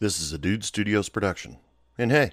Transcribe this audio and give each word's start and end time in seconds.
This 0.00 0.20
is 0.20 0.32
a 0.32 0.38
Dude 0.38 0.62
Studios 0.62 1.08
production. 1.08 1.56
And 1.98 2.12
hey, 2.12 2.30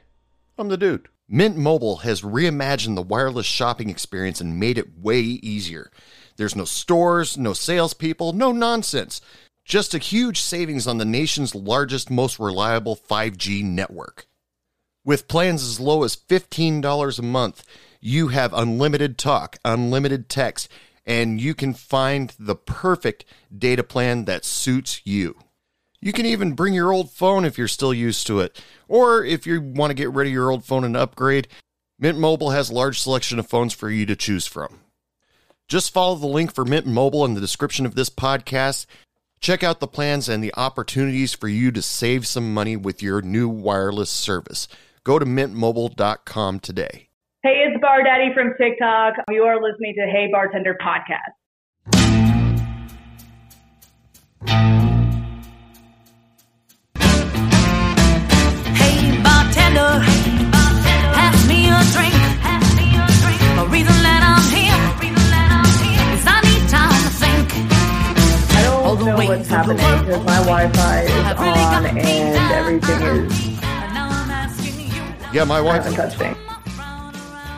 I'm 0.56 0.68
the 0.68 0.78
dude. 0.78 1.10
Mint 1.28 1.58
Mobile 1.58 1.98
has 1.98 2.22
reimagined 2.22 2.94
the 2.94 3.02
wireless 3.02 3.48
shopping 3.48 3.90
experience 3.90 4.40
and 4.40 4.60
made 4.60 4.78
it 4.78 5.00
way 5.00 5.22
easier. 5.22 5.90
There's 6.38 6.56
no 6.56 6.66
stores, 6.66 7.40
no 7.40 7.54
salespeople, 7.54 8.34
no 8.34 8.52
nonsense. 8.52 9.20
Just 9.64 9.96
a 9.96 9.98
huge 9.98 10.42
savings 10.42 10.86
on 10.86 11.00
the 11.00 11.06
nation's 11.06 11.56
largest, 11.56 12.12
most 12.12 12.38
reliable 12.38 12.96
5G 12.96 13.64
network. 13.64 14.28
With 15.04 15.28
plans 15.28 15.64
as 15.64 15.80
low 15.80 16.04
as 16.04 16.16
$15 16.16 17.18
a 17.18 17.22
month, 17.24 17.64
you 18.00 18.28
have 18.28 18.54
unlimited 18.54 19.18
talk, 19.18 19.58
unlimited 19.66 20.30
text, 20.30 20.70
and 21.04 21.42
you 21.42 21.56
can 21.56 21.74
find 21.74 22.36
the 22.38 22.56
perfect 22.56 23.26
data 23.58 23.84
plan 23.84 24.26
that 24.26 24.46
suits 24.46 25.02
you. 25.04 25.36
You 26.06 26.14
can 26.14 26.28
even 26.28 26.54
bring 26.54 26.76
your 26.76 26.94
old 26.94 27.10
phone 27.10 27.46
if 27.46 27.58
you're 27.58 27.68
still 27.68 27.92
used 27.92 28.28
to 28.28 28.40
it. 28.40 28.62
Or 28.88 29.26
if 29.26 29.48
you 29.48 29.60
want 29.60 29.90
to 29.90 29.96
get 29.96 30.12
rid 30.12 30.28
of 30.28 30.34
your 30.34 30.52
old 30.52 30.64
phone 30.64 30.84
and 30.84 30.96
upgrade, 30.96 31.48
Mint 31.98 32.20
Mobile 32.20 32.52
has 32.52 32.70
a 32.70 32.76
large 32.76 33.00
selection 33.00 33.40
of 33.40 33.48
phones 33.48 33.74
for 33.74 33.90
you 33.90 34.06
to 34.06 34.16
choose 34.16 34.46
from. 34.46 34.82
Just 35.68 35.92
follow 35.92 36.14
the 36.14 36.28
link 36.28 36.54
for 36.54 36.64
Mint 36.64 36.86
Mobile 36.86 37.26
in 37.26 37.34
the 37.34 37.42
description 37.42 37.88
of 37.88 37.96
this 37.96 38.12
podcast. 38.12 38.86
Check 39.40 39.64
out 39.64 39.80
the 39.80 39.88
plans 39.88 40.30
and 40.30 40.44
the 40.44 40.54
opportunities 40.56 41.34
for 41.34 41.48
you 41.48 41.72
to 41.72 41.82
save 41.82 42.28
some 42.28 42.54
money 42.54 42.78
with 42.78 43.02
your 43.02 43.24
new 43.24 43.50
wireless 43.50 44.12
service. 44.12 44.68
Go 45.04 45.18
to 45.18 45.26
mintmobile.com 45.26 46.60
today. 46.60 47.10
Hey, 47.42 47.66
it's 47.66 47.82
Bar 47.82 48.04
Daddy 48.04 48.32
from 48.32 48.54
TikTok. 48.60 49.16
You 49.32 49.42
are 49.42 49.60
listening 49.60 49.96
to 49.96 50.06
Hey 50.06 50.30
Bartender 50.32 50.78
Podcast. 50.80 51.34
What's 69.28 69.50
of 69.52 69.68
the 69.68 69.76
happening 69.76 70.06
because 70.06 70.26
my 70.26 70.38
Wi-Fi 70.38 71.02
is 71.02 71.10
have 71.12 71.40
really 71.40 71.60
on 71.60 71.86
and 71.86 72.52
everything 72.54 73.02
is. 73.02 73.34
And 73.64 73.94
now 73.94 74.08
I'm 74.10 74.30
asking 74.30 74.80
you. 74.80 75.04
Yeah, 75.34 75.44
my 75.44 75.58
I 75.58 75.62
wife 75.62 75.84
haven't 75.84 76.18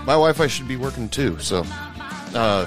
my 0.06 0.14
Wi-Fi 0.14 0.48
should 0.48 0.68
be 0.68 0.78
working 0.78 1.10
too. 1.10 1.38
So, 1.40 1.64
uh, 2.34 2.66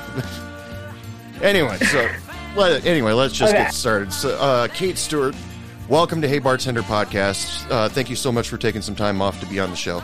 anyway, 1.43 1.79
so 1.79 2.09
let, 2.55 2.85
anyway, 2.85 3.13
let's 3.13 3.35
just 3.35 3.55
Okay. 3.55 3.65
get 3.65 3.75
started. 3.75 4.13
So, 4.13 4.37
uh, 4.39 4.69
Kate 4.69 4.99
Stewart, 4.99 5.35
welcome 5.91 6.23
to 6.23 6.29
Hey 6.29 6.39
Bartender 6.39 6.83
Podcast. 6.83 7.69
Uh, 7.69 7.89
thank 7.89 8.09
you 8.09 8.15
so 8.15 8.31
much 8.31 8.49
for 8.49 8.57
taking 8.57 8.81
some 8.81 8.95
time 8.95 9.21
off 9.21 9.41
to 9.41 9.47
be 9.47 9.59
on 9.59 9.71
the 9.71 9.77
show. 9.77 9.99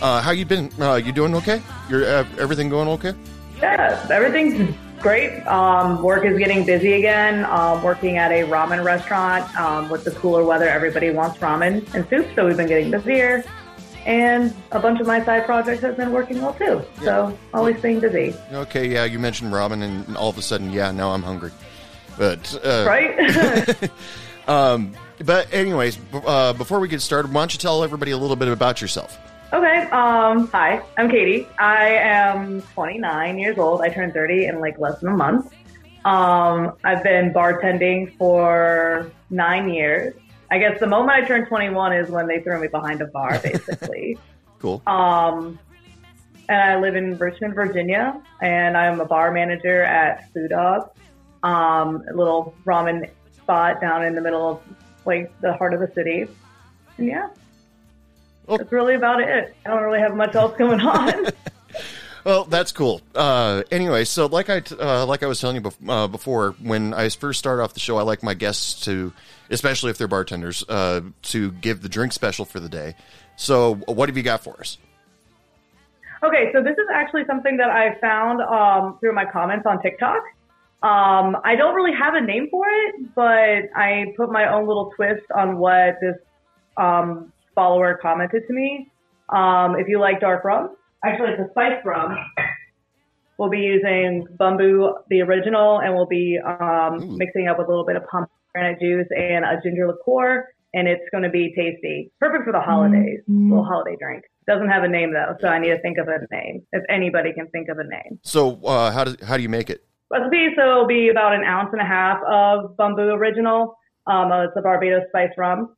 Uh, 0.00 0.20
how 0.20 0.30
you 0.30 0.46
been? 0.46 0.70
Uh, 0.80 0.94
you 0.94 1.12
doing 1.12 1.34
okay? 1.36 1.62
You're 1.90 2.04
uh, 2.04 2.26
everything 2.38 2.70
going 2.70 2.88
okay? 2.88 3.14
Yeah, 3.60 4.06
everything's 4.10 4.74
great. 5.00 5.42
Um, 5.46 6.02
work 6.02 6.24
is 6.24 6.38
getting 6.38 6.64
busy 6.64 6.94
again. 6.94 7.44
Um, 7.44 7.82
working 7.82 8.16
at 8.16 8.32
a 8.32 8.44
ramen 8.44 8.82
restaurant 8.82 9.54
um, 9.56 9.90
with 9.90 10.04
the 10.04 10.10
cooler 10.12 10.42
weather, 10.42 10.68
everybody 10.68 11.10
wants 11.10 11.38
ramen 11.38 11.94
and 11.94 12.08
soup, 12.08 12.26
so 12.34 12.46
we've 12.46 12.56
been 12.56 12.68
getting 12.68 12.90
busier. 12.90 13.44
And 14.06 14.54
a 14.72 14.80
bunch 14.80 15.00
of 15.00 15.06
my 15.06 15.22
side 15.24 15.44
projects 15.44 15.82
have 15.82 15.96
been 15.96 16.12
working 16.12 16.40
well 16.40 16.54
too. 16.54 16.82
So 17.02 17.36
always 17.52 17.78
staying 17.78 18.00
busy, 18.00 18.34
Okay, 18.52 18.88
yeah. 18.88 19.04
You 19.04 19.18
mentioned 19.18 19.52
ramen, 19.52 19.82
and 19.82 20.16
all 20.16 20.30
of 20.30 20.38
a 20.38 20.42
sudden, 20.42 20.72
yeah, 20.72 20.92
now 20.92 21.10
I'm 21.10 21.22
hungry. 21.22 21.50
But 22.16 22.58
uh, 22.64 22.84
right? 22.86 23.90
Um, 24.48 24.94
but 25.24 25.52
anyways, 25.52 25.98
uh, 26.12 26.52
before 26.52 26.80
we 26.80 26.88
get 26.88 27.00
started, 27.00 27.32
why 27.32 27.42
don't 27.42 27.52
you 27.52 27.58
tell 27.58 27.82
everybody 27.82 28.10
a 28.10 28.16
little 28.16 28.36
bit 28.36 28.48
about 28.48 28.80
yourself? 28.80 29.18
Okay. 29.52 29.82
Um, 29.90 30.48
hi, 30.48 30.82
I'm 30.98 31.08
Katie. 31.08 31.48
I 31.58 31.88
am 31.88 32.62
29 32.62 33.38
years 33.38 33.58
old. 33.58 33.80
I 33.80 33.88
turned 33.88 34.12
30 34.12 34.46
in 34.46 34.60
like 34.60 34.78
less 34.78 35.00
than 35.00 35.10
a 35.10 35.16
month. 35.16 35.52
Um, 36.04 36.74
I've 36.84 37.02
been 37.02 37.32
bartending 37.32 38.16
for 38.16 39.10
nine 39.30 39.68
years. 39.72 40.14
I 40.50 40.58
guess 40.58 40.78
the 40.78 40.86
moment 40.86 41.10
I 41.10 41.26
turned 41.26 41.48
21 41.48 41.92
is 41.92 42.10
when 42.10 42.26
they 42.28 42.40
threw 42.40 42.60
me 42.60 42.68
behind 42.68 43.00
a 43.02 43.06
bar, 43.06 43.38
basically. 43.42 44.18
Cool. 44.58 44.82
um, 44.86 45.58
and 46.48 46.58
I 46.58 46.80
live 46.80 46.96
in 46.96 47.18
Richmond, 47.18 47.54
Virginia, 47.54 48.20
and 48.40 48.74
I'm 48.74 49.00
a 49.00 49.04
bar 49.04 49.30
manager 49.30 49.82
at 49.82 50.32
Foo 50.32 50.48
Dog, 50.48 50.90
um, 51.42 52.02
a 52.10 52.14
little 52.16 52.54
ramen 52.64 53.10
spot 53.34 53.82
down 53.82 54.02
in 54.02 54.14
the 54.14 54.22
middle 54.22 54.48
of 54.48 54.62
like 55.06 55.32
the 55.40 55.52
heart 55.54 55.74
of 55.74 55.80
the 55.80 55.90
city. 55.94 56.26
And 56.98 57.06
yeah, 57.08 57.28
Oh. 58.48 58.56
that's 58.58 58.70
really 58.72 58.94
about 58.94 59.20
it. 59.20 59.54
I 59.64 59.70
don't 59.70 59.82
really 59.82 59.98
have 60.00 60.14
much 60.14 60.34
else 60.34 60.56
going 60.56 60.80
on. 60.82 61.26
Well, 62.24 62.44
that's 62.44 62.72
cool. 62.72 63.00
Uh, 63.14 63.62
anyway, 63.70 64.04
so 64.04 64.26
like 64.26 64.50
I 64.50 64.60
t- 64.60 64.76
uh, 64.78 65.06
like 65.06 65.22
I 65.22 65.26
was 65.26 65.40
telling 65.40 65.56
you 65.56 65.62
bef- 65.62 65.88
uh, 65.88 66.08
before, 66.08 66.56
when 66.60 66.92
I 66.94 67.08
first 67.08 67.38
start 67.38 67.60
off 67.60 67.74
the 67.74 67.80
show, 67.80 67.98
I 67.98 68.02
like 68.02 68.22
my 68.24 68.34
guests 68.34 68.84
to, 68.86 69.12
especially 69.50 69.90
if 69.90 69.98
they're 69.98 70.08
bartenders, 70.08 70.64
uh, 70.68 71.02
to 71.22 71.52
give 71.52 71.82
the 71.82 71.88
drink 71.88 72.12
special 72.12 72.44
for 72.44 72.58
the 72.58 72.68
day. 72.68 72.96
So, 73.36 73.74
what 73.86 74.08
have 74.08 74.16
you 74.16 74.24
got 74.24 74.42
for 74.42 74.58
us? 74.58 74.78
Okay, 76.24 76.50
so 76.52 76.62
this 76.62 76.72
is 76.78 76.86
actually 76.92 77.24
something 77.26 77.58
that 77.58 77.68
I 77.70 77.94
found 78.00 78.40
um, 78.40 78.98
through 78.98 79.12
my 79.12 79.24
comments 79.26 79.66
on 79.66 79.80
TikTok. 79.82 80.22
Um, 80.82 81.36
I 81.44 81.56
don't 81.56 81.74
really 81.74 81.96
have 81.98 82.14
a 82.14 82.20
name 82.20 82.48
for 82.50 82.64
it, 82.68 83.14
but 83.14 83.70
I 83.74 84.06
put 84.16 84.30
my 84.30 84.52
own 84.52 84.66
little 84.68 84.92
twist 84.94 85.24
on 85.34 85.58
what 85.58 85.96
this 86.00 86.16
um, 86.76 87.32
follower 87.54 87.98
commented 88.00 88.42
to 88.46 88.52
me. 88.52 88.90
Um, 89.30 89.76
if 89.78 89.88
you 89.88 89.98
like 89.98 90.20
dark 90.20 90.44
rum, 90.44 90.76
actually 91.04 91.30
it's 91.30 91.40
a 91.40 91.50
spice 91.50 91.82
rum. 91.84 92.16
We'll 93.38 93.50
be 93.50 93.58
using 93.58 94.26
Bumbu, 94.38 94.94
the 95.10 95.20
original, 95.22 95.80
and 95.80 95.94
we'll 95.94 96.06
be 96.06 96.38
um, 96.38 97.18
mixing 97.18 97.48
up 97.48 97.58
with 97.58 97.66
a 97.66 97.70
little 97.70 97.84
bit 97.84 97.96
of 97.96 98.02
pomegranate 98.06 98.80
juice 98.80 99.08
and 99.14 99.44
a 99.44 99.60
ginger 99.62 99.88
liqueur, 99.88 100.48
and 100.72 100.88
it's 100.88 101.04
going 101.10 101.22
to 101.22 101.30
be 101.30 101.52
tasty. 101.54 102.10
Perfect 102.18 102.44
for 102.44 102.52
the 102.52 102.60
holidays. 102.60 103.20
Little 103.28 103.64
holiday 103.64 103.96
drink. 104.00 104.24
Doesn't 104.46 104.68
have 104.68 104.84
a 104.84 104.88
name 104.88 105.12
though, 105.12 105.34
so 105.40 105.48
I 105.48 105.58
need 105.58 105.68
to 105.68 105.80
think 105.80 105.98
of 105.98 106.06
a 106.08 106.34
name. 106.34 106.62
If 106.72 106.82
anybody 106.88 107.32
can 107.32 107.48
think 107.48 107.68
of 107.68 107.78
a 107.78 107.84
name. 107.84 108.20
So, 108.22 108.60
uh, 108.64 108.90
how 108.92 109.04
does 109.04 109.16
how 109.22 109.36
do 109.36 109.42
you 109.42 109.48
make 109.48 109.68
it? 109.70 109.84
Recipe, 110.10 110.48
so 110.56 110.62
it'll 110.62 110.86
be 110.86 111.08
about 111.08 111.34
an 111.34 111.42
ounce 111.44 111.70
and 111.72 111.80
a 111.80 111.84
half 111.84 112.18
of 112.28 112.76
Bumbu 112.76 113.16
original. 113.16 113.76
Um, 114.06 114.30
uh, 114.30 114.44
it's 114.44 114.52
a 114.56 114.62
Barbados 114.62 115.02
spice 115.08 115.30
rum. 115.36 115.74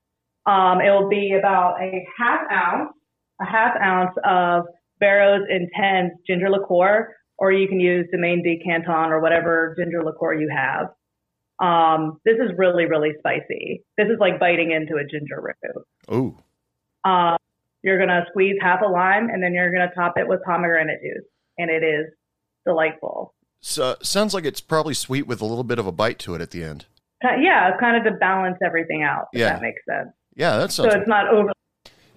Um, 0.47 0.81
it 0.81 0.91
will 0.91 1.09
be 1.09 1.35
about 1.39 1.81
a 1.81 2.05
half 2.19 2.41
ounce, 2.51 2.93
a 3.41 3.47
half 3.47 3.75
ounce 3.83 4.15
of 4.25 4.65
Barrow's 5.01 5.47
Intense 5.49 6.13
ginger 6.27 6.51
liqueur, 6.51 7.15
or 7.39 7.53
you 7.53 7.69
can 7.69 7.81
use 7.81 8.07
Domaine 8.13 8.43
de 8.43 8.59
Canton 8.65 9.11
or 9.11 9.21
whatever 9.21 9.75
ginger 9.79 10.05
liqueur 10.05 10.35
you 10.35 10.51
have. 10.55 10.89
Um, 11.61 12.21
this 12.25 12.37
is 12.37 12.51
really, 12.57 12.85
really 12.85 13.13
spicy. 13.19 13.83
This 13.97 14.09
is 14.09 14.19
like 14.21 14.39
biting 14.39 14.73
into 14.73 14.97
a 14.97 15.05
ginger 15.05 15.41
root. 15.41 16.15
Ooh. 16.15 16.37
Um, 17.05 17.37
you're 17.83 17.99
gonna 17.99 18.27
squeeze 18.31 18.57
half 18.61 18.81
a 18.83 18.89
lime, 18.89 19.29
and 19.31 19.43
then 19.43 19.55
you're 19.55 19.73
gonna 19.73 19.93
top 19.95 20.19
it 20.19 20.29
with 20.29 20.41
pomegranate 20.45 21.01
juice, 21.01 21.25
and 21.57 21.71
it 21.71 21.83
is 21.83 22.07
delightful. 22.67 23.35
So 23.61 23.97
sounds 24.03 24.35
like 24.35 24.45
it's 24.45 24.61
probably 24.61 24.95
sweet 24.95 25.27
with 25.27 25.41
a 25.41 25.45
little 25.45 25.65
bit 25.65 25.79
of 25.79 25.87
a 25.87 25.93
bite 25.93 26.19
to 26.21 26.35
it 26.35 26.41
at 26.41 26.51
the 26.51 26.63
end. 26.65 26.87
Yeah, 27.23 27.77
kind 27.81 27.97
of 27.97 28.05
to 28.13 28.19
balance 28.19 28.59
everything 28.65 29.03
out. 29.03 29.27
If 29.33 29.41
Yeah. 29.41 29.49
that 29.55 29.63
makes 29.63 29.81
sense. 29.89 30.11
Yeah, 30.37 30.57
that 30.59 30.71
So 30.73 30.85
it's 30.85 31.09
not 31.09 31.29
over. 31.29 31.51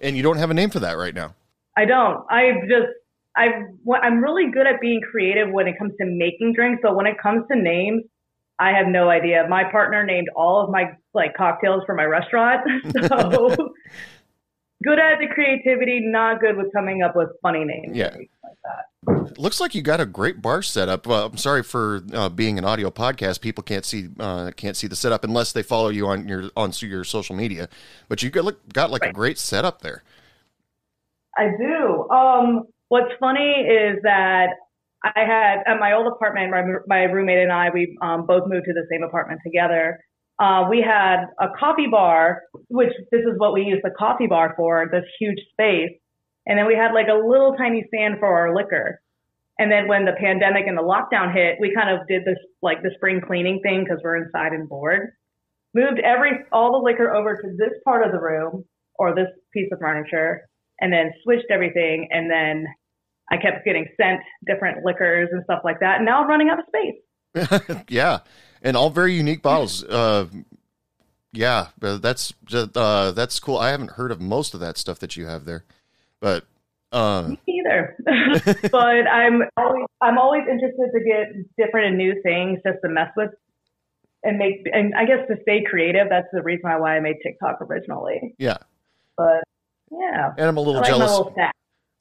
and 0.00 0.16
you 0.16 0.22
don't 0.22 0.38
have 0.38 0.50
a 0.50 0.54
name 0.54 0.70
for 0.70 0.78
that 0.80 0.92
right 0.96 1.14
now. 1.14 1.34
I 1.76 1.84
don't. 1.86 2.24
I 2.30 2.52
just. 2.68 2.86
I. 3.36 3.46
I'm 4.02 4.22
really 4.22 4.50
good 4.52 4.66
at 4.66 4.80
being 4.80 5.00
creative 5.10 5.50
when 5.50 5.66
it 5.66 5.78
comes 5.78 5.92
to 6.00 6.06
making 6.06 6.52
drinks, 6.54 6.80
but 6.82 6.94
when 6.94 7.06
it 7.06 7.16
comes 7.20 7.44
to 7.50 7.56
names, 7.60 8.02
I 8.58 8.72
have 8.76 8.86
no 8.86 9.08
idea. 9.08 9.46
My 9.48 9.64
partner 9.64 10.04
named 10.04 10.28
all 10.36 10.62
of 10.62 10.70
my 10.70 10.92
like 11.14 11.34
cocktails 11.34 11.82
for 11.86 11.94
my 11.96 12.04
restaurant, 12.04 12.60
so 13.08 13.56
good 14.82 14.98
at 14.98 15.18
the 15.18 15.28
creativity, 15.32 16.00
not 16.00 16.40
good 16.40 16.56
with 16.56 16.72
coming 16.72 17.02
up 17.02 17.14
with 17.16 17.28
funny 17.42 17.64
names. 17.64 17.96
Yeah. 17.96 18.14
Like. 18.14 18.30
Looks 19.36 19.60
like 19.60 19.74
you 19.74 19.82
got 19.82 20.00
a 20.00 20.06
great 20.06 20.40
bar 20.40 20.62
setup. 20.62 21.08
Uh, 21.08 21.26
I'm 21.26 21.36
sorry 21.36 21.62
for 21.64 22.02
uh, 22.12 22.28
being 22.28 22.58
an 22.58 22.64
audio 22.64 22.90
podcast. 22.90 23.40
People 23.40 23.64
can't 23.64 23.84
see 23.84 24.08
uh, 24.20 24.52
can't 24.56 24.76
see 24.76 24.86
the 24.86 24.94
setup 24.94 25.24
unless 25.24 25.52
they 25.52 25.62
follow 25.62 25.88
you 25.88 26.06
on 26.06 26.28
your 26.28 26.50
on 26.56 26.72
your 26.80 27.02
social 27.02 27.34
media. 27.34 27.68
But 28.08 28.22
you 28.22 28.30
got 28.30 28.44
look, 28.44 28.72
got 28.72 28.90
like 28.90 29.04
a 29.04 29.12
great 29.12 29.38
setup 29.38 29.82
there. 29.82 30.04
I 31.36 31.48
do. 31.58 32.08
Um, 32.10 32.64
what's 32.88 33.12
funny 33.18 33.66
is 33.66 33.98
that 34.02 34.50
I 35.02 35.12
had 35.16 35.62
at 35.66 35.80
my 35.80 35.94
old 35.94 36.06
apartment, 36.06 36.50
my, 36.50 36.62
my 36.86 37.02
roommate 37.04 37.38
and 37.38 37.52
I, 37.52 37.70
we 37.70 37.96
um, 38.02 38.26
both 38.26 38.46
moved 38.46 38.66
to 38.66 38.72
the 38.72 38.86
same 38.90 39.02
apartment 39.02 39.40
together. 39.44 39.98
Uh, 40.42 40.66
we 40.68 40.82
had 40.82 41.26
a 41.38 41.46
coffee 41.56 41.86
bar, 41.88 42.42
which 42.68 42.90
this 43.12 43.20
is 43.20 43.34
what 43.36 43.52
we 43.52 43.62
use 43.62 43.78
the 43.84 43.92
coffee 43.96 44.26
bar 44.26 44.54
for, 44.56 44.88
this 44.90 45.04
huge 45.20 45.38
space. 45.52 45.92
And 46.46 46.58
then 46.58 46.66
we 46.66 46.74
had 46.74 46.92
like 46.92 47.06
a 47.06 47.14
little 47.14 47.54
tiny 47.56 47.84
stand 47.86 48.16
for 48.18 48.26
our 48.26 48.52
liquor. 48.52 49.00
And 49.60 49.70
then 49.70 49.86
when 49.86 50.04
the 50.04 50.18
pandemic 50.18 50.64
and 50.66 50.76
the 50.76 50.82
lockdown 50.82 51.32
hit, 51.32 51.58
we 51.60 51.72
kind 51.72 51.90
of 51.90 52.08
did 52.08 52.24
this 52.24 52.38
like 52.60 52.82
the 52.82 52.90
spring 52.96 53.20
cleaning 53.24 53.60
thing 53.62 53.84
because 53.84 54.00
we're 54.02 54.16
inside 54.16 54.52
and 54.52 54.68
bored. 54.68 55.10
Moved 55.74 56.00
every 56.00 56.32
all 56.50 56.72
the 56.72 56.90
liquor 56.90 57.14
over 57.14 57.36
to 57.36 57.48
this 57.56 57.78
part 57.84 58.04
of 58.04 58.10
the 58.10 58.20
room 58.20 58.64
or 58.96 59.14
this 59.14 59.28
piece 59.54 59.68
of 59.72 59.78
furniture, 59.78 60.42
and 60.80 60.92
then 60.92 61.12
switched 61.22 61.46
everything. 61.50 62.08
And 62.10 62.28
then 62.28 62.66
I 63.30 63.36
kept 63.36 63.64
getting 63.64 63.86
sent 63.96 64.20
different 64.44 64.84
liquors 64.84 65.28
and 65.30 65.44
stuff 65.44 65.60
like 65.64 65.78
that. 65.80 65.98
And 65.98 66.04
now 66.04 66.20
I'm 66.20 66.28
running 66.28 66.50
out 66.50 66.58
of 66.58 66.64
space. 66.66 67.84
yeah, 67.88 68.18
and 68.62 68.76
all 68.76 68.90
very 68.90 69.14
unique 69.14 69.42
bottles. 69.42 69.84
Uh, 69.84 70.26
yeah, 71.32 71.68
uh, 71.82 71.96
that's 71.98 72.32
just, 72.44 72.76
uh, 72.76 73.12
that's 73.12 73.38
cool. 73.40 73.58
I 73.58 73.70
haven't 73.70 73.92
heard 73.92 74.10
of 74.12 74.20
most 74.20 74.54
of 74.54 74.60
that 74.60 74.76
stuff 74.78 74.98
that 75.00 75.16
you 75.16 75.26
have 75.26 75.44
there, 75.44 75.64
but 76.20 76.44
uh, 76.92 77.28
Me 77.28 77.38
either. 77.48 77.96
but 78.70 79.06
I'm 79.08 79.42
always 79.56 79.86
I'm 80.02 80.18
always 80.18 80.42
interested 80.50 80.90
to 80.92 81.00
get 81.04 81.56
different 81.56 81.86
and 81.88 81.96
new 81.98 82.20
things 82.22 82.60
just 82.66 82.78
to 82.84 82.90
mess 82.90 83.10
with 83.16 83.30
and 84.22 84.36
make 84.38 84.66
and 84.72 84.94
I 84.94 85.06
guess 85.06 85.26
to 85.28 85.36
stay 85.42 85.64
creative. 85.64 86.08
That's 86.10 86.28
the 86.32 86.42
reason 86.42 86.68
why 86.70 86.96
I 86.96 87.00
made 87.00 87.16
TikTok 87.22 87.62
originally. 87.62 88.34
yeah, 88.38 88.58
But 89.16 89.42
yeah. 89.90 90.32
and 90.36 90.46
I'm 90.48 90.56
a 90.58 90.60
little 90.60 90.82
like 90.82 90.86
jealous. 90.90 91.10
little. 91.10 91.34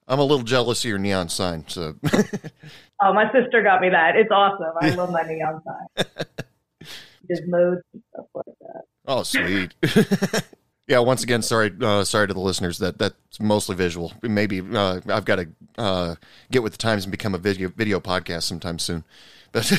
I'm 0.09 0.19
a 0.19 0.23
little 0.23 0.43
jealous 0.43 0.83
of 0.83 0.89
your 0.89 0.99
neon 0.99 1.29
sign. 1.29 1.63
So 1.69 1.95
Oh, 3.01 3.13
my 3.13 3.31
sister 3.31 3.63
got 3.63 3.79
me 3.79 3.89
that. 3.89 4.17
It's 4.17 4.29
awesome. 4.29 4.73
I 4.81 4.89
love 4.95 5.11
my 5.11 5.21
neon 5.23 5.61
sign. 5.65 6.05
Gizmos 7.31 7.81
and 7.93 8.03
stuff 8.13 8.25
like 8.33 8.45
that. 8.59 8.81
Oh, 9.07 9.23
sweet. 9.23 9.73
yeah. 10.87 10.99
Once 10.99 11.23
again, 11.23 11.41
sorry, 11.41 11.71
uh, 11.81 12.03
sorry 12.03 12.27
to 12.27 12.33
the 12.33 12.39
listeners 12.39 12.77
that 12.79 12.97
that's 12.97 13.39
mostly 13.39 13.75
visual. 13.75 14.13
Maybe 14.21 14.59
uh, 14.61 15.01
I've 15.09 15.25
got 15.25 15.37
to 15.37 15.47
uh, 15.77 16.15
get 16.51 16.63
with 16.63 16.73
the 16.73 16.77
times 16.77 17.05
and 17.05 17.11
become 17.11 17.33
a 17.33 17.37
video 17.37 17.69
video 17.69 17.99
podcast 17.99 18.43
sometime 18.43 18.79
soon. 18.79 19.03
But 19.51 19.71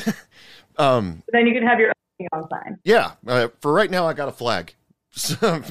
um, 0.78 1.22
then 1.32 1.46
you 1.46 1.54
can 1.54 1.66
have 1.66 1.78
your 1.78 1.92
own 2.32 2.48
sign. 2.48 2.78
yeah, 2.84 3.12
uh, 3.26 3.48
for 3.60 3.72
right 3.72 3.90
now, 3.90 4.06
I 4.06 4.12
got 4.14 4.28
a 4.28 4.32
flag. 4.32 4.74
So, 5.14 5.62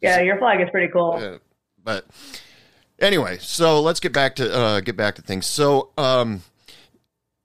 Yeah, 0.00 0.20
your 0.20 0.36
flag 0.38 0.60
is 0.60 0.68
pretty 0.72 0.90
cool. 0.92 1.38
but 1.84 2.06
anyway, 2.98 3.38
so 3.40 3.80
let's 3.80 4.00
get 4.00 4.12
back 4.12 4.34
to 4.36 4.52
uh, 4.52 4.80
get 4.80 4.96
back 4.96 5.14
to 5.14 5.22
things. 5.22 5.46
So, 5.46 5.90
um, 5.96 6.42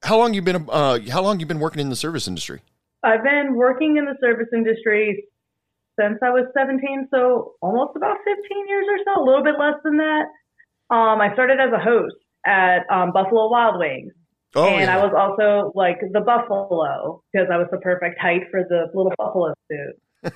how 0.02 0.18
long 0.18 0.34
you 0.34 0.42
been 0.42 0.66
uh, 0.70 1.00
how 1.12 1.22
long 1.22 1.40
you 1.40 1.46
been 1.46 1.60
working 1.60 1.82
in 1.82 1.90
the 1.90 1.96
service 1.96 2.28
industry? 2.28 2.62
I've 3.06 3.24
been 3.24 3.56
working 3.56 3.98
in 3.98 4.06
the 4.06 4.16
service 4.20 4.48
industry 4.54 5.26
since 6.00 6.18
I 6.24 6.30
was 6.30 6.46
17, 6.58 7.08
so 7.14 7.54
almost 7.62 7.96
about 7.96 8.18
15 8.26 8.68
years 8.68 8.86
or 8.90 8.98
so, 9.06 9.22
a 9.22 9.26
little 9.26 9.44
bit 9.44 9.56
less 9.60 9.76
than 9.84 9.98
that. 9.98 10.26
Um, 10.90 11.22
I 11.22 11.32
started 11.34 11.60
as 11.60 11.72
a 11.72 11.80
host 11.80 12.16
at 12.46 12.84
um, 12.92 13.12
Buffalo 13.14 13.50
Wild 13.50 13.80
Wings, 13.80 14.14
Oh, 14.56 14.68
and 14.68 14.88
yeah. 14.88 14.98
I 14.98 15.04
was 15.04 15.12
also 15.14 15.74
like 15.76 16.00
the 16.00 16.22
buffalo 16.22 17.22
because 17.32 17.50
I 17.52 17.58
was 17.58 17.68
the 17.72 17.78
perfect 17.78 18.20
height 18.20 18.44
for 18.50 18.64
the 18.64 18.88
little 18.94 19.12
buffalo 19.18 19.54
suit. 19.70 20.00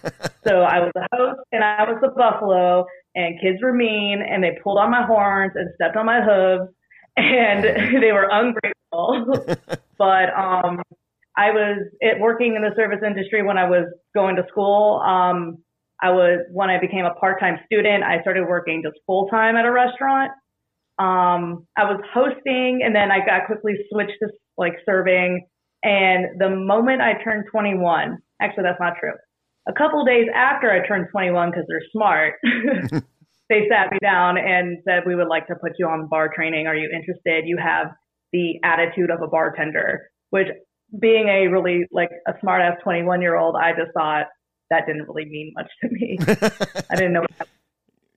so 0.45 0.59
I 0.61 0.79
was 0.79 0.91
a 0.97 1.07
host 1.15 1.39
and 1.53 1.63
I 1.63 1.83
was 1.83 1.99
the 2.01 2.09
buffalo, 2.09 2.85
and 3.15 3.39
kids 3.39 3.59
were 3.61 3.73
mean, 3.73 4.21
and 4.21 4.43
they 4.43 4.57
pulled 4.61 4.77
on 4.77 4.91
my 4.91 5.05
horns 5.05 5.53
and 5.55 5.69
stepped 5.75 5.95
on 5.95 6.05
my 6.05 6.21
hooves, 6.21 6.69
and 7.15 7.63
they 8.03 8.11
were 8.11 8.27
ungrateful. 8.29 9.45
but 9.97 10.29
um, 10.37 10.81
I 11.39 11.51
was 11.51 11.87
it, 12.01 12.19
working 12.19 12.55
in 12.55 12.61
the 12.61 12.75
service 12.75 12.99
industry 13.05 13.43
when 13.43 13.57
I 13.57 13.69
was 13.69 13.87
going 14.13 14.35
to 14.35 14.43
school. 14.49 14.99
Um, 14.99 15.63
I 16.01 16.11
was 16.11 16.41
when 16.51 16.69
I 16.69 16.79
became 16.79 17.05
a 17.05 17.13
part-time 17.13 17.59
student. 17.65 18.03
I 18.03 18.21
started 18.21 18.43
working 18.45 18.81
just 18.83 18.99
full-time 19.07 19.55
at 19.55 19.65
a 19.65 19.71
restaurant. 19.71 20.31
Um, 20.99 21.65
I 21.77 21.87
was 21.87 22.01
hosting, 22.13 22.81
and 22.83 22.93
then 22.93 23.09
I 23.09 23.25
got 23.25 23.47
quickly 23.47 23.73
switched 23.89 24.19
to 24.21 24.29
like 24.57 24.73
serving. 24.85 25.47
And 25.81 26.39
the 26.39 26.49
moment 26.49 27.01
I 27.01 27.23
turned 27.23 27.45
21, 27.49 28.17
actually 28.41 28.63
that's 28.63 28.79
not 28.81 28.95
true. 28.99 29.13
A 29.65 29.71
couple 29.71 30.03
days 30.03 30.27
after 30.35 30.69
I 30.69 30.85
turned 30.85 31.07
21, 31.09 31.51
because 31.51 31.63
they're 31.69 31.87
smart, 31.93 32.33
they 33.49 33.63
sat 33.71 33.91
me 33.91 33.97
down 34.01 34.37
and 34.37 34.77
said, 34.85 35.03
"We 35.05 35.15
would 35.15 35.29
like 35.29 35.47
to 35.47 35.55
put 35.55 35.73
you 35.79 35.87
on 35.87 36.09
bar 36.09 36.29
training. 36.35 36.67
Are 36.67 36.75
you 36.75 36.89
interested? 36.93 37.47
You 37.47 37.57
have 37.63 37.87
the 38.33 38.59
attitude 38.63 39.09
of 39.09 39.21
a 39.21 39.27
bartender." 39.27 40.09
Which, 40.31 40.47
being 40.97 41.27
a 41.27 41.47
really 41.47 41.85
like 41.91 42.09
a 42.27 42.33
smart 42.39 42.61
ass 42.61 42.77
21 42.83 43.21
year 43.21 43.35
old, 43.37 43.55
I 43.55 43.71
just 43.71 43.91
thought 43.93 44.27
that 44.69 44.85
didn't 44.85 45.07
really 45.07 45.25
mean 45.25 45.53
much 45.55 45.69
to 45.81 45.89
me. 45.89 46.17
I 46.89 46.95
didn't 46.95 47.13
know 47.13 47.25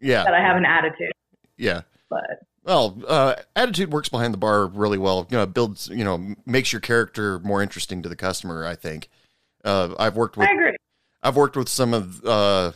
yeah, 0.00 0.24
that 0.24 0.34
I 0.34 0.40
have 0.40 0.56
an 0.56 0.64
attitude, 0.64 1.12
yeah. 1.56 1.82
but 2.10 2.40
Well, 2.64 2.98
uh, 3.06 3.36
attitude 3.54 3.92
works 3.92 4.08
behind 4.08 4.34
the 4.34 4.38
bar 4.38 4.66
really 4.66 4.98
well. 4.98 5.26
You 5.30 5.38
know, 5.38 5.46
builds, 5.46 5.88
you 5.88 6.04
know, 6.04 6.34
makes 6.44 6.72
your 6.72 6.80
character 6.80 7.38
more 7.40 7.62
interesting 7.62 8.02
to 8.02 8.08
the 8.08 8.16
customer. 8.16 8.66
I 8.66 8.74
think. 8.74 9.08
Uh, 9.64 9.94
I've 9.98 10.16
worked 10.16 10.36
with 10.36 10.48
I 10.48 10.52
agree. 10.52 10.76
I've 11.22 11.36
worked 11.36 11.56
with 11.56 11.68
some 11.68 11.94
of 11.94 12.24
uh, 12.24 12.72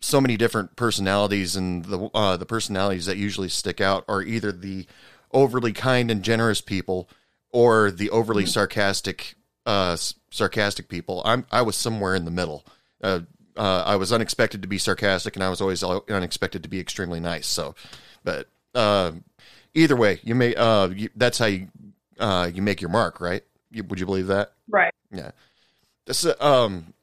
so 0.00 0.20
many 0.20 0.36
different 0.36 0.76
personalities, 0.76 1.56
and 1.56 1.84
the 1.84 2.10
uh, 2.14 2.36
the 2.36 2.46
personalities 2.46 3.06
that 3.06 3.18
usually 3.18 3.48
stick 3.48 3.80
out 3.80 4.04
are 4.08 4.22
either 4.22 4.50
the 4.50 4.86
overly 5.32 5.72
kind 5.72 6.10
and 6.10 6.22
generous 6.22 6.60
people 6.60 7.08
or 7.52 7.90
the 7.90 8.10
overly 8.10 8.46
sarcastic 8.46 9.36
uh, 9.66 9.92
s- 9.92 10.14
sarcastic 10.30 10.88
people. 10.88 11.22
I'm 11.24 11.46
I 11.52 11.62
was 11.62 11.76
somewhere 11.76 12.14
in 12.14 12.24
the 12.24 12.30
middle. 12.30 12.66
Uh, 13.02 13.20
uh, 13.56 13.84
I 13.86 13.96
was 13.96 14.12
unexpected 14.12 14.62
to 14.62 14.68
be 14.68 14.78
sarcastic, 14.78 15.36
and 15.36 15.44
I 15.44 15.50
was 15.50 15.60
always 15.60 15.82
unexpected 15.84 16.62
to 16.62 16.68
be 16.68 16.80
extremely 16.80 17.20
nice. 17.20 17.46
So, 17.46 17.74
but 18.24 18.48
uh, 18.74 19.12
either 19.74 19.96
way, 19.96 20.20
you 20.22 20.34
may 20.34 20.54
uh, 20.54 20.88
you, 20.88 21.10
that's 21.14 21.38
how 21.38 21.46
you 21.46 21.68
uh, 22.18 22.50
you 22.52 22.62
make 22.62 22.80
your 22.80 22.90
mark, 22.90 23.20
right? 23.20 23.42
You, 23.70 23.84
would 23.84 24.00
you 24.00 24.06
believe 24.06 24.28
that? 24.28 24.52
Right. 24.68 24.92
Yeah. 25.10 25.32
This, 26.06 26.26
um, 26.40 26.94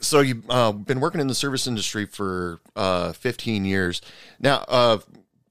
so 0.00 0.20
you've 0.20 0.48
uh, 0.48 0.72
been 0.72 1.00
working 1.00 1.20
in 1.20 1.26
the 1.26 1.34
service 1.34 1.66
industry 1.66 2.06
for 2.06 2.60
uh, 2.74 3.12
15 3.12 3.64
years. 3.64 4.00
Now, 4.40 4.64
uh, 4.68 4.98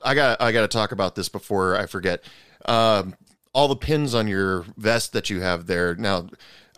I 0.04 0.16
got 0.16 0.42
I 0.42 0.52
got 0.52 0.62
to 0.62 0.68
talk 0.68 0.92
about 0.92 1.16
this 1.16 1.30
before 1.30 1.78
I 1.78 1.86
forget. 1.86 2.24
Um, 2.66 3.16
all 3.54 3.68
the 3.68 3.76
pins 3.76 4.16
on 4.16 4.28
your 4.28 4.66
vest 4.78 5.14
that 5.14 5.30
you 5.30 5.42
have 5.42 5.68
there. 5.68 5.96
Now, 5.96 6.28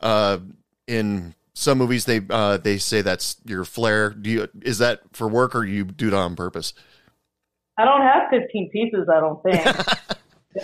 uh, 0.02 0.40
in 0.88 1.36
some 1.54 1.78
movies, 1.78 2.06
they 2.06 2.22
uh, 2.30 2.58
they 2.58 2.78
say 2.78 3.02
that's 3.02 3.38
your 3.46 3.66
flair. 3.66 4.10
Do 4.10 4.30
you 4.30 4.48
is 4.62 4.80
that 4.80 5.02
for 5.14 5.28
work 5.28 5.56
or 5.56 5.64
you 5.64 5.86
do 5.86 6.08
it 6.08 6.14
on 6.14 6.36
purpose? 6.36 6.74
I 7.78 7.86
don't 7.86 8.02
have 8.02 8.24
15 8.30 8.70
pieces. 8.72 9.08
I 9.12 9.20
don't 9.20 9.42
think. 9.44 9.64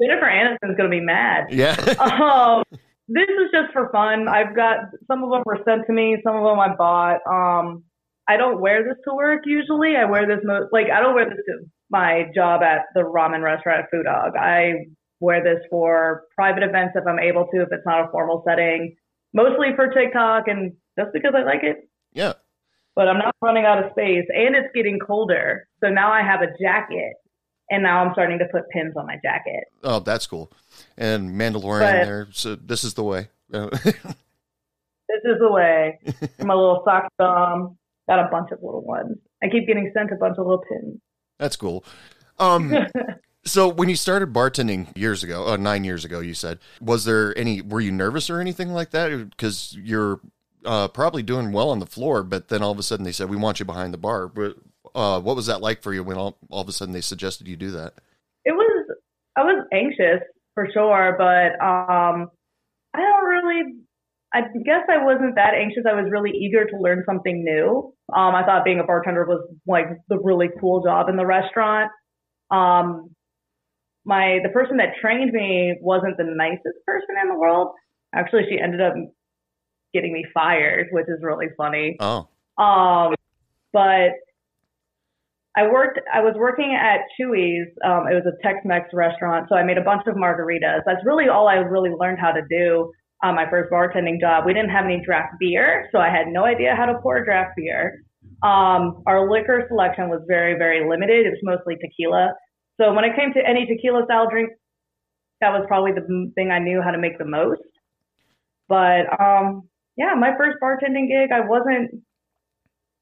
Jennifer 0.00 0.26
Aniston's 0.26 0.76
gonna 0.76 0.88
be 0.88 1.00
mad. 1.00 1.46
Yeah. 1.50 1.72
um, 1.98 2.62
this 3.08 3.28
is 3.28 3.50
just 3.52 3.72
for 3.72 3.90
fun. 3.90 4.28
I've 4.28 4.54
got 4.54 4.76
some 5.06 5.22
of 5.22 5.30
them 5.30 5.42
were 5.44 5.58
sent 5.66 5.86
to 5.86 5.92
me, 5.92 6.18
some 6.24 6.36
of 6.36 6.44
them 6.44 6.58
I 6.58 6.74
bought. 6.74 7.20
Um, 7.26 7.84
I 8.28 8.36
don't 8.36 8.60
wear 8.60 8.84
this 8.84 8.96
to 9.08 9.14
work 9.14 9.42
usually. 9.44 9.96
I 9.96 10.04
wear 10.04 10.26
this 10.26 10.44
mo- 10.44 10.68
like 10.72 10.86
I 10.92 11.00
don't 11.00 11.14
wear 11.14 11.26
this 11.28 11.38
to 11.46 11.66
my 11.90 12.30
job 12.34 12.62
at 12.62 12.86
the 12.94 13.00
ramen 13.00 13.42
restaurant 13.42 13.80
at 13.80 13.90
Foo 13.90 14.02
Dog. 14.02 14.32
I 14.36 14.86
wear 15.22 15.42
this 15.42 15.62
for 15.70 16.24
private 16.34 16.62
events 16.62 16.92
if 16.96 17.04
I'm 17.06 17.18
able 17.18 17.46
to, 17.54 17.62
if 17.62 17.68
it's 17.70 17.86
not 17.86 18.04
a 18.06 18.10
formal 18.10 18.42
setting. 18.46 18.96
Mostly 19.32 19.68
for 19.76 19.88
TikTok 19.88 20.48
and 20.48 20.72
just 20.98 21.12
because 21.14 21.32
I 21.34 21.42
like 21.44 21.62
it. 21.62 21.88
yeah. 22.12 22.34
But 22.94 23.08
I'm 23.08 23.16
not 23.16 23.34
running 23.40 23.64
out 23.64 23.82
of 23.82 23.90
space, 23.92 24.26
and 24.28 24.54
it's 24.54 24.68
getting 24.74 24.98
colder. 24.98 25.66
So 25.82 25.88
now 25.88 26.12
I 26.12 26.20
have 26.22 26.42
a 26.42 26.48
jacket, 26.62 27.14
and 27.70 27.82
now 27.82 28.04
I'm 28.04 28.12
starting 28.12 28.38
to 28.40 28.44
put 28.52 28.68
pins 28.68 28.92
on 28.98 29.06
my 29.06 29.16
jacket. 29.24 29.64
Oh, 29.82 29.98
that's 30.00 30.26
cool. 30.26 30.52
And 30.98 31.30
Mandalorian 31.30 31.80
But- 31.80 32.04
there. 32.04 32.28
So 32.32 32.54
this 32.54 32.84
is 32.84 32.92
the 32.92 33.02
way. 33.04 33.28
This 35.08 35.34
is 35.34 35.38
the 35.40 35.50
way. 35.52 35.98
my 36.38 36.54
little 36.54 36.82
sock 36.86 37.08
thumb. 37.18 37.76
Got 38.08 38.18
a 38.26 38.28
bunch 38.30 38.50
of 38.50 38.60
little 38.62 38.82
ones. 38.82 39.18
I 39.42 39.48
keep 39.48 39.66
getting 39.66 39.90
sent 39.94 40.10
a 40.10 40.16
bunch 40.16 40.36
of 40.38 40.46
little 40.46 40.64
pins. 40.68 41.00
That's 41.38 41.56
cool. 41.56 41.84
Um, 42.38 42.72
so 43.44 43.68
when 43.68 43.88
you 43.88 43.96
started 43.96 44.32
bartending 44.32 44.96
years 44.96 45.24
ago, 45.24 45.46
uh, 45.48 45.56
nine 45.56 45.84
years 45.84 46.04
ago, 46.04 46.20
you 46.20 46.34
said, 46.34 46.58
was 46.80 47.04
there 47.04 47.36
any? 47.36 47.60
Were 47.60 47.80
you 47.80 47.92
nervous 47.92 48.30
or 48.30 48.40
anything 48.40 48.72
like 48.72 48.90
that? 48.90 49.30
Because 49.30 49.76
you're 49.80 50.20
uh, 50.64 50.88
probably 50.88 51.22
doing 51.22 51.52
well 51.52 51.70
on 51.70 51.78
the 51.78 51.86
floor, 51.86 52.22
but 52.22 52.48
then 52.48 52.62
all 52.62 52.72
of 52.72 52.78
a 52.78 52.82
sudden 52.82 53.04
they 53.04 53.12
said 53.12 53.28
we 53.28 53.36
want 53.36 53.58
you 53.58 53.66
behind 53.66 53.92
the 53.92 53.98
bar. 53.98 54.28
But 54.28 54.56
Uh, 54.94 55.18
what 55.18 55.36
was 55.36 55.46
that 55.46 55.62
like 55.62 55.80
for 55.82 55.94
you 55.94 56.04
when 56.04 56.18
all, 56.18 56.36
all 56.50 56.60
of 56.60 56.68
a 56.68 56.72
sudden 56.72 56.92
they 56.92 57.00
suggested 57.00 57.48
you 57.48 57.56
do 57.56 57.70
that? 57.70 57.94
It 58.44 58.52
was 58.52 58.94
I 59.36 59.42
was 59.42 59.66
anxious 59.72 60.20
for 60.54 60.68
sure, 60.74 61.16
but 61.16 61.56
um, 61.64 62.28
I 62.92 63.00
don't 63.00 63.24
really. 63.24 63.72
I 64.34 64.42
guess 64.64 64.84
I 64.90 65.02
wasn't 65.02 65.36
that 65.36 65.54
anxious. 65.54 65.84
I 65.88 65.94
was 65.94 66.10
really 66.10 66.30
eager 66.30 66.66
to 66.66 66.76
learn 66.76 67.04
something 67.06 67.42
new. 67.42 67.94
Um, 68.14 68.34
I 68.34 68.44
thought 68.44 68.64
being 68.64 68.80
a 68.80 68.84
bartender 68.84 69.24
was 69.24 69.48
like 69.66 69.86
the 70.08 70.18
really 70.18 70.48
cool 70.60 70.82
job 70.82 71.08
in 71.08 71.16
the 71.16 71.24
restaurant. 71.24 71.90
Um, 72.50 73.11
my 74.04 74.38
the 74.42 74.50
person 74.50 74.76
that 74.78 74.94
trained 75.00 75.32
me 75.32 75.76
wasn't 75.80 76.16
the 76.16 76.24
nicest 76.24 76.84
person 76.86 77.16
in 77.22 77.28
the 77.28 77.38
world. 77.38 77.72
Actually, 78.14 78.44
she 78.50 78.60
ended 78.60 78.80
up 78.80 78.94
getting 79.94 80.12
me 80.12 80.24
fired, 80.32 80.88
which 80.90 81.06
is 81.08 81.18
really 81.22 81.48
funny. 81.56 81.96
Oh, 82.00 82.28
Um, 82.58 83.14
but 83.72 84.12
I 85.56 85.68
worked. 85.70 86.00
I 86.12 86.20
was 86.20 86.34
working 86.36 86.76
at 86.78 87.00
Chuy's. 87.18 87.68
Um, 87.84 88.08
it 88.08 88.14
was 88.14 88.24
a 88.26 88.42
Tex-Mex 88.42 88.88
restaurant, 88.92 89.46
so 89.48 89.56
I 89.56 89.62
made 89.62 89.78
a 89.78 89.82
bunch 89.84 90.02
of 90.06 90.14
margaritas. 90.14 90.80
That's 90.86 91.04
really 91.04 91.28
all 91.28 91.46
I 91.46 91.56
really 91.56 91.90
learned 91.90 92.18
how 92.18 92.32
to 92.32 92.40
do 92.48 92.90
on 93.22 93.34
my 93.34 93.48
first 93.48 93.70
bartending 93.70 94.18
job. 94.18 94.44
We 94.46 94.54
didn't 94.54 94.70
have 94.70 94.84
any 94.84 95.02
draft 95.04 95.34
beer, 95.38 95.88
so 95.92 95.98
I 95.98 96.08
had 96.08 96.26
no 96.28 96.44
idea 96.44 96.74
how 96.74 96.86
to 96.86 96.98
pour 97.02 97.24
draft 97.24 97.52
beer. 97.56 98.02
Um, 98.42 99.02
our 99.06 99.30
liquor 99.30 99.64
selection 99.68 100.08
was 100.08 100.22
very, 100.26 100.54
very 100.58 100.88
limited. 100.88 101.26
It 101.26 101.30
was 101.30 101.40
mostly 101.42 101.76
tequila. 101.76 102.32
So 102.82 102.92
when 102.92 103.04
it 103.04 103.14
came 103.14 103.32
to 103.34 103.40
any 103.48 103.66
tequila 103.66 104.04
style 104.06 104.28
drink, 104.28 104.50
that 105.40 105.50
was 105.50 105.64
probably 105.68 105.92
the 105.92 106.32
thing 106.34 106.50
I 106.50 106.58
knew 106.58 106.82
how 106.82 106.90
to 106.90 106.98
make 106.98 107.16
the 107.18 107.24
most. 107.24 107.62
But 108.68 109.06
um, 109.20 109.68
yeah, 109.96 110.14
my 110.18 110.30
first 110.36 110.58
bartending 110.62 111.06
gig, 111.08 111.30
I 111.32 111.40
wasn't 111.40 112.02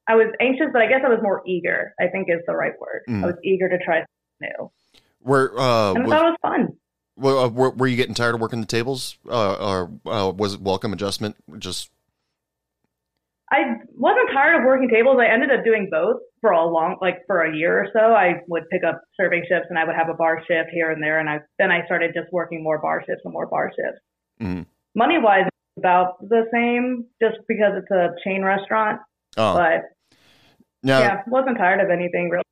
I 0.06 0.16
was 0.16 0.26
anxious, 0.40 0.66
but 0.72 0.82
I 0.82 0.86
guess 0.86 1.00
I 1.04 1.08
was 1.08 1.20
more 1.22 1.42
eager. 1.46 1.94
I 2.00 2.08
think 2.08 2.28
is 2.28 2.40
the 2.46 2.54
right 2.54 2.72
word. 2.78 3.02
Mm. 3.08 3.22
I 3.22 3.26
was 3.26 3.36
eager 3.44 3.68
to 3.68 3.78
try 3.78 4.00
something 4.00 4.08
new, 4.58 4.70
where 5.20 5.58
uh, 5.58 5.94
and 5.94 5.98
I 5.98 6.00
was, 6.00 6.10
thought 6.10 6.26
it 6.26 6.30
was 6.30 6.38
fun. 6.42 6.68
well, 7.16 7.38
uh, 7.38 7.48
were, 7.48 7.70
were 7.70 7.86
you 7.86 7.96
getting 7.96 8.14
tired 8.14 8.34
of 8.34 8.40
working 8.40 8.60
the 8.60 8.66
tables, 8.66 9.16
uh, 9.30 9.54
or 9.54 9.90
uh, 10.06 10.30
was 10.30 10.54
it 10.54 10.60
welcome 10.60 10.92
adjustment? 10.92 11.36
Just 11.58 11.90
I 13.52 13.74
wasn't 13.96 14.30
tired 14.32 14.60
of 14.60 14.64
working 14.64 14.88
tables. 14.88 15.18
I 15.20 15.26
ended 15.26 15.50
up 15.50 15.64
doing 15.64 15.88
both 15.90 16.20
for 16.40 16.52
a 16.52 16.64
long, 16.64 16.96
like 17.00 17.18
for 17.26 17.42
a 17.42 17.54
year 17.56 17.82
or 17.82 17.88
so. 17.92 18.14
I 18.14 18.42
would 18.48 18.62
pick 18.70 18.82
up 18.84 19.00
serving 19.20 19.42
shifts, 19.48 19.66
and 19.70 19.78
I 19.78 19.84
would 19.84 19.96
have 19.96 20.08
a 20.08 20.14
bar 20.14 20.38
shift 20.46 20.70
here 20.72 20.90
and 20.90 21.02
there. 21.02 21.18
And 21.18 21.28
I 21.28 21.40
then 21.58 21.70
I 21.72 21.84
started 21.86 22.12
just 22.14 22.32
working 22.32 22.62
more 22.62 22.78
bar 22.80 23.02
shifts 23.06 23.22
and 23.24 23.32
more 23.32 23.46
bar 23.46 23.70
shifts. 23.70 24.00
mm, 24.40 24.66
Money 24.94 25.18
wise, 25.18 25.48
about 25.78 26.20
the 26.28 26.44
same, 26.52 27.06
just 27.20 27.38
because 27.48 27.72
it's 27.76 27.90
a 27.90 28.10
chain 28.24 28.42
restaurant. 28.44 29.00
oh, 29.36 29.54
But 29.54 29.82
now 30.82 31.00
yeah, 31.00 31.22
wasn't 31.26 31.58
tired 31.58 31.80
of 31.80 31.90
anything 31.90 32.30
really. 32.30 32.44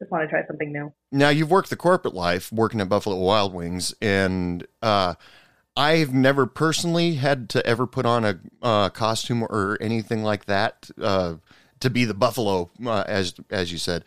Just 0.00 0.12
want 0.12 0.22
to 0.22 0.28
try 0.28 0.46
something 0.46 0.72
new. 0.72 0.92
now 1.10 1.28
you've 1.28 1.50
worked 1.50 1.70
the 1.70 1.76
corporate 1.76 2.14
life 2.14 2.52
working 2.52 2.80
at 2.80 2.88
Buffalo 2.88 3.16
Wild 3.16 3.52
Wings, 3.52 3.92
and 4.00 4.66
uh, 4.80 5.14
I've 5.78 6.12
never 6.12 6.46
personally 6.46 7.14
had 7.14 7.48
to 7.50 7.64
ever 7.64 7.86
put 7.86 8.04
on 8.04 8.24
a 8.24 8.40
uh, 8.60 8.88
costume 8.88 9.44
or 9.44 9.78
anything 9.80 10.24
like 10.24 10.46
that 10.46 10.90
uh, 11.00 11.36
to 11.78 11.88
be 11.88 12.04
the 12.04 12.14
buffalo, 12.14 12.68
uh, 12.84 13.04
as 13.06 13.34
as 13.48 13.70
you 13.70 13.78
said. 13.78 14.04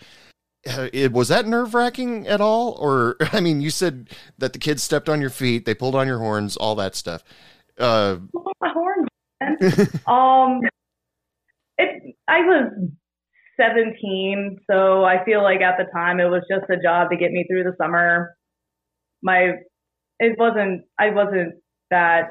Uh, 0.68 0.90
It, 0.92 1.14
was 1.14 1.30
that 1.30 1.48
nerve 1.48 1.74
wracking 1.74 2.28
at 2.28 2.42
all, 2.42 2.78
or 2.78 3.16
I 3.32 3.40
mean, 3.40 3.62
you 3.62 3.70
said 3.70 4.10
that 4.38 4.52
the 4.52 4.60
kids 4.60 4.84
stepped 4.84 5.08
on 5.08 5.22
your 5.22 5.30
feet, 5.30 5.64
they 5.64 5.74
pulled 5.74 5.96
on 5.96 6.08
your 6.08 6.20
horns, 6.20 6.58
all 6.58 6.76
that 6.76 6.94
stuff. 6.94 7.24
Uh, 7.80 8.18
my 8.60 8.70
horn. 8.74 9.08
um, 10.08 10.60
it. 11.78 12.16
I 12.28 12.42
was 12.42 12.70
17, 13.58 14.60
so 14.70 15.06
I 15.06 15.24
feel 15.24 15.42
like 15.42 15.62
at 15.62 15.78
the 15.78 15.86
time 15.94 16.20
it 16.20 16.26
was 16.30 16.44
just 16.52 16.70
a 16.70 16.82
job 16.82 17.10
to 17.12 17.16
get 17.16 17.32
me 17.32 17.46
through 17.50 17.64
the 17.64 17.76
summer. 17.82 18.36
My, 19.24 19.54
it 20.22 20.38
wasn't. 20.38 20.86
I 21.00 21.10
wasn't 21.10 21.56
that. 21.90 22.30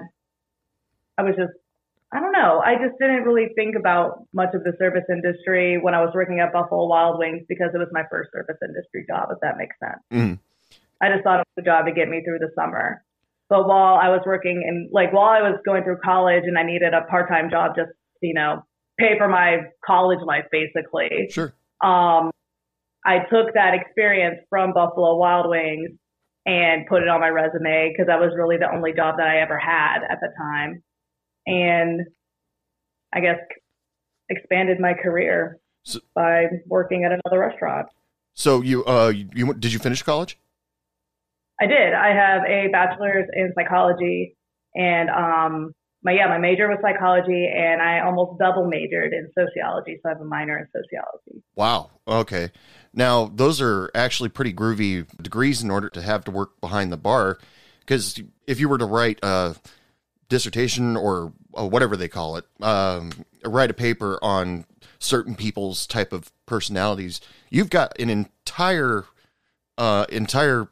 I 1.18 1.22
was 1.22 1.34
just. 1.36 1.52
I 2.12 2.18
don't 2.18 2.32
know. 2.32 2.60
I 2.64 2.74
just 2.74 2.98
didn't 2.98 3.22
really 3.22 3.50
think 3.54 3.76
about 3.76 4.26
much 4.32 4.50
of 4.54 4.64
the 4.64 4.72
service 4.78 5.04
industry 5.08 5.78
when 5.78 5.94
I 5.94 6.00
was 6.00 6.10
working 6.12 6.40
at 6.40 6.52
Buffalo 6.52 6.86
Wild 6.86 7.18
Wings 7.18 7.42
because 7.48 7.70
it 7.72 7.78
was 7.78 7.86
my 7.92 8.02
first 8.10 8.30
service 8.32 8.56
industry 8.62 9.04
job. 9.08 9.28
If 9.30 9.38
that 9.42 9.56
makes 9.56 9.76
sense. 9.78 10.02
mm, 10.10 10.38
I 11.00 11.12
just 11.12 11.22
thought 11.22 11.40
it 11.40 11.46
was 11.56 11.62
a 11.62 11.64
job 11.64 11.86
to 11.86 11.92
get 11.92 12.08
me 12.08 12.22
through 12.24 12.38
the 12.38 12.50
summer. 12.56 13.04
But 13.48 13.66
while 13.66 13.94
I 13.94 14.08
was 14.08 14.22
working 14.24 14.62
in, 14.66 14.90
like, 14.92 15.12
while 15.12 15.28
I 15.28 15.42
was 15.42 15.58
going 15.64 15.82
through 15.82 15.98
college 16.04 16.44
and 16.46 16.56
I 16.56 16.62
needed 16.62 16.94
a 16.94 17.02
part 17.10 17.28
time 17.28 17.50
job 17.50 17.74
just, 17.76 17.90
you 18.22 18.34
know, 18.34 18.62
pay 18.98 19.18
for 19.18 19.28
my 19.28 19.66
college 19.84 20.20
life, 20.24 20.46
basically, 20.52 21.28
sure. 21.30 21.52
um, 21.82 22.30
I 23.04 23.18
took 23.30 23.54
that 23.54 23.74
experience 23.74 24.38
from 24.50 24.72
Buffalo 24.72 25.16
Wild 25.16 25.48
Wings 25.48 25.90
and 26.46 26.86
put 26.86 27.02
it 27.02 27.08
on 27.08 27.20
my 27.20 27.28
resume 27.28 27.90
because 27.92 28.06
that 28.06 28.18
was 28.20 28.32
really 28.36 28.56
the 28.56 28.70
only 28.72 28.92
job 28.92 29.16
that 29.18 29.26
I 29.28 29.40
ever 29.40 29.58
had 29.58 29.98
at 30.08 30.18
the 30.20 30.28
time. 30.38 30.82
And 31.46 32.06
I 33.12 33.20
guess 33.20 33.38
expanded 34.28 34.78
my 34.80 34.94
career 34.94 35.58
So- 35.84 36.00
by 36.14 36.46
working 36.66 37.04
at 37.04 37.12
another 37.12 37.40
restaurant. 37.40 37.88
So 38.34 38.62
you 38.62 38.84
uh 38.86 39.08
you, 39.08 39.28
you 39.34 39.54
did 39.54 39.72
you 39.72 39.78
finish 39.78 40.02
college? 40.02 40.38
I 41.60 41.66
did. 41.66 41.92
I 41.92 42.14
have 42.14 42.42
a 42.46 42.68
bachelor's 42.68 43.28
in 43.34 43.52
psychology, 43.54 44.34
and 44.74 45.10
um, 45.10 45.74
my 46.02 46.12
yeah, 46.12 46.28
my 46.28 46.38
major 46.38 46.68
was 46.68 46.78
psychology, 46.80 47.50
and 47.54 47.82
I 47.82 48.00
almost 48.00 48.38
double 48.38 48.66
majored 48.66 49.12
in 49.12 49.30
sociology, 49.34 49.98
so 50.02 50.08
I 50.08 50.12
have 50.12 50.20
a 50.20 50.24
minor 50.24 50.58
in 50.58 50.66
sociology. 50.66 51.42
Wow. 51.54 51.90
Okay. 52.08 52.50
Now, 52.94 53.26
those 53.26 53.60
are 53.60 53.90
actually 53.94 54.30
pretty 54.30 54.52
groovy 54.52 55.06
degrees 55.22 55.62
in 55.62 55.70
order 55.70 55.90
to 55.90 56.02
have 56.02 56.24
to 56.24 56.30
work 56.30 56.60
behind 56.60 56.90
the 56.90 56.96
bar. 56.96 57.38
Because 57.80 58.20
if 58.46 58.60
you 58.60 58.68
were 58.68 58.78
to 58.78 58.86
write 58.86 59.18
a 59.22 59.56
dissertation 60.28 60.96
or 60.96 61.32
uh, 61.58 61.66
whatever 61.66 61.96
they 61.96 62.08
call 62.08 62.36
it, 62.36 62.46
um, 62.62 63.10
write 63.44 63.70
a 63.70 63.74
paper 63.74 64.18
on 64.22 64.64
certain 64.98 65.34
people's 65.34 65.86
type 65.86 66.12
of 66.12 66.32
personalities, 66.46 67.20
you've 67.50 67.70
got 67.70 67.98
an 68.00 68.08
entire, 68.08 69.04
uh, 69.76 70.06
entire 70.10 70.68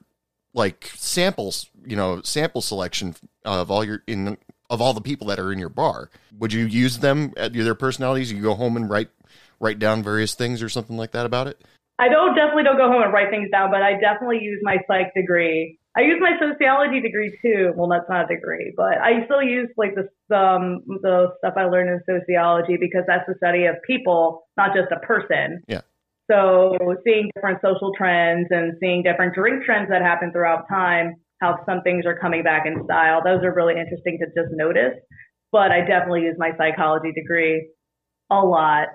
like 0.55 0.91
samples, 0.95 1.71
you 1.87 1.97
know, 1.97 2.23
sample 2.23 2.63
selection 2.63 3.15
of 3.45 3.71
all 3.71 3.85
your 3.85 4.03
in 4.07 4.39
of 4.71 4.81
all 4.81 4.93
the 4.93 5.01
people 5.01 5.27
that 5.29 5.39
are 5.39 5.53
in 5.53 5.59
your 5.59 5.69
bar. 5.69 6.11
Would 6.39 6.53
you 6.53 6.67
use 6.67 6.99
them 6.99 7.33
at 7.37 7.53
their 7.53 7.75
personalities? 7.75 8.33
You 8.33 8.43
go 8.43 8.55
home 8.55 8.77
and 8.77 8.89
write 8.89 9.09
write 9.61 9.79
down 9.79 10.03
various 10.03 10.35
things 10.35 10.63
or 10.63 10.69
something 10.69 10.97
like 10.97 11.13
that 11.13 11.27
about 11.27 11.49
it? 11.49 11.61
I 11.99 12.09
don't 12.09 12.37
definitely 12.37 12.63
don't 12.63 12.77
go 12.77 12.87
home 12.87 13.03
and 13.03 13.13
write 13.13 13.31
things 13.31 13.51
down, 13.51 13.71
but 13.71 13.83
I 13.83 13.99
definitely 13.99 14.39
use 14.41 14.61
my 14.63 14.77
psych 14.87 15.13
degree. 15.17 15.79
I 15.97 16.03
use 16.03 16.21
my 16.21 16.39
sociology 16.39 17.01
degree 17.01 17.37
too. 17.43 17.73
Well, 17.75 17.89
that's 17.89 18.09
not 18.09 18.31
a 18.31 18.35
degree, 18.37 18.73
but 18.77 18.99
I 19.03 19.25
still 19.25 19.43
use 19.43 19.69
like 19.77 19.95
the 19.97 20.07
um, 20.35 20.83
the 20.87 21.35
stuff 21.39 21.55
I 21.57 21.65
learned 21.65 21.91
in 21.91 22.01
sociology 22.07 22.77
because 22.79 23.03
that's 23.09 23.25
the 23.27 23.35
study 23.39 23.65
of 23.65 23.77
people, 23.85 24.47
not 24.57 24.77
just 24.77 24.93
a 24.93 25.05
person. 25.05 25.63
Yeah. 25.67 25.81
So 26.31 26.77
seeing 27.05 27.31
different 27.35 27.59
social 27.63 27.91
trends 27.97 28.47
and 28.51 28.75
seeing 28.79 29.03
different 29.03 29.35
drink 29.35 29.65
trends 29.65 29.89
that 29.89 30.03
happen 30.03 30.31
throughout 30.31 30.69
time, 30.69 31.17
how 31.41 31.59
some 31.67 31.83
things 31.83 32.05
are 32.07 32.19
coming 32.19 32.43
back 32.43 32.67
in 32.67 32.85
style, 32.85 33.21
those 33.25 33.43
are 33.45 33.55
really 33.55 33.75
interesting 33.75 34.19
to 34.21 34.27
just 34.27 34.55
notice. 34.55 34.95
But 35.53 35.71
I 35.73 35.81
definitely 35.81 36.23
use 36.23 36.37
my 36.39 36.51
psychology 36.59 37.13
degree 37.13 37.71
a 38.31 38.37
lot, 38.37 38.89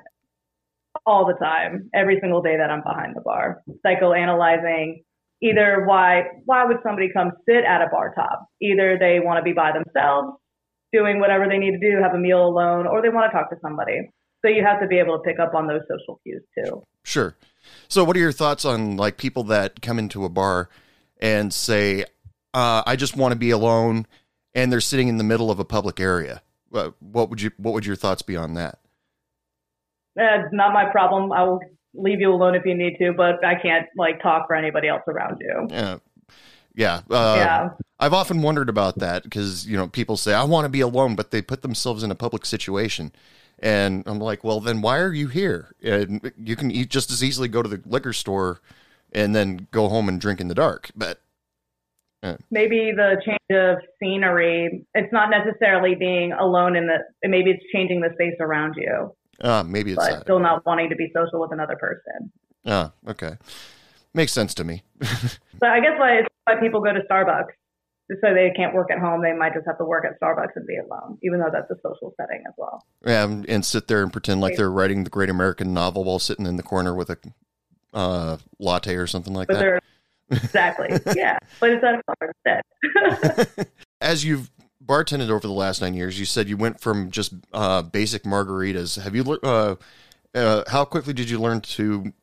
all 1.05 1.25
the 1.25 1.33
time, 1.33 1.89
every 1.93 2.19
single 2.21 2.41
day 2.41 2.57
that 2.57 2.69
I'm 2.69 2.83
behind 2.83 3.15
the 3.15 3.21
bar, 3.21 3.63
psychoanalyzing 3.85 5.03
either 5.43 5.83
why 5.85 6.23
why 6.45 6.65
would 6.65 6.77
somebody 6.83 7.09
come 7.13 7.31
sit 7.47 7.63
at 7.65 7.81
a 7.81 7.87
bar 7.91 8.13
top? 8.15 8.47
Either 8.61 8.97
they 8.97 9.19
want 9.19 9.37
to 9.37 9.43
be 9.43 9.53
by 9.53 9.71
themselves, 9.71 10.37
doing 10.91 11.19
whatever 11.19 11.47
they 11.47 11.57
need 11.57 11.71
to 11.71 11.79
do, 11.79 12.01
have 12.01 12.13
a 12.13 12.17
meal 12.17 12.45
alone, 12.45 12.87
or 12.87 13.01
they 13.01 13.09
want 13.09 13.29
to 13.29 13.37
talk 13.37 13.49
to 13.49 13.57
somebody. 13.61 14.09
So 14.43 14.49
you 14.49 14.63
have 14.63 14.79
to 14.81 14.87
be 14.87 14.99
able 14.99 15.17
to 15.17 15.23
pick 15.23 15.39
up 15.39 15.53
on 15.53 15.67
those 15.67 15.81
social 15.89 16.19
cues 16.23 16.43
too. 16.57 16.83
Sure. 17.03 17.35
So, 17.87 18.03
what 18.03 18.15
are 18.15 18.19
your 18.19 18.31
thoughts 18.31 18.65
on 18.65 18.97
like 18.97 19.17
people 19.17 19.43
that 19.45 19.81
come 19.81 19.99
into 19.99 20.25
a 20.25 20.29
bar 20.29 20.69
and 21.19 21.53
say, 21.53 22.05
uh, 22.53 22.83
"I 22.85 22.95
just 22.95 23.15
want 23.15 23.33
to 23.33 23.39
be 23.39 23.51
alone," 23.51 24.07
and 24.53 24.71
they're 24.71 24.81
sitting 24.81 25.07
in 25.07 25.17
the 25.17 25.23
middle 25.23 25.51
of 25.51 25.59
a 25.59 25.65
public 25.65 25.99
area? 25.99 26.41
What 26.69 26.95
what 27.01 27.29
would 27.29 27.41
you 27.41 27.51
What 27.57 27.73
would 27.73 27.85
your 27.85 27.95
thoughts 27.95 28.21
be 28.21 28.35
on 28.35 28.53
that? 28.55 28.79
That's 30.15 30.49
not 30.51 30.73
my 30.73 30.85
problem. 30.85 31.31
I 31.31 31.43
will 31.43 31.59
leave 31.93 32.19
you 32.19 32.31
alone 32.31 32.55
if 32.55 32.65
you 32.65 32.75
need 32.75 32.97
to, 32.99 33.13
but 33.13 33.43
I 33.43 33.55
can't 33.55 33.87
like 33.97 34.21
talk 34.21 34.47
for 34.47 34.55
anybody 34.55 34.87
else 34.87 35.03
around 35.07 35.37
you. 35.41 35.67
Yeah, 35.69 35.97
yeah. 36.75 37.01
Uh, 37.09 37.35
yeah. 37.37 37.69
I've 37.99 38.13
often 38.13 38.41
wondered 38.41 38.69
about 38.69 38.99
that 38.99 39.23
because 39.23 39.67
you 39.67 39.77
know 39.77 39.87
people 39.87 40.17
say 40.17 40.33
I 40.33 40.43
want 40.43 40.65
to 40.65 40.69
be 40.69 40.81
alone, 40.81 41.15
but 41.15 41.31
they 41.31 41.41
put 41.41 41.61
themselves 41.61 42.03
in 42.03 42.11
a 42.11 42.15
public 42.15 42.45
situation, 42.45 43.11
and 43.59 44.03
I'm 44.05 44.19
like, 44.19 44.43
well, 44.43 44.59
then 44.59 44.81
why 44.81 44.99
are 44.99 45.13
you 45.13 45.27
here? 45.27 45.75
And 45.81 46.31
you 46.37 46.55
can 46.55 46.69
eat 46.71 46.89
just 46.89 47.11
as 47.11 47.23
easily 47.23 47.47
go 47.47 47.61
to 47.61 47.69
the 47.69 47.81
liquor 47.85 48.13
store 48.13 48.59
and 49.11 49.35
then 49.35 49.67
go 49.71 49.87
home 49.89 50.09
and 50.09 50.19
drink 50.19 50.41
in 50.41 50.47
the 50.47 50.55
dark. 50.55 50.91
But 50.95 51.21
maybe 52.51 52.91
the 52.95 53.21
change 53.25 53.39
of 53.51 53.77
scenery. 54.01 54.85
It's 54.93 55.11
not 55.11 55.29
necessarily 55.29 55.95
being 55.95 56.31
alone 56.33 56.75
in 56.75 56.87
the. 56.87 56.97
Maybe 57.27 57.51
it's 57.51 57.63
changing 57.73 58.01
the 58.01 58.09
space 58.13 58.35
around 58.39 58.75
you, 58.77 59.13
uh, 59.41 59.63
maybe 59.63 59.91
it's 59.91 59.97
but 60.03 60.11
that. 60.11 60.21
still 60.23 60.39
not 60.39 60.65
wanting 60.65 60.89
to 60.89 60.95
be 60.95 61.11
social 61.15 61.39
with 61.41 61.51
another 61.51 61.75
person. 61.75 62.31
Ah, 62.65 62.91
okay. 63.07 63.37
Makes 64.13 64.31
sense 64.31 64.53
to 64.55 64.63
me. 64.63 64.83
So 65.59 65.69
I 65.69 65.79
guess 65.79 65.93
why, 65.97 66.23
why 66.43 66.59
people 66.59 66.81
go 66.81 66.91
to 66.91 66.99
Starbucks. 67.09 67.53
So 68.21 68.33
they 68.33 68.51
can't 68.53 68.73
work 68.73 68.91
at 68.91 68.99
home, 68.99 69.21
they 69.21 69.31
might 69.31 69.53
just 69.53 69.65
have 69.65 69.77
to 69.77 69.85
work 69.85 70.03
at 70.03 70.19
Starbucks 70.19 70.51
and 70.57 70.67
be 70.67 70.75
alone, 70.75 71.17
even 71.23 71.39
though 71.39 71.49
that's 71.53 71.71
a 71.71 71.75
social 71.75 72.13
setting 72.19 72.43
as 72.45 72.53
well. 72.57 72.85
Yeah, 73.05 73.23
and- 73.23 73.47
and 73.49 73.63
sit 73.63 73.87
there 73.87 74.03
and 74.03 74.11
pretend 74.11 74.41
like 74.41 74.57
they're 74.57 74.69
writing 74.69 75.05
the 75.05 75.09
great 75.09 75.29
American 75.29 75.73
novel 75.73 76.03
while 76.03 76.19
sitting 76.19 76.45
in 76.45 76.57
the 76.57 76.63
corner 76.63 76.93
with 76.93 77.09
a 77.11 77.17
uh, 77.93 78.37
latte 78.59 78.95
or 78.95 79.07
something 79.07 79.33
like 79.33 79.47
But 79.47 79.59
that. 79.59 79.82
Exactly, 80.43 80.89
yeah. 81.15 81.37
But 81.59 81.71
it's 81.71 81.83
at 81.83 81.95
a 81.95 82.01
bar 82.07 82.31
instead. 82.45 83.67
As 84.01 84.25
you've 84.25 84.51
bartended 84.85 85.29
over 85.29 85.47
the 85.47 85.53
last 85.53 85.81
nine 85.81 85.93
years, 85.93 86.19
you 86.19 86.25
said 86.25 86.49
you 86.49 86.57
went 86.57 86.79
from 86.79 87.11
just 87.11 87.33
uh, 87.53 87.81
basic 87.81 88.23
margaritas. 88.23 89.01
Have 89.01 89.15
you? 89.15 89.39
Uh, 89.43 89.75
uh, 90.35 90.63
how 90.67 90.85
quickly 90.85 91.13
did 91.13 91.29
you 91.29 91.39
learn 91.39 91.61
to 91.61 92.13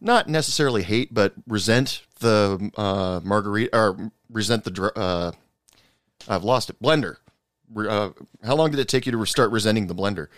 not 0.00 0.28
necessarily 0.28 0.82
hate, 0.82 1.12
but 1.12 1.34
resent 1.46 2.02
the 2.20 2.70
uh, 2.76 3.20
margarita 3.24 3.76
or 3.76 4.10
resent 4.30 4.64
the? 4.64 4.92
Uh, 4.96 5.32
I've 6.28 6.44
lost 6.44 6.70
it. 6.70 6.80
Blender. 6.80 7.16
Uh, 7.76 8.10
how 8.44 8.54
long 8.54 8.70
did 8.70 8.78
it 8.78 8.88
take 8.88 9.06
you 9.06 9.12
to 9.12 9.24
start 9.26 9.50
resenting 9.50 9.86
the 9.86 9.94
blender? 9.94 10.28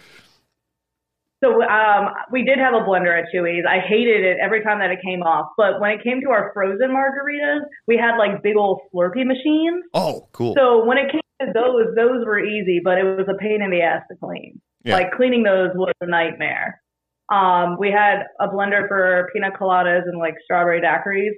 So 1.44 1.62
um, 1.62 2.08
we 2.32 2.44
did 2.44 2.58
have 2.58 2.72
a 2.72 2.80
blender 2.80 3.16
at 3.16 3.26
Chuy's. 3.34 3.64
I 3.68 3.78
hated 3.78 4.24
it 4.24 4.38
every 4.42 4.62
time 4.62 4.78
that 4.80 4.90
it 4.90 4.98
came 5.04 5.22
off. 5.22 5.50
But 5.56 5.80
when 5.80 5.90
it 5.90 6.02
came 6.02 6.20
to 6.22 6.30
our 6.30 6.50
frozen 6.54 6.90
margaritas, 6.90 7.60
we 7.86 7.96
had 7.96 8.16
like 8.16 8.42
big 8.42 8.56
old 8.56 8.80
Slurpee 8.92 9.26
machines. 9.26 9.84
Oh, 9.92 10.28
cool. 10.32 10.54
So 10.56 10.84
when 10.84 10.96
it 10.98 11.12
came 11.12 11.20
to 11.42 11.52
those, 11.52 11.94
those 11.94 12.24
were 12.24 12.40
easy, 12.40 12.80
but 12.82 12.96
it 12.98 13.04
was 13.04 13.26
a 13.28 13.36
pain 13.36 13.60
in 13.62 13.70
the 13.70 13.82
ass 13.82 14.02
to 14.10 14.16
clean. 14.16 14.60
Yeah. 14.84 14.94
Like 14.94 15.12
cleaning 15.12 15.42
those 15.42 15.70
was 15.74 15.92
a 16.00 16.06
nightmare. 16.06 16.80
Um, 17.28 17.76
we 17.78 17.90
had 17.90 18.22
a 18.40 18.48
blender 18.48 18.86
for 18.88 19.28
pina 19.34 19.50
coladas 19.50 20.02
and 20.06 20.18
like 20.18 20.34
strawberry 20.44 20.80
daiquiris. 20.80 21.34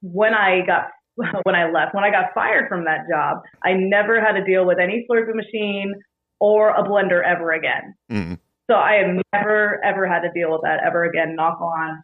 When 0.00 0.32
I 0.32 0.64
got 0.64 0.88
when 1.44 1.54
I 1.54 1.70
left, 1.70 1.94
when 1.94 2.04
I 2.04 2.10
got 2.10 2.34
fired 2.34 2.68
from 2.68 2.84
that 2.86 3.00
job, 3.10 3.38
I 3.62 3.74
never 3.74 4.20
had 4.20 4.32
to 4.32 4.44
deal 4.44 4.66
with 4.66 4.78
any 4.78 5.06
Slurpee 5.08 5.34
machine 5.34 5.94
or 6.40 6.70
a 6.70 6.82
blender 6.82 7.22
ever 7.24 7.52
again. 7.52 7.94
Mm. 8.10 8.38
So 8.68 8.76
I 8.76 8.94
have 8.94 9.22
never 9.32 9.84
ever 9.84 10.06
had 10.06 10.20
to 10.20 10.30
deal 10.32 10.50
with 10.52 10.62
that 10.62 10.80
ever 10.84 11.04
again. 11.04 11.36
Knock 11.36 11.60
on 11.60 12.02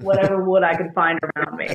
whatever 0.00 0.42
wood 0.44 0.62
I 0.62 0.74
can 0.76 0.92
find 0.92 1.18
around 1.36 1.56
me. 1.56 1.68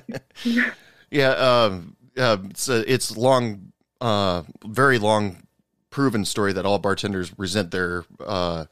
Yeah, 1.11 1.29
um, 1.29 1.95
uh, 2.17 2.37
it's 2.49 2.67
a, 2.67 2.91
it's 2.91 3.15
long, 3.15 3.71
uh, 4.01 4.41
very 4.65 4.97
long, 4.97 5.43
proven 5.91 6.25
story 6.25 6.51
that 6.53 6.65
all 6.65 6.79
bartenders 6.79 7.31
resent 7.37 7.69
their 7.69 8.05
uh, 8.19 8.65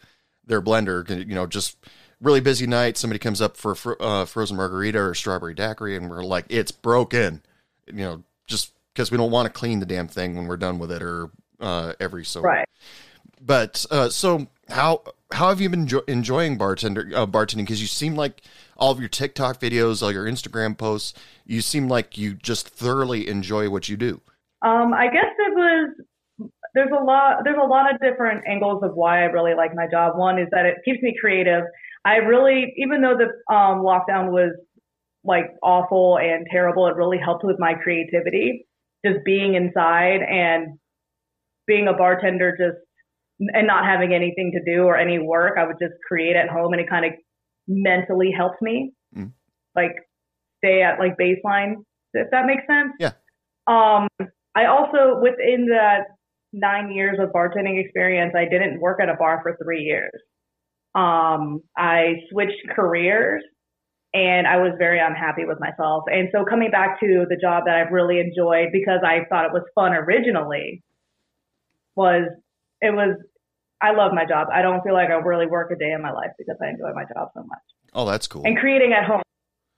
their 0.46 0.62
blender. 0.62 1.08
You 1.08 1.36
know, 1.36 1.46
just 1.46 1.78
really 2.20 2.42
busy 2.42 2.66
night. 2.66 2.98
Somebody 2.98 3.20
comes 3.20 3.40
up 3.40 3.56
for 3.56 3.74
a 3.74 3.76
fro- 3.76 3.96
uh, 4.00 4.26
frozen 4.26 4.58
margarita 4.58 5.00
or 5.00 5.14
strawberry 5.14 5.54
daiquiri, 5.54 5.96
and 5.96 6.10
we're 6.10 6.24
like, 6.24 6.46
"It's 6.50 6.72
broken." 6.72 7.44
You 7.86 7.94
know, 7.94 8.24
just 8.48 8.74
because 8.94 9.12
we 9.12 9.18
don't 9.18 9.32
want 9.32 9.46
to 9.46 9.52
clean 9.54 9.80
the 9.80 9.86
damn 9.86 10.08
thing 10.08 10.36
when 10.36 10.48
we're 10.48 10.58
done 10.58 10.80
with 10.80 10.92
it, 10.92 11.04
or 11.04 11.30
uh, 11.62 11.94
every 12.00 12.26
so 12.26 12.42
Right. 12.42 12.68
but 13.40 13.86
uh, 13.92 14.10
so 14.10 14.48
how 14.70 15.04
how 15.32 15.50
have 15.50 15.60
you 15.60 15.70
been 15.70 15.88
enjo- 15.88 16.08
enjoying 16.08 16.58
bartender 16.58 17.10
uh, 17.16 17.26
bartending? 17.26 17.58
Because 17.60 17.82
you 17.82 17.88
seem 17.88 18.16
like 18.16 18.42
all 18.78 18.92
of 18.92 19.00
your 19.00 19.10
TikTok 19.10 19.60
videos, 19.60 20.02
all 20.02 20.12
your 20.12 20.26
Instagram 20.26 20.78
posts, 20.78 21.14
you 21.46 21.62
seem 21.62 21.88
like 21.88 22.18
you 22.18 22.34
just 22.34 22.70
thoroughly 22.70 23.28
enjoy 23.28 23.70
what 23.70 23.90
you 23.90 23.98
do. 23.98 24.22
Um, 24.62 24.94
I 24.94 25.08
guess 25.08 25.26
it 25.38 25.54
was 25.54 26.50
there's 26.74 26.92
a 26.98 27.04
lot 27.04 27.44
there's 27.44 27.58
a 27.62 27.68
lot 27.68 27.94
of 27.94 28.00
different 28.00 28.46
angles 28.48 28.84
of 28.84 28.96
why 28.96 29.22
I 29.22 29.26
really 29.26 29.54
like 29.54 29.76
my 29.76 29.88
job. 29.90 30.18
One 30.18 30.40
is 30.40 30.48
that 30.52 30.66
it 30.66 30.78
keeps 30.86 31.02
me 31.02 31.16
creative. 31.20 31.64
I 32.06 32.16
really 32.18 32.74
even 32.78 33.02
though 33.02 33.18
the 33.18 33.54
um, 33.54 33.82
lockdown 33.82 34.32
was 34.32 34.54
like 35.24 35.52
awful 35.62 36.18
and 36.18 36.46
terrible, 36.52 36.88
it 36.88 36.96
really 36.96 37.18
helped 37.18 37.44
with 37.44 37.58
my 37.60 37.74
creativity. 37.74 38.68
Just 39.06 39.24
being 39.26 39.56
inside 39.56 40.22
and 40.22 40.80
being 41.68 41.88
a 41.88 41.94
bartender 41.94 42.56
just 42.58 42.78
and 43.40 43.68
not 43.68 43.86
having 43.86 44.14
anything 44.14 44.52
to 44.54 44.72
do 44.72 44.84
or 44.84 44.98
any 44.98 45.20
work, 45.20 45.58
I 45.58 45.66
would 45.66 45.78
just 45.82 45.94
create 46.08 46.36
at 46.36 46.50
home 46.50 46.74
and 46.74 46.82
it 46.82 46.90
kind 46.90 47.06
of 47.06 47.12
mentally 47.68 48.32
helped 48.36 48.62
me. 48.62 48.94
Mm. 49.16 49.32
Like 49.76 49.96
stay 50.64 50.82
at 50.84 51.00
like 51.00 51.18
baseline, 51.18 51.76
if 52.14 52.30
that 52.32 52.46
makes 52.46 52.64
sense. 52.68 52.94
Yeah. 53.00 53.12
Um 53.68 54.08
I 54.56 54.66
also 54.66 55.20
within 55.22 55.68
that 55.70 56.08
nine 56.54 56.92
years 56.92 57.18
of 57.20 57.30
bartending 57.30 57.84
experience, 57.84 58.34
I 58.38 58.46
didn't 58.46 58.80
work 58.80 59.00
at 59.02 59.10
a 59.10 59.16
bar 59.16 59.40
for 59.42 59.58
three 59.62 59.82
years. 59.82 60.12
Um, 60.96 61.62
I 61.76 62.18
switched 62.30 62.62
careers 62.76 63.44
and 64.14 64.46
I 64.46 64.58
was 64.58 64.74
very 64.78 65.00
unhappy 65.00 65.46
with 65.46 65.60
myself. 65.60 66.04
And 66.06 66.30
so 66.32 66.46
coming 66.46 66.70
back 66.70 67.00
to 67.00 67.26
the 67.28 67.38
job 67.42 67.64
that 67.66 67.76
I've 67.76 67.92
really 67.92 68.20
enjoyed 68.20 68.68
because 68.72 69.00
I 69.04 69.26
thought 69.28 69.46
it 69.46 69.52
was 69.52 69.64
fun 69.74 69.94
originally 69.94 70.84
was 71.96 72.30
it 72.84 72.94
was 72.94 73.16
I 73.82 73.92
love 73.94 74.12
my 74.14 74.26
job. 74.26 74.48
I 74.54 74.62
don't 74.62 74.82
feel 74.84 74.94
like 74.94 75.10
I 75.10 75.14
really 75.16 75.46
work 75.48 75.72
a 75.72 75.76
day 75.76 75.92
in 75.92 76.02
my 76.02 76.12
life 76.12 76.32
because 76.38 76.56
I 76.62 76.70
enjoy 76.70 76.94
my 76.94 77.04
job 77.14 77.30
so 77.34 77.42
much. 77.44 77.66
Oh, 77.94 78.06
that's 78.06 78.28
cool. 78.28 78.44
And 78.46 78.58
creating 78.58 78.94
at 78.94 79.04
home. 79.06 79.22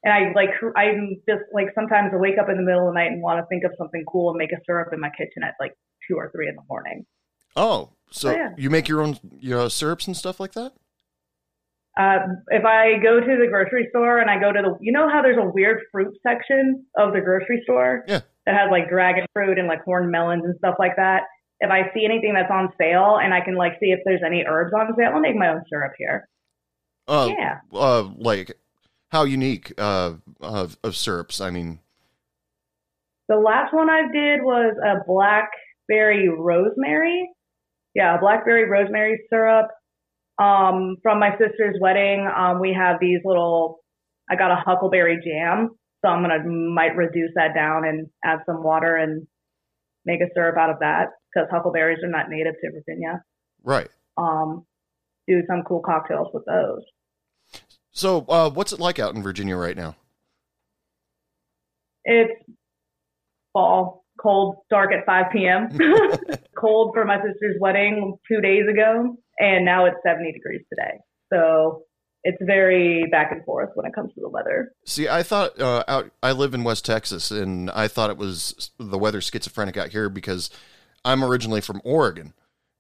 And 0.04 0.14
I 0.14 0.32
like 0.36 0.50
I'm 0.78 1.18
just 1.28 1.42
like 1.54 1.68
sometimes 1.74 2.12
I 2.14 2.18
wake 2.18 2.38
up 2.38 2.48
in 2.50 2.58
the 2.58 2.62
middle 2.64 2.88
of 2.88 2.94
the 2.94 3.00
night 3.00 3.12
and 3.12 3.22
want 3.24 3.40
to 3.40 3.46
think 3.48 3.64
of 3.64 3.72
something 3.78 4.04
cool 4.12 4.30
and 4.30 4.38
make 4.38 4.52
a 4.52 4.62
syrup 4.66 4.90
in 4.94 5.00
my 5.00 5.10
kitchen 5.18 5.42
at 5.44 5.56
like 5.60 5.74
two 6.08 6.16
or 6.18 6.30
three 6.32 6.48
in 6.48 6.56
the 6.56 6.62
morning. 6.70 7.06
Oh, 7.56 7.94
so 8.12 8.30
Oh, 8.30 8.34
yeah. 8.34 8.50
you 8.58 8.70
make 8.70 8.88
your 8.88 9.02
own 9.02 9.18
you 9.40 9.52
know, 9.52 9.68
syrups 9.70 10.06
and 10.06 10.16
stuff 10.16 10.40
like 10.40 10.54
that? 10.54 10.74
Uh, 11.98 12.20
if 12.50 12.66
I 12.66 13.00
go 13.02 13.20
to 13.22 13.38
the 13.42 13.48
grocery 13.50 13.88
store 13.90 14.20
and 14.20 14.30
I 14.30 14.38
go 14.38 14.52
to 14.52 14.62
the, 14.62 14.78
you 14.82 14.92
know 14.92 15.08
how 15.10 15.22
there's 15.22 15.38
a 15.42 15.50
weird 15.50 15.80
fruit 15.94 16.14
section 16.22 16.86
of 16.98 17.14
the 17.14 17.22
grocery 17.22 17.62
store 17.64 18.04
Yeah. 18.08 18.20
that 18.46 18.54
has 18.56 18.70
like 18.70 18.90
dragon 18.90 19.26
fruit 19.34 19.58
and 19.58 19.68
like 19.70 19.82
horned 19.86 20.12
melons 20.12 20.44
and 20.44 20.56
stuff 20.58 20.76
like 20.78 20.98
that. 20.98 21.24
If 21.66 21.72
I 21.72 21.92
see 21.96 22.06
anything 22.06 22.34
that's 22.36 22.52
on 22.52 22.70
sale 22.80 23.18
and 23.22 23.34
I 23.34 23.42
can 23.42 23.56
like 23.56 23.74
see 23.80 23.88
if 23.88 24.00
there's 24.06 24.22
any 24.24 24.44
herbs 24.48 24.72
on 24.74 24.96
sale, 24.96 25.12
I'll 25.16 25.20
make 25.20 25.36
my 25.36 25.50
own 25.50 25.64
syrup 25.68 25.94
here. 25.98 26.30
Uh, 27.08 27.30
Yeah. 27.36 27.58
uh, 27.74 28.04
like 28.18 28.56
how 29.10 29.24
unique 29.24 29.74
uh, 29.80 30.14
of, 30.42 30.78
of 30.84 30.96
syrups? 30.96 31.42
I 31.42 31.50
mean, 31.50 31.80
The 33.30 33.36
last 33.38 33.74
one 33.74 33.90
I 33.90 34.04
did 34.12 34.44
was 34.44 34.76
a 34.86 35.04
blackberry 35.08 36.30
rosemary. 36.30 37.30
Yeah, 37.96 38.18
blackberry 38.20 38.70
rosemary 38.70 39.22
syrup. 39.32 39.68
Um, 40.38 40.98
from 41.02 41.20
my 41.20 41.32
sister's 41.40 41.78
wedding, 41.80 42.28
um, 42.36 42.60
we 42.60 42.74
have 42.74 42.98
these 43.00 43.22
little. 43.24 43.80
I 44.30 44.36
got 44.36 44.52
a 44.52 44.56
huckleberry 44.56 45.20
jam, 45.24 45.70
so 46.04 46.10
I'm 46.12 46.22
gonna 46.22 46.44
might 46.44 46.96
reduce 46.96 47.32
that 47.36 47.56
down 47.56 47.86
and 47.88 48.08
add 48.24 48.40
some 48.46 48.62
water 48.64 48.96
and 48.98 49.26
make 50.06 50.20
a 50.22 50.28
syrup 50.36 50.58
out 50.58 50.70
of 50.70 50.80
that 50.80 51.08
because 51.36 51.50
huckleberries 51.52 52.00
are 52.04 52.10
not 52.10 52.30
native 52.30 52.56
to 52.62 52.72
Virginia. 52.72 53.22
right. 53.64 53.90
Um, 54.18 54.66
do 55.28 55.42
some 55.48 55.64
cool 55.68 55.82
cocktails 55.82 56.28
with 56.34 56.46
those. 56.46 56.82
So, 57.92 58.26
uh, 58.30 58.50
what's 58.50 58.72
it 58.72 58.80
like 58.80 59.00
out 59.00 59.16
in 59.16 59.24
Virginia 59.24 59.56
right 59.56 59.76
now? 59.76 59.96
It's 62.04 62.32
fall, 63.54 64.06
cold, 64.22 64.58
dark 64.70 64.92
at 64.94 65.06
5 65.06 65.26
p.m. 65.34 65.70
cold 66.58 66.92
for 66.94 67.06
my 67.06 67.18
sister's 67.18 67.58
wedding 67.60 68.18
two 68.32 68.42
days 68.42 68.64
ago, 68.72 69.18
and 69.40 69.66
now 69.66 69.86
it's 69.86 69.98
70 70.06 70.32
degrees 70.34 70.62
today. 70.70 71.00
So 71.34 71.84
it's 72.24 72.38
very 72.42 73.06
back 73.12 73.32
and 73.32 73.44
forth 73.46 73.70
when 73.76 73.86
it 73.86 73.94
comes 73.96 74.14
to 74.14 74.22
the 74.22 74.30
weather. 74.30 74.74
See, 74.86 75.08
I 75.08 75.24
thought 75.24 75.60
uh, 75.60 75.84
out. 75.88 76.12
I 76.22 76.34
live 76.34 76.54
in 76.54 76.64
West 76.64 76.86
Texas, 76.86 77.32
and 77.32 77.72
I 77.72 77.88
thought 77.88 78.10
it 78.10 78.18
was 78.18 78.72
the 78.78 78.98
weather 78.98 79.22
schizophrenic 79.22 79.78
out 79.78 79.90
here 79.90 80.10
because 80.10 80.50
I'm 81.06 81.24
originally 81.24 81.62
from 81.62 81.82
Oregon 81.86 82.34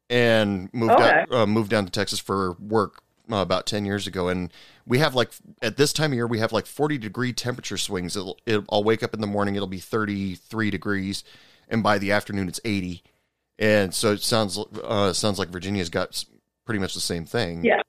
and 0.09 0.69
moved 0.73 0.91
out, 0.91 1.31
uh, 1.31 1.45
moved 1.45 1.69
down 1.69 1.85
to 1.85 1.91
Texas 1.91 2.19
for 2.19 2.53
work 2.59 3.01
uh, 3.31 3.37
about 3.37 3.65
ten 3.65 3.85
years 3.85 4.05
ago, 4.07 4.27
and 4.27 4.51
we 4.85 4.99
have 4.99 5.15
like 5.15 5.31
at 5.61 5.77
this 5.77 5.93
time 5.93 6.11
of 6.11 6.15
year 6.15 6.27
we 6.27 6.39
have 6.39 6.51
like 6.51 6.65
40 6.65 6.97
degree 6.97 7.31
temperature 7.33 7.77
swings. 7.77 8.15
It'll, 8.17 8.37
it'll, 8.45 8.65
I'll 8.69 8.83
wake 8.83 9.03
up 9.03 9.13
in 9.13 9.21
the 9.21 9.27
morning, 9.27 9.55
it'll 9.55 9.67
be 9.67 9.79
33 9.79 10.69
degrees, 10.71 11.23
and 11.69 11.81
by 11.81 11.97
the 11.97 12.11
afternoon 12.11 12.47
it's 12.47 12.59
80, 12.65 13.03
and 13.57 13.93
so 13.93 14.11
it 14.11 14.21
sounds 14.21 14.59
uh, 14.83 15.13
sounds 15.13 15.39
like 15.39 15.49
Virginia's 15.49 15.89
got 15.89 16.23
pretty 16.65 16.79
much 16.79 16.93
the 16.93 16.99
same 16.99 17.25
thing. 17.25 17.63
Yeah. 17.63 17.81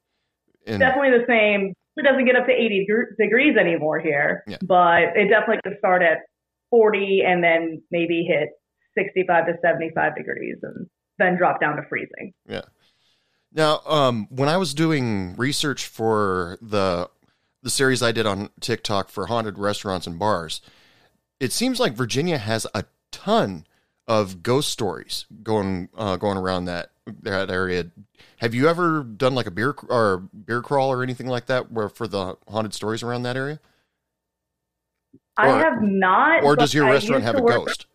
and 0.67 0.81
Definitely 0.81 1.19
the 1.19 1.25
same. 1.27 1.73
It 1.99 2.03
doesn't 2.05 2.27
get 2.27 2.37
up 2.37 2.47
to 2.47 2.53
80 2.53 2.87
deg- 2.87 3.17
degrees 3.19 3.57
anymore 3.57 3.99
here, 4.01 4.45
Yeah. 4.47 4.59
but 4.63 5.03
it 5.17 5.29
definitely 5.31 5.61
can 5.65 5.79
start 5.79 6.03
at 6.03 6.19
40 6.71 7.23
and 7.27 7.43
then 7.43 7.83
maybe 7.91 8.23
hit 8.29 8.51
65 8.97 9.47
to 9.47 9.53
75 9.63 10.17
degrees 10.17 10.57
and 10.63 10.89
then 11.19 11.37
drop 11.37 11.61
down 11.61 11.77
to 11.77 11.83
freezing. 11.89 12.33
Yeah. 12.49 12.63
Now, 13.53 13.81
um, 13.87 14.27
when 14.31 14.49
I 14.49 14.57
was 14.57 14.75
doing 14.75 15.35
research 15.37 15.87
for 15.87 16.59
the 16.61 17.09
the 17.63 17.71
series 17.71 18.03
I 18.03 18.13
did 18.13 18.27
on 18.27 18.51
TikTok 18.61 19.09
for 19.09 19.27
haunted 19.27 19.59
restaurants 19.59 20.07
and 20.07 20.19
bars, 20.19 20.61
it 21.41 21.53
seems 21.53 21.81
like 21.81 21.95
Virginia 21.95 22.39
has 22.39 22.67
a 22.75 22.85
ton 23.11 23.67
of 24.07 24.43
ghost 24.43 24.69
stories 24.71 25.27
going 25.43 25.89
uh, 25.97 26.17
going 26.17 26.37
around 26.39 26.67
that 26.67 26.91
that 27.23 27.51
area. 27.51 27.87
Have 28.39 28.55
you 28.55 28.69
ever 28.69 29.03
done 29.03 29.35
like 29.35 29.47
a 29.47 29.51
beer 29.51 29.75
or 29.89 30.19
beer 30.19 30.61
crawl 30.61 30.93
or 30.93 31.03
anything 31.03 31.27
like 31.27 31.47
that, 31.47 31.73
where 31.73 31.89
for 31.89 32.07
the 32.07 32.37
haunted 32.49 32.75
stories 32.75 33.03
around 33.03 33.23
that 33.23 33.37
area? 33.37 33.59
I 35.37 35.49
Or- 35.51 35.59
have 35.59 35.83
not. 35.83 36.45
Or 36.45 36.57
does 36.57 36.75
your 36.75 36.87
I 36.87 36.93
restaurant 36.93 37.23
have 37.25 37.37
a 37.39 37.43
work- 37.43 37.67
ghost? 37.67 37.87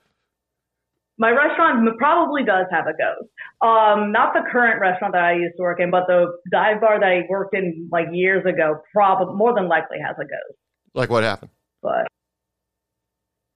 My 1.21 1.29
restaurant 1.29 1.85
probably 1.99 2.43
does 2.43 2.65
have 2.71 2.87
a 2.87 2.97
ghost. 2.97 3.29
Um, 3.61 4.11
not 4.11 4.33
the 4.33 4.41
current 4.51 4.81
restaurant 4.81 5.13
that 5.13 5.21
I 5.21 5.33
used 5.33 5.53
to 5.57 5.61
work 5.61 5.79
in, 5.79 5.91
but 5.91 6.07
the 6.07 6.25
dive 6.51 6.81
bar 6.81 6.99
that 6.99 7.05
I 7.05 7.29
worked 7.29 7.53
in 7.53 7.87
like 7.91 8.07
years 8.11 8.43
ago, 8.43 8.81
probably 8.91 9.35
more 9.35 9.53
than 9.53 9.69
likely 9.69 9.99
has 10.03 10.15
a 10.17 10.25
ghost. 10.25 10.57
Like 10.95 11.11
what 11.11 11.21
happened? 11.21 11.51
But 11.83 12.07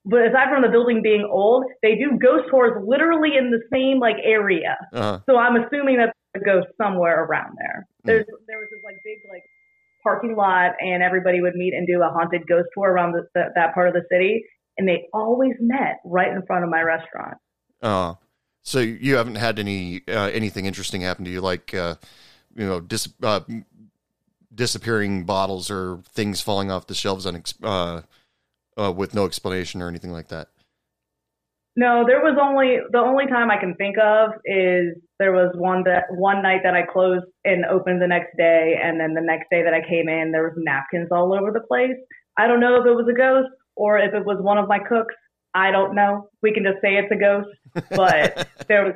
but 0.04 0.30
aside 0.30 0.46
from 0.54 0.62
the 0.62 0.68
building 0.68 1.02
being 1.02 1.26
old, 1.28 1.64
they 1.82 1.96
do 1.96 2.16
ghost 2.22 2.46
tours 2.52 2.80
literally 2.86 3.36
in 3.36 3.50
the 3.50 3.58
same 3.74 3.98
like 3.98 4.22
area. 4.22 4.78
Uh, 4.94 5.18
So 5.26 5.36
I'm 5.36 5.56
assuming 5.56 5.98
that 5.98 6.14
there's 6.14 6.42
a 6.42 6.46
ghost 6.46 6.68
somewhere 6.80 7.24
around 7.24 7.58
there. 7.58 7.88
Hmm. 8.02 8.06
There's 8.06 8.26
there 8.46 8.58
was 8.58 8.68
this 8.70 8.82
like 8.84 9.02
big 9.02 9.18
like 9.28 9.42
parking 10.04 10.36
lot, 10.36 10.78
and 10.78 11.02
everybody 11.02 11.40
would 11.40 11.56
meet 11.56 11.74
and 11.74 11.84
do 11.84 12.00
a 12.00 12.10
haunted 12.14 12.46
ghost 12.46 12.68
tour 12.78 12.92
around 12.92 13.10
the, 13.10 13.26
the, 13.34 13.46
that 13.56 13.74
part 13.74 13.88
of 13.88 13.94
the 13.94 14.06
city, 14.08 14.44
and 14.78 14.86
they 14.86 15.08
always 15.12 15.54
met 15.58 15.98
right 16.04 16.30
in 16.30 16.46
front 16.46 16.62
of 16.62 16.70
my 16.70 16.80
restaurant. 16.80 17.34
Uh, 17.82 18.14
so 18.62 18.80
you 18.80 19.16
haven't 19.16 19.36
had 19.36 19.58
any 19.58 20.02
uh, 20.08 20.30
anything 20.32 20.66
interesting 20.66 21.02
happen 21.02 21.24
to 21.24 21.30
you, 21.30 21.40
like 21.40 21.72
uh, 21.74 21.96
you 22.54 22.66
know, 22.66 22.80
dis- 22.80 23.14
uh, 23.22 23.40
disappearing 24.54 25.24
bottles 25.24 25.70
or 25.70 26.00
things 26.12 26.40
falling 26.40 26.70
off 26.70 26.86
the 26.86 26.94
shelves 26.94 27.26
unex- 27.26 27.54
uh, 27.62 28.02
uh, 28.80 28.92
with 28.92 29.14
no 29.14 29.24
explanation 29.24 29.82
or 29.82 29.88
anything 29.88 30.10
like 30.10 30.28
that. 30.28 30.48
No, 31.78 32.04
there 32.06 32.20
was 32.20 32.38
only 32.40 32.78
the 32.90 32.98
only 32.98 33.26
time 33.26 33.50
I 33.50 33.58
can 33.58 33.74
think 33.74 33.98
of 33.98 34.30
is 34.46 34.96
there 35.18 35.32
was 35.32 35.54
one 35.56 35.84
that 35.84 36.04
one 36.10 36.42
night 36.42 36.62
that 36.64 36.72
I 36.74 36.82
closed 36.90 37.26
and 37.44 37.66
opened 37.66 38.00
the 38.00 38.08
next 38.08 38.34
day, 38.38 38.80
and 38.82 38.98
then 38.98 39.12
the 39.12 39.20
next 39.20 39.48
day 39.50 39.62
that 39.62 39.74
I 39.74 39.86
came 39.86 40.08
in, 40.08 40.32
there 40.32 40.42
was 40.42 40.56
napkins 40.56 41.08
all 41.12 41.34
over 41.34 41.52
the 41.52 41.60
place. 41.60 41.96
I 42.38 42.46
don't 42.46 42.60
know 42.60 42.80
if 42.80 42.86
it 42.86 42.92
was 42.92 43.06
a 43.08 43.16
ghost 43.16 43.50
or 43.76 43.98
if 43.98 44.14
it 44.14 44.24
was 44.24 44.38
one 44.40 44.56
of 44.56 44.68
my 44.68 44.78
cooks. 44.78 45.14
I 45.54 45.70
don't 45.70 45.94
know. 45.94 46.28
We 46.42 46.52
can 46.52 46.64
just 46.64 46.80
say 46.80 46.96
it's 46.96 47.12
a 47.12 47.16
ghost, 47.16 47.48
but 47.90 48.48
there 48.68 48.84
was 48.84 48.94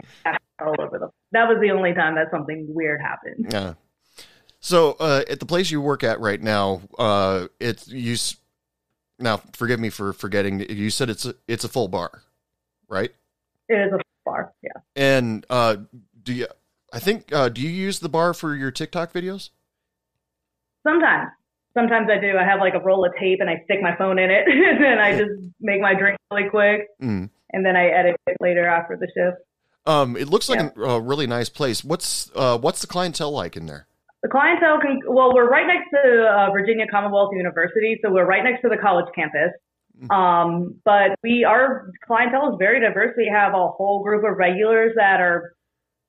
all 0.60 0.74
over 0.78 0.98
the. 0.98 1.10
That 1.32 1.48
was 1.48 1.58
the 1.60 1.70
only 1.70 1.94
time 1.94 2.14
that 2.16 2.30
something 2.30 2.66
weird 2.68 3.00
happened. 3.00 3.48
Yeah. 3.50 3.74
So 4.60 4.96
uh, 5.00 5.22
at 5.28 5.40
the 5.40 5.46
place 5.46 5.70
you 5.70 5.80
work 5.80 6.04
at 6.04 6.20
right 6.20 6.40
now, 6.40 6.82
uh, 6.98 7.46
it's 7.58 7.88
you. 7.88 8.16
Now, 9.18 9.38
forgive 9.52 9.80
me 9.80 9.90
for 9.90 10.12
forgetting. 10.12 10.60
You 10.70 10.90
said 10.90 11.10
it's 11.10 11.26
a, 11.26 11.34
it's 11.46 11.64
a 11.64 11.68
full 11.68 11.88
bar, 11.88 12.22
right? 12.88 13.10
It 13.68 13.74
is 13.74 13.92
a 13.92 13.98
bar, 14.24 14.52
yeah. 14.62 14.80
And 14.96 15.46
uh, 15.50 15.76
do 16.22 16.32
you? 16.32 16.46
I 16.92 16.98
think 16.98 17.32
uh, 17.32 17.48
do 17.48 17.60
you 17.60 17.70
use 17.70 18.00
the 18.00 18.08
bar 18.08 18.34
for 18.34 18.54
your 18.54 18.70
TikTok 18.70 19.12
videos? 19.12 19.50
Sometimes, 20.86 21.30
sometimes 21.74 22.08
I 22.10 22.18
do. 22.18 22.36
I 22.36 22.44
have 22.44 22.60
like 22.60 22.74
a 22.74 22.80
roll 22.80 23.04
of 23.04 23.12
tape 23.20 23.40
and 23.40 23.48
I 23.48 23.62
stick 23.64 23.80
my 23.82 23.94
phone 23.96 24.18
in 24.18 24.30
it, 24.30 24.48
and 24.48 25.00
I 25.00 25.16
just 25.16 25.30
make 25.60 25.80
my 25.80 25.94
drink 25.94 26.18
really 26.30 26.48
quick, 26.48 26.88
Mm. 27.00 27.30
And 27.52 27.64
then 27.64 27.76
I 27.76 27.86
edit 27.88 28.16
it 28.26 28.36
later 28.40 28.66
after 28.66 28.96
the 28.96 29.06
shift. 29.06 29.38
Um, 29.86 30.16
it 30.16 30.28
looks 30.28 30.48
like 30.48 30.60
Yeah. 30.60 30.70
a, 30.84 30.88
a 30.96 31.00
really 31.00 31.26
nice 31.26 31.48
place. 31.48 31.82
What's 31.84 32.30
uh, 32.34 32.58
what's 32.58 32.80
the 32.80 32.86
clientele 32.86 33.32
like 33.32 33.56
in 33.56 33.66
there? 33.66 33.86
The 34.22 34.28
clientele 34.28 34.78
can, 34.80 35.00
well, 35.08 35.32
we're 35.34 35.48
right 35.48 35.66
next 35.66 35.88
to 35.94 36.26
uh, 36.28 36.50
Virginia 36.52 36.84
Commonwealth 36.90 37.30
University, 37.34 37.98
so 38.04 38.12
we're 38.12 38.26
right 38.26 38.44
next 38.44 38.60
to 38.60 38.68
the 38.68 38.76
college 38.76 39.06
campus. 39.14 39.52
Um, 40.10 40.76
but 40.84 41.12
we, 41.22 41.44
our 41.44 41.90
clientele 42.06 42.50
is 42.52 42.56
very 42.58 42.80
diverse. 42.80 43.14
We 43.16 43.30
have 43.34 43.52
a 43.54 43.68
whole 43.68 44.02
group 44.02 44.24
of 44.24 44.36
regulars 44.36 44.92
that 44.96 45.20
are 45.20 45.54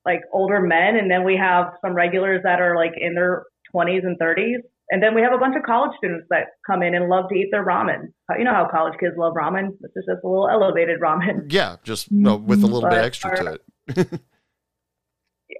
like 0.05 0.21
older 0.33 0.59
men, 0.61 0.95
and 0.97 1.09
then 1.11 1.23
we 1.23 1.37
have 1.37 1.73
some 1.81 1.93
regulars 1.93 2.41
that 2.43 2.59
are 2.61 2.75
like 2.75 2.93
in 2.97 3.15
their 3.15 3.43
20s 3.73 4.05
and 4.05 4.17
30s. 4.19 4.57
And 4.91 5.01
then 5.01 5.15
we 5.15 5.21
have 5.21 5.31
a 5.31 5.37
bunch 5.37 5.55
of 5.55 5.63
college 5.63 5.91
students 5.97 6.27
that 6.29 6.47
come 6.67 6.83
in 6.83 6.93
and 6.93 7.07
love 7.07 7.29
to 7.29 7.35
eat 7.35 7.47
their 7.49 7.65
ramen. 7.65 8.11
You 8.37 8.43
know 8.43 8.53
how 8.53 8.67
college 8.69 8.93
kids 8.99 9.15
love 9.17 9.33
ramen? 9.33 9.69
This 9.79 9.91
is 9.95 10.05
just 10.05 10.23
a 10.23 10.27
little 10.27 10.49
elevated 10.49 10.99
ramen. 10.99 11.47
Yeah, 11.51 11.77
just 11.83 12.11
no, 12.11 12.35
with 12.35 12.61
a 12.63 12.67
little 12.67 12.89
bit 12.89 12.99
extra 12.99 13.35
to 13.37 13.59
it. 13.97 14.21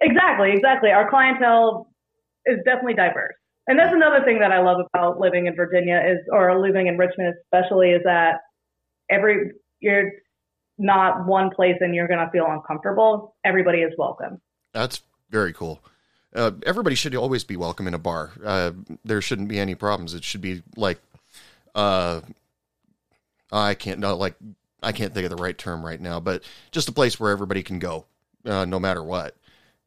Exactly, 0.01 0.53
exactly. 0.53 0.89
Our 0.89 1.09
clientele 1.09 1.93
is 2.45 2.57
definitely 2.65 2.95
diverse. 2.95 3.35
And 3.67 3.77
that's 3.77 3.93
another 3.93 4.23
thing 4.25 4.39
that 4.39 4.51
I 4.51 4.61
love 4.61 4.77
about 4.93 5.19
living 5.19 5.45
in 5.45 5.55
Virginia 5.55 6.01
is, 6.05 6.17
or 6.31 6.59
living 6.59 6.87
in 6.87 6.97
Richmond 6.97 7.35
especially, 7.43 7.91
is 7.91 8.01
that 8.05 8.39
every, 9.09 9.51
you're 9.79 10.11
not 10.77 11.27
one 11.27 11.51
place 11.55 11.75
and 11.81 11.93
you're 11.93 12.07
going 12.07 12.19
to 12.19 12.31
feel 12.31 12.47
uncomfortable. 12.49 13.35
Everybody 13.45 13.79
is 13.79 13.93
welcome. 13.97 14.41
That's 14.73 15.01
very 15.29 15.53
cool. 15.53 15.81
Uh, 16.33 16.51
everybody 16.65 16.95
should 16.95 17.15
always 17.15 17.43
be 17.43 17.57
welcome 17.57 17.87
in 17.87 17.93
a 17.93 17.99
bar. 17.99 18.31
Uh, 18.43 18.71
there 19.03 19.21
shouldn't 19.21 19.49
be 19.49 19.59
any 19.59 19.75
problems. 19.75 20.13
It 20.13 20.23
should 20.23 20.41
be 20.41 20.63
like, 20.77 20.99
uh, 21.75 22.21
I 23.51 23.73
can't 23.73 23.99
no, 23.99 24.15
like 24.15 24.35
I 24.81 24.91
can't 24.91 25.13
think 25.13 25.25
of 25.25 25.35
the 25.35 25.41
right 25.41 25.57
term 25.57 25.85
right 25.85 25.99
now, 25.99 26.19
but 26.19 26.43
just 26.71 26.89
a 26.89 26.93
place 26.93 27.19
where 27.19 27.31
everybody 27.31 27.63
can 27.63 27.79
go, 27.79 28.05
uh, 28.45 28.65
no 28.65 28.79
matter 28.79 29.03
what. 29.03 29.35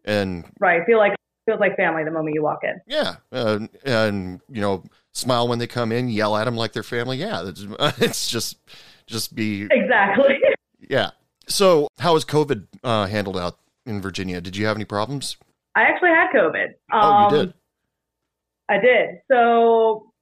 And 0.04 0.44
Right. 0.60 0.84
Feel 0.84 0.98
like, 0.98 1.14
feels 1.46 1.60
like 1.60 1.76
family 1.76 2.04
the 2.04 2.10
moment 2.10 2.34
you 2.34 2.42
walk 2.42 2.60
in. 2.62 2.80
yeah, 2.86 3.16
uh, 3.32 3.60
and 3.84 4.40
you 4.50 4.60
know, 4.60 4.84
smile 5.12 5.48
when 5.48 5.58
they 5.58 5.66
come 5.66 5.92
in, 5.92 6.08
yell 6.08 6.36
at 6.36 6.44
them 6.44 6.56
like 6.56 6.72
they're 6.72 6.82
family. 6.82 7.16
Yeah, 7.16 7.42
that's, 7.42 7.66
it's 8.02 8.28
just 8.28 8.58
just 9.06 9.34
be 9.34 9.66
Exactly. 9.70 10.38
yeah. 10.88 11.10
So, 11.46 11.88
how 11.98 12.16
is 12.16 12.24
COVID 12.24 12.66
uh, 12.82 13.06
handled 13.06 13.36
out 13.36 13.58
in 13.84 14.00
Virginia? 14.00 14.40
Did 14.40 14.56
you 14.56 14.66
have 14.66 14.76
any 14.76 14.86
problems? 14.86 15.36
I 15.76 15.82
actually 15.82 16.10
had 16.10 16.28
COVID. 16.34 16.66
Oh, 16.92 17.24
you 17.30 17.36
did. 17.36 17.54
I 18.68 18.78
did. 18.78 19.20
So, 19.30 20.12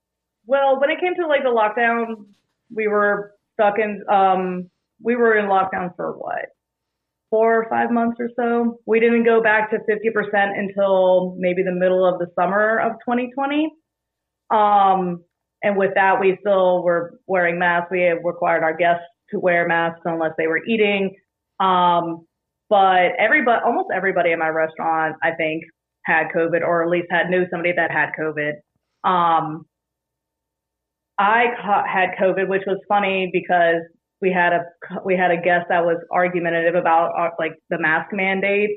well, 0.45 0.79
when 0.79 0.89
it 0.89 0.99
came 0.99 1.15
to 1.15 1.27
like 1.27 1.43
the 1.43 1.49
lockdown, 1.49 2.25
we 2.73 2.87
were 2.87 3.33
stuck 3.53 3.75
in, 3.77 4.03
um, 4.11 4.69
we 5.01 5.15
were 5.15 5.37
in 5.37 5.45
lockdown 5.45 5.95
for 5.95 6.13
what, 6.13 6.49
four 7.29 7.63
or 7.63 7.69
five 7.69 7.91
months 7.91 8.17
or 8.19 8.29
so. 8.35 8.79
We 8.85 8.99
didn't 8.99 9.23
go 9.23 9.41
back 9.41 9.71
to 9.71 9.77
50% 9.77 10.57
until 10.57 11.35
maybe 11.37 11.63
the 11.63 11.71
middle 11.71 12.05
of 12.05 12.19
the 12.19 12.27
summer 12.35 12.79
of 12.79 12.93
2020. 13.07 13.69
Um, 14.49 15.23
and 15.61 15.77
with 15.77 15.91
that, 15.95 16.19
we 16.19 16.37
still 16.41 16.83
were 16.83 17.19
wearing 17.25 17.57
masks. 17.57 17.87
We 17.91 18.03
required 18.23 18.63
our 18.63 18.75
guests 18.75 19.05
to 19.31 19.39
wear 19.39 19.67
masks 19.67 20.01
unless 20.03 20.31
they 20.37 20.47
were 20.47 20.63
eating. 20.65 21.15
Um, 21.59 22.25
but 22.73 23.11
everybody, 23.19 23.61
almost 23.63 23.89
everybody 23.95 24.31
in 24.31 24.39
my 24.39 24.47
restaurant, 24.47 25.15
I 25.21 25.33
think, 25.37 25.63
had 26.05 26.29
COVID 26.35 26.61
or 26.65 26.81
at 26.81 26.89
least 26.89 27.05
had 27.11 27.29
knew 27.29 27.45
somebody 27.51 27.71
that 27.75 27.91
had 27.91 28.09
COVID. 28.19 28.53
Um, 29.07 29.67
I 31.19 31.53
ca- 31.61 31.85
had 31.85 32.17
COVID, 32.19 32.47
which 32.49 32.63
was 32.65 32.79
funny 32.87 33.29
because 33.31 33.83
we 34.23 34.33
had 34.33 34.53
a 34.53 34.61
we 35.05 35.15
had 35.15 35.29
a 35.29 35.37
guest 35.37 35.67
that 35.69 35.85
was 35.85 35.97
argumentative 36.11 36.73
about 36.73 37.11
uh, 37.15 37.29
like 37.37 37.51
the 37.69 37.77
mask 37.79 38.11
mandate 38.11 38.71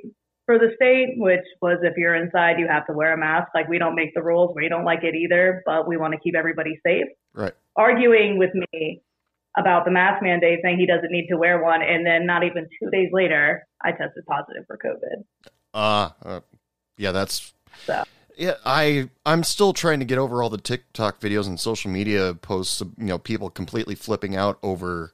for 0.45 0.59
the 0.59 0.73
state, 0.77 1.15
which 1.17 1.47
was 1.63 1.79
if 1.83 1.95
you're 1.97 2.17
inside, 2.17 2.59
you 2.59 2.69
have 2.69 2.87
to 2.89 2.93
wear 2.93 3.15
a 3.15 3.19
mask. 3.19 3.49
Like 3.55 3.67
we 3.67 3.79
don't 3.79 3.95
make 3.95 4.13
the 4.15 4.23
rules, 4.23 4.53
we 4.55 4.69
don't 4.69 4.85
like 4.85 5.05
it 5.05 5.15
either, 5.15 5.63
but 5.65 5.89
we 5.89 5.97
want 5.97 6.13
to 6.13 6.21
keep 6.21 6.37
everybody 6.37 6.79
safe. 6.87 7.07
Right. 7.33 7.55
Arguing 7.77 8.37
with 8.37 8.51
me 8.53 9.01
about 9.57 9.85
the 9.85 9.91
mask 9.91 10.23
mandate, 10.23 10.61
saying 10.63 10.79
he 10.79 10.87
doesn't 10.87 11.11
need 11.11 11.29
to 11.29 11.37
wear 11.37 11.63
one, 11.63 11.83
and 11.83 12.07
then 12.07 12.27
not 12.27 12.45
even 12.45 12.69
two 12.81 12.91
days 12.91 13.11
later, 13.13 13.67
I 13.83 13.93
tested 13.93 14.25
positive 14.27 14.65
for 14.67 14.79
COVID. 14.79 15.51
Uh, 15.73 16.11
uh 16.23 16.41
yeah, 16.97 17.13
that's 17.13 17.53
So. 17.85 18.05
yeah. 18.37 18.55
I 18.65 19.09
I'm 19.25 19.43
still 19.43 19.73
trying 19.73 19.99
to 20.01 20.05
get 20.05 20.19
over 20.19 20.43
all 20.43 20.51
the 20.51 20.59
TikTok 20.59 21.21
videos 21.21 21.47
and 21.47 21.59
social 21.61 21.91
media 21.91 22.35
posts. 22.35 22.81
Of, 22.81 22.93
you 22.99 23.07
know, 23.07 23.19
people 23.19 23.51
completely 23.51 23.95
flipping 23.95 24.37
out 24.37 24.59
over, 24.63 25.13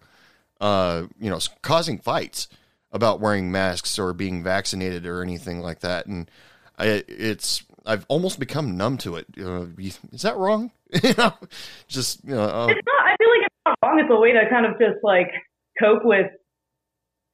uh, 0.61 1.05
you 1.19 1.31
know, 1.31 1.39
causing 1.63 1.99
fights 1.99 2.49
about 2.93 3.21
wearing 3.21 3.51
masks 3.51 3.99
or 3.99 4.13
being 4.13 4.43
vaccinated 4.43 5.07
or 5.07 5.23
anything 5.23 5.61
like 5.61 5.81
that. 5.81 6.07
And 6.07 6.31
I, 6.79 7.03
it's 7.09 7.65
I've 7.87 8.05
almost 8.09 8.39
become 8.39 8.77
numb 8.77 8.99
to 8.99 9.17
it. 9.17 9.27
Uh, 9.39 9.67
is 10.13 10.23
that 10.23 10.37
wrong? 10.37 10.71
you 11.03 11.15
know, 11.17 11.33
just 11.89 12.25
you 12.25 12.35
know, 12.35 12.43
uh, 12.43 12.67
It's 12.69 12.87
not. 12.87 13.07
I 13.07 13.17
feel 13.17 13.29
like 13.29 13.52
not 13.67 13.79
wrong. 13.83 13.99
It's 14.01 14.11
a 14.11 14.19
way 14.19 14.33
to 14.33 14.49
kind 14.51 14.67
of 14.67 14.73
just 14.79 15.03
like 15.03 15.31
cope 15.81 16.05
with 16.05 16.27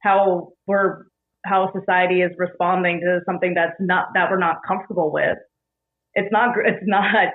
how 0.01 0.49
we're 0.67 1.05
how 1.45 1.71
society 1.77 2.21
is 2.21 2.31
responding 2.37 2.99
to 3.01 3.21
something 3.25 3.53
that's 3.53 3.75
not 3.79 4.07
that 4.13 4.29
we're 4.29 4.37
not 4.39 4.57
comfortable 4.67 5.11
with. 5.11 5.37
It's 6.15 6.31
not. 6.31 6.55
It's 6.65 6.83
not. 6.83 7.33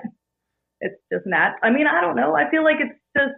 It's 0.81 0.95
just 1.11 1.25
not. 1.25 1.53
I 1.63 1.69
mean, 1.69 1.87
I 1.87 2.01
don't 2.01 2.15
know. 2.15 2.35
I 2.35 2.49
feel 2.51 2.63
like 2.63 2.77
it's 2.79 2.99
just 3.17 3.33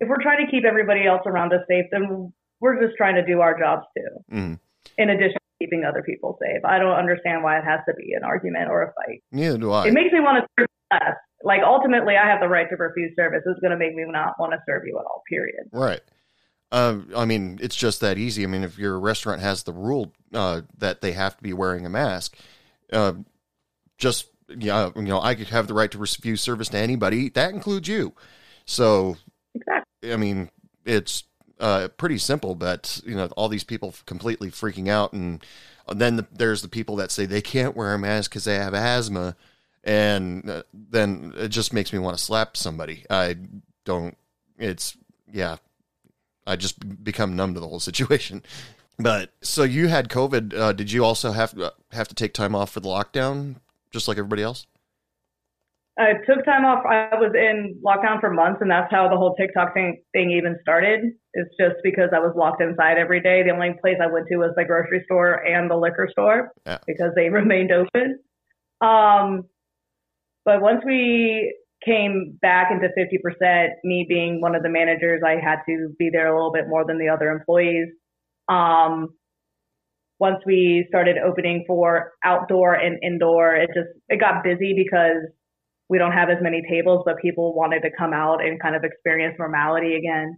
if 0.00 0.08
we're 0.08 0.22
trying 0.22 0.44
to 0.44 0.50
keep 0.50 0.64
everybody 0.64 1.06
else 1.06 1.22
around 1.26 1.52
us 1.52 1.60
safe, 1.68 1.86
then 1.90 2.32
we're 2.60 2.80
just 2.84 2.96
trying 2.96 3.14
to 3.14 3.24
do 3.24 3.40
our 3.40 3.58
jobs 3.58 3.82
too. 3.96 4.34
mm, 4.36 4.58
In 4.98 5.10
addition 5.10 5.32
to 5.34 5.64
keeping 5.64 5.84
other 5.84 6.02
people 6.02 6.38
safe, 6.40 6.64
I 6.64 6.78
don't 6.78 6.92
understand 6.96 7.42
why 7.42 7.58
it 7.58 7.64
has 7.64 7.80
to 7.88 7.94
be 7.94 8.12
an 8.14 8.24
argument 8.24 8.68
or 8.70 8.82
a 8.82 8.92
fight. 8.92 9.22
neither 9.32 9.56
do 9.58 9.70
I. 9.72 9.86
It 9.88 9.94
makes 9.94 10.12
me 10.12 10.20
want 10.20 10.44
to 10.58 10.66
less. 10.92 11.16
Like 11.44 11.60
ultimately, 11.62 12.16
I 12.16 12.26
have 12.28 12.40
the 12.40 12.48
right 12.48 12.68
to 12.70 12.76
refuse 12.76 13.14
service. 13.14 13.42
It's 13.46 13.60
going 13.60 13.70
to 13.70 13.76
make 13.76 13.94
me 13.94 14.04
not 14.06 14.34
want 14.38 14.52
to 14.52 14.58
serve 14.66 14.82
you 14.86 14.98
at 14.98 15.04
all. 15.04 15.22
Period. 15.28 15.68
Right. 15.72 16.00
Uh, 16.72 17.00
I 17.14 17.24
mean, 17.24 17.58
it's 17.62 17.76
just 17.76 18.00
that 18.00 18.18
easy. 18.18 18.42
I 18.42 18.46
mean, 18.46 18.64
if 18.64 18.78
your 18.78 18.98
restaurant 18.98 19.40
has 19.42 19.62
the 19.62 19.72
rule 19.72 20.12
uh, 20.32 20.62
that 20.78 21.02
they 21.02 21.12
have 21.12 21.36
to 21.36 21.42
be 21.42 21.52
wearing 21.52 21.86
a 21.86 21.90
mask, 21.90 22.36
uh, 22.92 23.12
just 23.98 24.26
yeah, 24.48 24.90
you 24.96 25.02
know, 25.02 25.20
I 25.20 25.34
could 25.34 25.48
have 25.48 25.68
the 25.68 25.74
right 25.74 25.90
to 25.90 25.98
refuse 25.98 26.40
service 26.40 26.68
to 26.70 26.78
anybody. 26.78 27.28
That 27.28 27.54
includes 27.54 27.88
you. 27.88 28.14
So, 28.64 29.16
Exactly. 29.54 30.12
I 30.12 30.16
mean, 30.16 30.50
it's 30.84 31.24
uh, 31.60 31.88
pretty 31.96 32.18
simple, 32.18 32.54
but 32.54 33.00
you 33.06 33.14
know, 33.14 33.26
all 33.36 33.48
these 33.48 33.64
people 33.64 33.94
completely 34.06 34.50
freaking 34.50 34.88
out, 34.88 35.12
and 35.12 35.44
then 35.88 36.16
the, 36.16 36.26
there's 36.32 36.62
the 36.62 36.68
people 36.68 36.96
that 36.96 37.10
say 37.10 37.26
they 37.26 37.42
can't 37.42 37.76
wear 37.76 37.94
a 37.94 37.98
mask 37.98 38.30
because 38.30 38.44
they 38.44 38.56
have 38.56 38.74
asthma, 38.74 39.36
and 39.84 40.48
uh, 40.50 40.62
then 40.72 41.32
it 41.36 41.48
just 41.48 41.72
makes 41.72 41.92
me 41.92 41.98
want 41.98 42.16
to 42.16 42.22
slap 42.22 42.56
somebody. 42.56 43.04
I 43.08 43.36
don't. 43.84 44.16
It's 44.58 44.96
yeah. 45.32 45.56
I 46.46 46.56
just 46.56 47.02
become 47.02 47.36
numb 47.36 47.54
to 47.54 47.60
the 47.60 47.68
whole 47.68 47.80
situation. 47.80 48.42
But 48.96 49.30
so 49.40 49.64
you 49.64 49.88
had 49.88 50.08
COVID. 50.08 50.54
Uh, 50.54 50.72
did 50.72 50.92
you 50.92 51.04
also 51.04 51.32
have 51.32 51.58
uh, 51.58 51.72
have 51.90 52.06
to 52.06 52.14
take 52.14 52.32
time 52.32 52.54
off 52.54 52.70
for 52.70 52.78
the 52.78 52.88
lockdown, 52.88 53.56
just 53.90 54.06
like 54.06 54.18
everybody 54.18 54.44
else? 54.44 54.68
I 55.98 56.12
took 56.28 56.44
time 56.44 56.64
off. 56.64 56.84
I 56.86 57.08
was 57.16 57.32
in 57.34 57.80
lockdown 57.84 58.20
for 58.20 58.30
months, 58.30 58.60
and 58.60 58.70
that's 58.70 58.92
how 58.92 59.08
the 59.08 59.16
whole 59.16 59.34
TikTok 59.34 59.74
thing, 59.74 60.00
thing 60.12 60.30
even 60.30 60.58
started. 60.62 61.10
It's 61.32 61.50
just 61.58 61.76
because 61.82 62.10
I 62.14 62.20
was 62.20 62.34
locked 62.36 62.62
inside 62.62 62.96
every 62.98 63.20
day. 63.20 63.42
The 63.42 63.50
only 63.50 63.74
place 63.80 63.96
I 64.00 64.06
went 64.06 64.28
to 64.28 64.36
was 64.36 64.50
the 64.56 64.64
grocery 64.64 65.02
store 65.06 65.44
and 65.44 65.68
the 65.68 65.76
liquor 65.76 66.08
store 66.12 66.52
Yeah. 66.64 66.78
because 66.86 67.10
they 67.16 67.28
remained 67.40 67.72
open. 67.72 68.20
Um, 68.80 69.44
but 70.44 70.60
once 70.60 70.82
we 70.84 71.54
came 71.84 72.38
back 72.40 72.70
into 72.70 72.88
50%, 72.88 73.68
me 73.84 74.06
being 74.08 74.40
one 74.40 74.54
of 74.54 74.62
the 74.62 74.70
managers, 74.70 75.22
I 75.24 75.32
had 75.32 75.58
to 75.68 75.94
be 75.98 76.10
there 76.10 76.32
a 76.32 76.36
little 76.36 76.52
bit 76.52 76.64
more 76.68 76.84
than 76.86 76.98
the 76.98 77.08
other 77.08 77.30
employees. 77.30 77.88
Um, 78.48 79.08
once 80.18 80.38
we 80.46 80.86
started 80.88 81.16
opening 81.18 81.64
for 81.66 82.12
outdoor 82.24 82.74
and 82.74 82.98
indoor, 83.02 83.54
it 83.56 83.68
just 83.74 83.88
it 84.08 84.20
got 84.20 84.44
busy 84.44 84.74
because 84.76 85.22
we 85.88 85.98
don't 85.98 86.12
have 86.12 86.30
as 86.30 86.38
many 86.40 86.62
tables, 86.68 87.02
but 87.04 87.16
people 87.20 87.54
wanted 87.54 87.80
to 87.80 87.90
come 87.98 88.12
out 88.12 88.42
and 88.42 88.60
kind 88.60 88.76
of 88.76 88.84
experience 88.84 89.34
normality 89.38 89.96
again. 89.96 90.36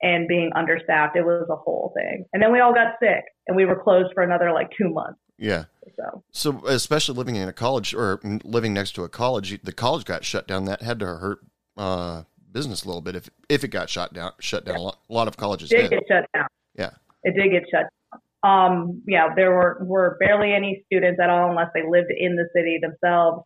And 0.00 0.28
being 0.28 0.50
understaffed, 0.54 1.16
it 1.16 1.24
was 1.24 1.48
a 1.50 1.56
whole 1.56 1.92
thing. 1.96 2.24
And 2.32 2.42
then 2.42 2.52
we 2.52 2.60
all 2.60 2.72
got 2.72 2.94
sick, 3.02 3.24
and 3.48 3.56
we 3.56 3.64
were 3.64 3.82
closed 3.82 4.10
for 4.14 4.22
another 4.22 4.52
like 4.52 4.68
two 4.80 4.90
months. 4.90 5.18
Yeah. 5.38 5.64
So 5.96 6.22
So, 6.32 6.66
especially 6.66 7.16
living 7.16 7.36
in 7.36 7.48
a 7.48 7.52
college 7.52 7.94
or 7.94 8.20
living 8.44 8.74
next 8.74 8.92
to 8.92 9.04
a 9.04 9.08
college, 9.08 9.60
the 9.62 9.72
college 9.72 10.04
got 10.04 10.24
shut 10.24 10.46
down. 10.46 10.64
That 10.64 10.82
had 10.82 10.98
to 11.00 11.06
hurt 11.06 11.40
uh, 11.76 12.24
business 12.52 12.84
a 12.84 12.86
little 12.86 13.02
bit 13.02 13.16
if 13.16 13.30
if 13.48 13.64
it 13.64 13.68
got 13.68 13.88
shut 13.88 14.12
down. 14.12 14.32
Shut 14.40 14.64
down. 14.64 14.76
A, 14.76 14.80
lot, 14.80 14.98
a 15.08 15.12
lot 15.12 15.28
of 15.28 15.36
colleges 15.36 15.72
it 15.72 15.76
did 15.76 15.90
did. 15.90 15.90
get 15.90 16.02
shut 16.08 16.26
down. 16.34 16.46
Yeah. 16.74 16.90
It 17.22 17.34
did 17.36 17.50
get 17.50 17.64
shut 17.70 17.82
down. 17.82 18.20
Um, 18.42 19.02
yeah, 19.06 19.34
there 19.34 19.50
were 19.50 19.78
were 19.82 20.16
barely 20.20 20.52
any 20.52 20.84
students 20.86 21.20
at 21.22 21.30
all 21.30 21.50
unless 21.50 21.70
they 21.74 21.82
lived 21.88 22.10
in 22.16 22.36
the 22.36 22.48
city 22.54 22.78
themselves. 22.80 23.42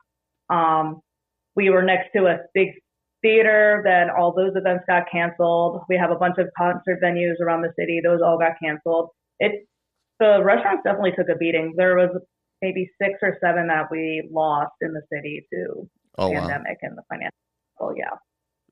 Um, 0.50 1.00
we 1.57 1.70
were 1.70 1.83
next 1.83 2.12
to 2.16 2.26
a 2.26 2.38
big 2.55 2.68
theater, 3.22 3.83
then 3.85 4.09
all 4.11 4.35
those 4.35 4.52
events 4.55 4.85
got 4.87 5.05
canceled. 5.11 5.83
We 5.88 5.96
have 5.96 6.11
a 6.11 6.16
bunch 6.16 6.37
of 6.38 6.48
concert 6.57 7.00
venues 7.02 7.40
around 7.40 7.62
the 7.62 7.72
city; 7.78 8.00
those 8.05 8.20
all 8.20 8.38
got 8.38 8.52
canceled. 8.62 9.11
It 9.38 9.66
the 10.23 10.45
restaurants 10.45 10.83
definitely 10.85 11.13
took 11.13 11.29
a 11.29 11.37
beating. 11.37 11.75
There 11.77 11.97
was 11.97 12.11
maybe 12.61 12.89
six 13.01 13.15
or 13.23 13.37
seven 13.43 13.67
that 13.69 13.87
we 13.91 14.29
lost 14.31 14.73
in 14.81 14.93
the 14.93 15.03
city 15.13 15.47
to 15.53 15.89
Oh 16.19 16.29
wow. 16.29 16.41
pandemic 16.41 16.79
and 16.83 16.97
the 16.97 17.03
financial. 17.09 17.37
Oh 17.81 17.93
yeah. 17.97 18.17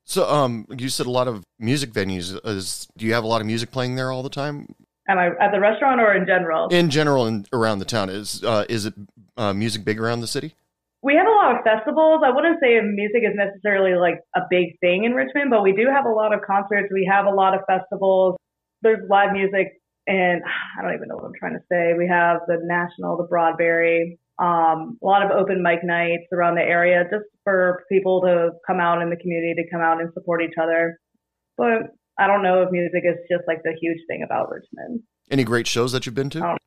So, 0.03 0.29
um, 0.29 0.65
you 0.69 0.89
said 0.89 1.05
a 1.05 1.11
lot 1.11 1.27
of 1.27 1.43
music 1.59 1.91
venues. 1.91 2.39
Is 2.45 2.87
do 2.97 3.05
you 3.05 3.13
have 3.13 3.23
a 3.23 3.27
lot 3.27 3.41
of 3.41 3.47
music 3.47 3.71
playing 3.71 3.95
there 3.95 4.11
all 4.11 4.23
the 4.23 4.29
time? 4.29 4.67
Am 5.09 5.17
I 5.17 5.27
at 5.39 5.51
the 5.51 5.59
restaurant 5.59 5.99
or 5.99 6.13
in 6.13 6.25
general? 6.25 6.67
In 6.69 6.89
general, 6.89 7.25
and 7.25 7.47
around 7.51 7.79
the 7.79 7.85
town, 7.85 8.09
is 8.09 8.43
uh, 8.43 8.65
is 8.69 8.85
it 8.85 8.93
uh, 9.37 9.53
music 9.53 9.83
big 9.83 9.99
around 9.99 10.21
the 10.21 10.27
city? 10.27 10.55
we 11.03 11.15
have 11.15 11.25
a 11.25 11.31
lot 11.31 11.57
of 11.57 11.63
festivals. 11.63 12.21
I 12.23 12.29
wouldn't 12.29 12.59
say 12.61 12.79
music 12.81 13.23
is 13.23 13.33
necessarily 13.33 13.97
like 13.97 14.19
a 14.35 14.41
big 14.49 14.77
thing 14.79 15.03
in 15.03 15.13
Richmond, 15.13 15.49
but 15.49 15.63
we 15.63 15.73
do 15.73 15.87
have 15.91 16.05
a 16.05 16.13
lot 16.13 16.33
of 16.33 16.41
concerts. 16.45 16.89
We 16.93 17.09
have 17.11 17.25
a 17.25 17.31
lot 17.31 17.55
of 17.55 17.61
festivals. 17.65 18.35
There's 18.83 19.01
live 19.09 19.33
music, 19.33 19.80
and 20.07 20.41
I 20.79 20.81
don't 20.81 20.93
even 20.93 21.07
know 21.07 21.15
what 21.15 21.25
I'm 21.25 21.37
trying 21.37 21.53
to 21.53 21.63
say. 21.71 21.93
We 21.97 22.07
have 22.07 22.41
the 22.47 22.57
National, 22.63 23.17
the 23.17 23.27
Broadberry, 23.27 24.17
um, 24.39 24.97
a 25.01 25.05
lot 25.05 25.23
of 25.23 25.31
open 25.31 25.61
mic 25.61 25.83
nights 25.83 26.25
around 26.33 26.55
the 26.55 26.61
area 26.61 27.03
just 27.11 27.25
for 27.43 27.83
people 27.89 28.21
to 28.21 28.51
come 28.65 28.79
out 28.79 29.01
in 29.01 29.09
the 29.09 29.15
community 29.15 29.53
to 29.61 29.69
come 29.69 29.81
out 29.81 30.01
and 30.01 30.11
support 30.13 30.41
each 30.41 30.55
other. 30.61 30.99
But 31.57 31.93
I 32.17 32.27
don't 32.27 32.43
know 32.43 32.63
if 32.63 32.71
music 32.71 33.03
is 33.03 33.17
just 33.29 33.43
like 33.47 33.61
the 33.63 33.75
huge 33.79 33.99
thing 34.07 34.23
about 34.23 34.49
Richmond. 34.49 35.01
Any 35.29 35.43
great 35.43 35.67
shows 35.67 35.91
that 35.91 36.05
you've 36.05 36.15
been 36.15 36.29
to? 36.31 36.45
Oh, 36.45 36.57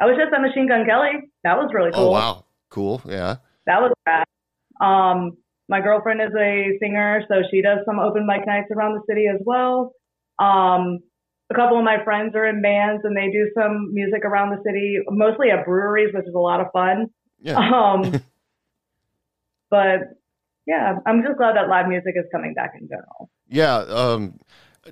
I 0.00 0.06
was 0.06 0.16
just 0.16 0.32
at 0.34 0.40
Machine 0.40 0.68
Gun 0.68 0.86
Kelly. 0.86 1.30
That 1.44 1.56
was 1.56 1.70
really 1.72 1.92
cool. 1.92 2.08
Oh 2.08 2.10
wow, 2.10 2.44
cool. 2.70 3.02
Yeah. 3.04 3.36
that 3.66 3.80
was 3.80 3.92
rad. 4.06 4.24
Um, 4.80 5.36
my 5.68 5.80
girlfriend 5.80 6.20
is 6.20 6.34
a 6.38 6.78
singer, 6.80 7.22
so 7.28 7.42
she 7.50 7.62
does 7.62 7.78
some 7.86 7.98
open 7.98 8.26
mic 8.26 8.46
nights 8.46 8.68
around 8.74 8.94
the 8.94 9.02
city 9.08 9.26
as 9.32 9.40
well. 9.44 9.92
Um, 10.38 10.98
a 11.52 11.54
couple 11.54 11.78
of 11.78 11.84
my 11.84 12.02
friends 12.02 12.34
are 12.34 12.46
in 12.46 12.62
bands 12.62 13.02
and 13.04 13.16
they 13.16 13.30
do 13.30 13.50
some 13.54 13.92
music 13.92 14.24
around 14.24 14.50
the 14.50 14.62
city, 14.64 14.98
mostly 15.10 15.50
at 15.50 15.64
breweries, 15.64 16.12
which 16.14 16.26
is 16.26 16.34
a 16.34 16.38
lot 16.38 16.60
of 16.60 16.66
fun. 16.72 17.06
Yeah. 17.40 17.58
Um, 17.72 18.22
but 19.70 20.00
yeah, 20.66 20.98
I'm 21.06 21.22
just 21.22 21.36
glad 21.36 21.56
that 21.56 21.68
live 21.68 21.88
music 21.88 22.14
is 22.16 22.24
coming 22.32 22.54
back 22.54 22.72
in 22.78 22.88
general. 22.88 23.30
Yeah, 23.48 23.76
um, 23.76 24.38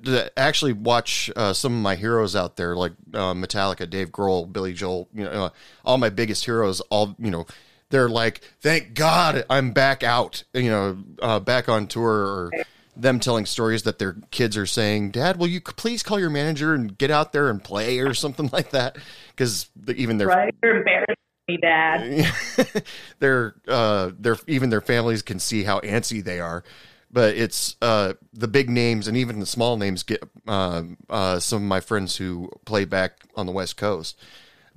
to 0.03 0.37
actually 0.37 0.73
watch 0.73 1.31
uh, 1.35 1.53
some 1.53 1.73
of 1.73 1.81
my 1.81 1.95
heroes 1.95 2.35
out 2.35 2.57
there, 2.57 2.75
like 2.75 2.93
uh, 3.13 3.33
Metallica, 3.33 3.89
Dave 3.89 4.11
Grohl, 4.11 4.51
Billy 4.51 4.73
Joel, 4.73 5.07
you 5.13 5.23
know, 5.23 5.45
uh, 5.45 5.49
all 5.85 5.97
my 5.97 6.09
biggest 6.09 6.45
heroes. 6.45 6.81
All 6.89 7.15
you 7.19 7.31
know, 7.31 7.45
they're 7.89 8.09
like, 8.09 8.41
"Thank 8.59 8.93
God 8.93 9.45
I'm 9.49 9.71
back 9.71 10.03
out," 10.03 10.43
you 10.53 10.69
know, 10.69 10.97
uh, 11.21 11.39
back 11.39 11.69
on 11.69 11.87
tour, 11.87 12.11
or 12.11 12.51
them 12.95 13.19
telling 13.19 13.45
stories 13.45 13.83
that 13.83 13.99
their 13.99 14.17
kids 14.31 14.57
are 14.57 14.65
saying, 14.65 15.11
"Dad, 15.11 15.37
will 15.37 15.47
you 15.47 15.61
please 15.61 16.03
call 16.03 16.19
your 16.19 16.29
manager 16.29 16.73
and 16.73 16.97
get 16.97 17.11
out 17.11 17.33
there 17.33 17.49
and 17.49 17.63
play," 17.63 17.99
or 18.01 18.13
something 18.13 18.49
like 18.51 18.71
that, 18.71 18.97
because 19.29 19.69
even 19.95 20.17
their 20.17 20.27
Right? 20.27 20.53
You're 20.63 20.77
embarrassing 20.77 21.15
me, 21.47 21.57
Dad. 21.57 22.83
their 23.19 23.55
uh 23.67 24.11
their 24.17 24.37
even 24.47 24.69
their 24.69 24.81
families 24.81 25.21
can 25.21 25.39
see 25.39 25.63
how 25.63 25.79
antsy 25.81 26.23
they 26.23 26.39
are 26.39 26.63
but 27.11 27.35
it's 27.35 27.75
uh 27.81 28.13
the 28.33 28.47
big 28.47 28.69
names 28.69 29.07
and 29.07 29.17
even 29.17 29.39
the 29.39 29.45
small 29.45 29.77
names 29.77 30.03
get 30.03 30.23
uh, 30.47 30.83
uh 31.09 31.39
some 31.39 31.61
of 31.61 31.67
my 31.67 31.79
friends 31.79 32.17
who 32.17 32.49
play 32.65 32.85
back 32.85 33.23
on 33.35 33.45
the 33.45 33.51
west 33.51 33.77
coast 33.77 34.17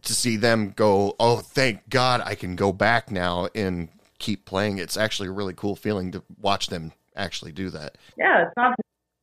to 0.03 0.13
see 0.13 0.37
them 0.37 0.73
go 0.75 1.15
oh 1.19 1.39
thank 1.39 1.89
god 1.89 2.21
i 2.25 2.35
can 2.35 2.57
go 2.57 2.73
back 2.73 3.11
now 3.11 3.49
and 3.55 3.89
keep 4.19 4.45
playing 4.45 4.79
it's 4.79 4.97
actually 4.97 5.29
a 5.29 5.33
really 5.33 5.55
cool 5.55 5.77
feeling 5.77 6.11
to 6.13 6.23
watch 6.41 6.69
them 6.69 6.93
actually 7.17 7.53
do 7.53 7.71
that 7.71 7.97
Yeah, 8.17 8.43
it's 8.43 8.53
not 8.57 8.75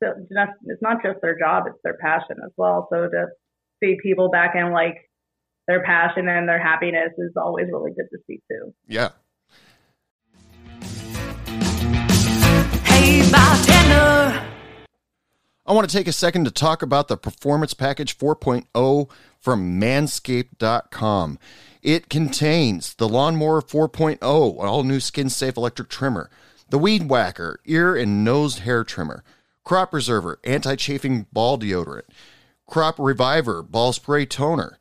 it's 0.02 0.32
not 0.32 0.50
it's 0.66 0.82
not 0.82 1.04
just 1.04 1.22
their 1.22 1.38
job; 1.38 1.66
it's 1.68 1.78
their 1.84 1.98
passion 1.98 2.38
as 2.44 2.52
well. 2.58 2.88
So 2.92 3.08
to 3.08 3.28
see 3.84 3.98
people 4.02 4.30
back 4.32 4.56
in 4.56 4.72
like 4.72 4.96
their 5.68 5.84
passion 5.84 6.28
and 6.28 6.50
their 6.50 6.62
happiness 6.62 7.12
is 7.20 7.32
always 7.38 7.68
really 7.72 7.92
good 7.92 8.08
to 8.12 8.18
see 8.28 8.42
too. 8.50 8.74
yeah 8.88 9.10
Hey, 12.84 13.30
bartender. 13.32 14.48
I 15.66 15.74
want 15.74 15.90
to 15.90 15.96
take 15.96 16.08
a 16.08 16.12
second 16.12 16.46
to 16.46 16.52
talk 16.52 16.82
about 16.82 17.08
the 17.08 17.18
Performance 17.18 17.74
Package 17.74 18.18
4.0 18.18 19.10
from 19.40 19.80
manscaped.com. 19.80 21.40
It 21.82 22.10
contains 22.10 22.94
the 22.96 23.08
Lawnmower 23.08 23.62
4.0, 23.62 24.14
an 24.22 24.68
all 24.68 24.84
new 24.84 25.00
skin 25.00 25.30
safe 25.30 25.58
electric 25.58 25.90
trimmer, 25.90 26.30
the 26.72 26.80
Weed 26.80 27.10
Whacker 27.10 27.60
ear 27.66 27.96
and 27.96 28.24
nose 28.24 28.60
hair 28.60 28.86
trimmer, 28.86 29.24
Crop 29.66 29.92
Preserver 29.92 30.40
anti 30.46 30.76
chafing 30.76 31.28
ball 31.32 31.60
deodorant, 31.60 32.08
Crop 32.66 32.96
Reviver 32.98 33.62
ball 33.62 33.92
spray 33.92 34.26
toner, 34.26 34.78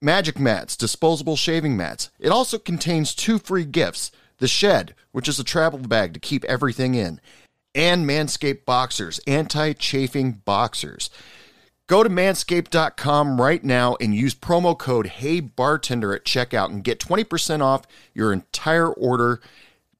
Magic 0.00 0.38
Mats, 0.38 0.76
disposable 0.76 1.34
shaving 1.34 1.74
mats. 1.74 2.10
It 2.20 2.28
also 2.28 2.58
contains 2.58 3.14
two 3.14 3.38
free 3.38 3.64
gifts 3.64 4.12
the 4.38 4.46
Shed, 4.46 4.94
which 5.12 5.26
is 5.26 5.40
a 5.40 5.44
travel 5.44 5.78
bag 5.78 6.12
to 6.12 6.20
keep 6.20 6.44
everything 6.44 6.94
in, 6.94 7.18
and 7.74 8.06
Manscaped 8.06 8.66
Boxers, 8.66 9.18
anti 9.26 9.72
chafing 9.72 10.42
boxers. 10.44 11.08
Go 11.86 12.02
to 12.02 12.10
manscaped.com 12.10 13.40
right 13.40 13.64
now 13.64 13.96
and 14.00 14.14
use 14.14 14.34
promo 14.34 14.76
code 14.76 15.06
HeyBartender 15.06 16.14
at 16.14 16.24
checkout 16.24 16.66
and 16.68 16.84
get 16.84 16.98
20% 16.98 17.62
off 17.62 17.86
your 18.12 18.34
entire 18.34 18.90
order 18.90 19.40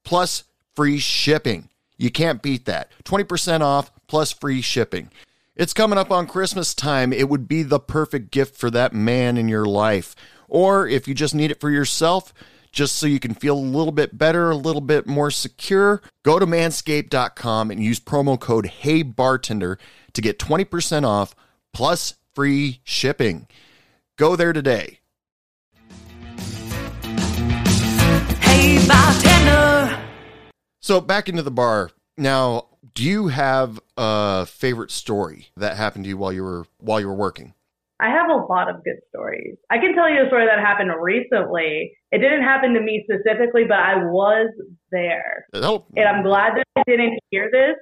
plus 0.03 0.43
free 0.77 0.99
shipping. 0.99 1.69
You 1.97 2.11
can't 2.11 2.43
beat 2.43 2.65
that. 2.65 2.91
20% 3.03 3.61
off 3.61 3.91
plus 4.05 4.31
free 4.31 4.61
shipping. 4.61 5.09
It's 5.55 5.73
coming 5.73 5.97
up 5.97 6.11
on 6.11 6.27
Christmas 6.27 6.75
time. 6.75 7.11
It 7.11 7.29
would 7.29 7.47
be 7.47 7.63
the 7.63 7.79
perfect 7.79 8.29
gift 8.29 8.55
for 8.55 8.69
that 8.69 8.93
man 8.93 9.37
in 9.37 9.49
your 9.49 9.65
life. 9.65 10.15
Or 10.47 10.87
if 10.87 11.07
you 11.07 11.15
just 11.15 11.33
need 11.33 11.49
it 11.49 11.59
for 11.59 11.71
yourself, 11.71 12.31
just 12.71 12.95
so 12.95 13.07
you 13.07 13.19
can 13.19 13.33
feel 13.33 13.57
a 13.57 13.59
little 13.59 13.91
bit 13.91 14.19
better, 14.19 14.51
a 14.51 14.55
little 14.55 14.81
bit 14.81 15.07
more 15.07 15.31
secure, 15.31 15.99
go 16.21 16.37
to 16.37 16.45
manscaped.com 16.45 17.71
and 17.71 17.83
use 17.83 17.99
promo 17.99 18.39
code 18.39 18.71
HeyBartender 18.83 19.77
to 20.13 20.21
get 20.21 20.37
20% 20.37 21.07
off 21.07 21.33
plus 21.73 22.13
free 22.35 22.81
shipping. 22.83 23.47
Go 24.15 24.35
there 24.35 24.53
today. 24.53 24.96
So 30.87 31.01
back 31.01 31.27
into 31.27 31.43
the 31.43 31.51
bar. 31.51 31.91
Now, 32.17 32.67
do 32.93 33.03
you 33.03 33.27
have 33.27 33.77
a 33.97 34.45
favorite 34.45 34.89
story 34.89 35.49
that 35.57 35.75
happened 35.75 36.05
to 36.05 36.07
you 36.07 36.17
while 36.17 36.31
you 36.31 36.43
were 36.43 36.65
while 36.79 37.01
you 37.01 37.07
were 37.07 37.13
working? 37.13 37.53
I 37.99 38.07
have 38.07 38.29
a 38.29 38.35
lot 38.35 38.69
of 38.69 38.85
good 38.85 38.99
stories. 39.09 39.57
I 39.69 39.79
can 39.79 39.93
tell 39.95 40.09
you 40.09 40.23
a 40.23 40.27
story 40.27 40.45
that 40.45 40.59
happened 40.59 40.91
recently. 41.01 41.91
It 42.13 42.19
didn't 42.19 42.43
happen 42.43 42.73
to 42.73 42.79
me 42.79 43.03
specifically, 43.03 43.65
but 43.65 43.79
I 43.79 43.97
was 43.97 44.49
there. 44.89 45.47
Oh, 45.55 45.83
And 45.97 46.07
I'm 46.07 46.23
glad 46.23 46.53
that 46.55 46.65
I 46.77 46.83
didn't 46.87 47.19
hear 47.31 47.49
this 47.51 47.75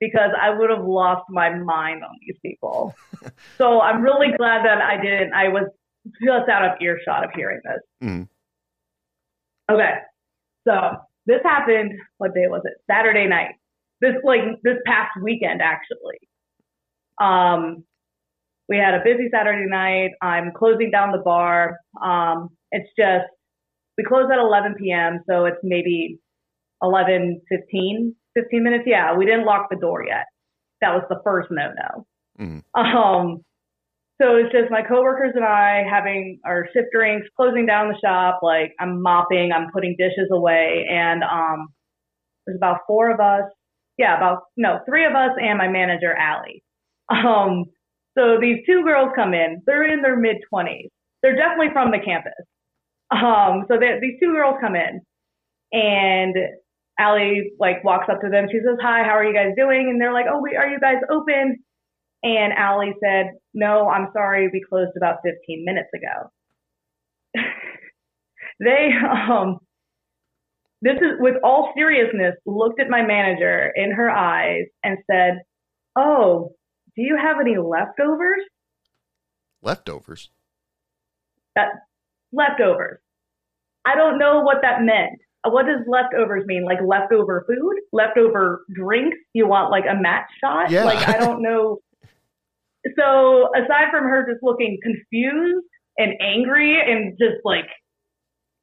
because 0.00 0.30
I 0.40 0.48
would 0.48 0.70
have 0.70 0.86
lost 0.86 1.24
my 1.28 1.50
mind 1.50 2.02
on 2.02 2.16
these 2.26 2.38
people. 2.40 2.94
so 3.58 3.82
I'm 3.82 4.00
really 4.00 4.28
glad 4.38 4.64
that 4.64 4.80
I 4.80 4.96
didn't. 4.96 5.34
I 5.34 5.48
was 5.48 5.64
just 6.24 6.48
out 6.48 6.64
of 6.64 6.80
earshot 6.80 7.22
of 7.22 7.32
hearing 7.34 7.60
this. 7.66 8.08
Mm. 8.08 8.28
Okay. 9.70 9.92
So 10.66 11.00
this 11.26 11.40
happened, 11.44 11.92
what 12.18 12.34
day 12.34 12.46
was 12.48 12.62
it? 12.64 12.74
Saturday 12.90 13.26
night. 13.26 13.54
This 14.00 14.14
like 14.24 14.40
this 14.64 14.76
past 14.86 15.10
weekend 15.22 15.60
actually. 15.62 16.18
Um 17.20 17.84
we 18.68 18.76
had 18.76 18.94
a 18.94 19.02
busy 19.04 19.28
Saturday 19.32 19.66
night. 19.68 20.12
I'm 20.22 20.52
closing 20.56 20.90
down 20.90 21.12
the 21.12 21.18
bar. 21.18 21.76
Um 22.02 22.48
it's 22.72 22.88
just 22.98 23.26
we 23.98 24.04
close 24.04 24.30
at 24.32 24.38
11 24.38 24.76
p.m. 24.78 25.20
so 25.28 25.44
it's 25.44 25.58
maybe 25.62 26.18
11 26.82 27.42
15 27.48 28.14
15 28.34 28.62
minutes. 28.62 28.84
Yeah, 28.86 29.14
we 29.16 29.26
didn't 29.26 29.44
lock 29.44 29.68
the 29.70 29.76
door 29.76 30.04
yet. 30.06 30.24
That 30.80 30.94
was 30.94 31.02
the 31.10 31.20
first 31.24 31.48
no-no. 31.50 32.06
Mhm. 32.40 32.62
Um 32.74 33.44
so 34.20 34.36
it's 34.36 34.52
just 34.52 34.70
my 34.70 34.82
coworkers 34.82 35.32
and 35.34 35.44
I 35.44 35.82
having 35.88 36.40
our 36.44 36.68
shift 36.74 36.88
drinks, 36.92 37.26
closing 37.36 37.66
down 37.66 37.88
the 37.88 37.98
shop. 38.04 38.40
Like 38.42 38.72
I'm 38.78 39.00
mopping, 39.02 39.50
I'm 39.52 39.70
putting 39.72 39.96
dishes 39.98 40.28
away, 40.30 40.86
and 40.90 41.22
um, 41.22 41.68
there's 42.46 42.56
about 42.56 42.80
four 42.86 43.10
of 43.10 43.20
us. 43.20 43.44
Yeah, 43.98 44.16
about 44.16 44.42
no, 44.56 44.80
three 44.86 45.06
of 45.06 45.14
us 45.14 45.30
and 45.40 45.58
my 45.58 45.68
manager 45.68 46.14
Allie. 46.14 46.62
Um, 47.10 47.64
so 48.16 48.38
these 48.40 48.58
two 48.66 48.84
girls 48.84 49.10
come 49.16 49.34
in. 49.34 49.62
They're 49.66 49.90
in 49.92 50.02
their 50.02 50.16
mid 50.16 50.36
twenties. 50.48 50.90
They're 51.22 51.36
definitely 51.36 51.72
from 51.72 51.90
the 51.90 51.98
campus. 51.98 52.32
Um, 53.10 53.64
so 53.68 53.78
they, 53.78 53.98
these 54.00 54.20
two 54.22 54.32
girls 54.32 54.56
come 54.60 54.76
in, 54.76 55.00
and 55.72 56.36
Allie 56.98 57.52
like 57.58 57.82
walks 57.82 58.06
up 58.10 58.20
to 58.20 58.30
them. 58.30 58.46
She 58.52 58.58
says, 58.58 58.78
"Hi, 58.82 59.02
how 59.02 59.16
are 59.16 59.24
you 59.24 59.34
guys 59.34 59.54
doing?" 59.56 59.88
And 59.90 60.00
they're 60.00 60.12
like, 60.12 60.26
"Oh, 60.30 60.40
we, 60.40 60.56
are 60.56 60.68
you 60.68 60.78
guys 60.78 60.98
open?" 61.10 61.58
And 62.22 62.52
Allie 62.52 62.94
said, 63.02 63.32
No, 63.54 63.88
I'm 63.88 64.08
sorry, 64.12 64.48
we 64.52 64.62
closed 64.68 64.92
about 64.96 65.18
15 65.24 65.64
minutes 65.64 65.88
ago. 65.94 66.30
they, 68.60 68.90
um, 69.30 69.58
this 70.82 70.96
is 70.96 71.18
with 71.18 71.36
all 71.42 71.72
seriousness, 71.76 72.34
looked 72.46 72.80
at 72.80 72.88
my 72.88 73.02
manager 73.02 73.72
in 73.74 73.92
her 73.92 74.10
eyes 74.10 74.64
and 74.82 74.98
said, 75.10 75.40
Oh, 75.96 76.52
do 76.96 77.02
you 77.02 77.16
have 77.16 77.36
any 77.40 77.56
leftovers? 77.58 78.42
leftovers. 79.62 80.30
That 81.54 81.68
leftovers. 82.32 82.98
I 83.84 83.94
don't 83.94 84.18
know 84.18 84.40
what 84.40 84.58
that 84.62 84.82
meant. 84.82 85.20
What 85.44 85.66
does 85.66 85.86
leftovers 85.86 86.46
mean? 86.46 86.64
Like 86.64 86.78
leftover 86.84 87.44
food? 87.46 87.76
Leftover 87.92 88.64
drinks? 88.72 89.16
You 89.32 89.46
want 89.46 89.70
like 89.70 89.84
a 89.84 90.00
match 90.00 90.26
shot? 90.42 90.70
Yeah. 90.70 90.84
Like 90.84 91.06
I 91.08 91.18
don't 91.18 91.42
know. 91.42 91.78
So 92.98 93.48
aside 93.54 93.90
from 93.90 94.04
her 94.04 94.26
just 94.30 94.42
looking 94.42 94.78
confused 94.82 95.66
and 95.98 96.14
angry 96.20 96.80
and 96.80 97.16
just 97.18 97.44
like 97.44 97.66